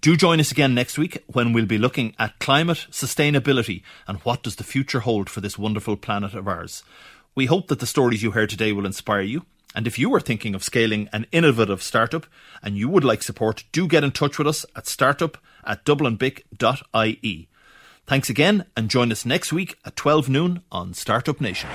Do 0.00 0.16
join 0.16 0.40
us 0.40 0.52
again 0.52 0.74
next 0.74 0.96
week 0.96 1.22
when 1.26 1.52
we'll 1.52 1.66
be 1.66 1.76
looking 1.76 2.14
at 2.18 2.38
climate, 2.38 2.86
sustainability, 2.90 3.82
and 4.08 4.20
what 4.20 4.42
does 4.42 4.56
the 4.56 4.64
future 4.64 5.00
hold 5.00 5.28
for 5.28 5.42
this 5.42 5.58
wonderful 5.58 5.98
planet 5.98 6.32
of 6.32 6.48
ours. 6.48 6.82
We 7.34 7.44
hope 7.44 7.68
that 7.68 7.80
the 7.80 7.86
stories 7.86 8.22
you 8.22 8.30
heard 8.30 8.48
today 8.48 8.72
will 8.72 8.86
inspire 8.86 9.20
you 9.20 9.44
and 9.74 9.86
if 9.86 9.98
you 9.98 10.14
are 10.14 10.20
thinking 10.20 10.54
of 10.54 10.62
scaling 10.62 11.08
an 11.12 11.26
innovative 11.32 11.82
startup 11.82 12.26
and 12.62 12.76
you 12.76 12.88
would 12.88 13.04
like 13.04 13.22
support, 13.22 13.64
do 13.72 13.88
get 13.88 14.04
in 14.04 14.12
touch 14.12 14.38
with 14.38 14.46
us 14.46 14.64
at 14.76 14.86
startup 14.86 15.38
at 15.64 15.84
dublinbic.ie. 15.84 17.48
Thanks 18.06 18.30
again 18.30 18.66
and 18.76 18.90
join 18.90 19.10
us 19.10 19.24
next 19.24 19.52
week 19.52 19.78
at 19.84 19.96
12 19.96 20.28
noon 20.28 20.62
on 20.70 20.94
Startup 20.94 21.40
Nation. 21.40 21.70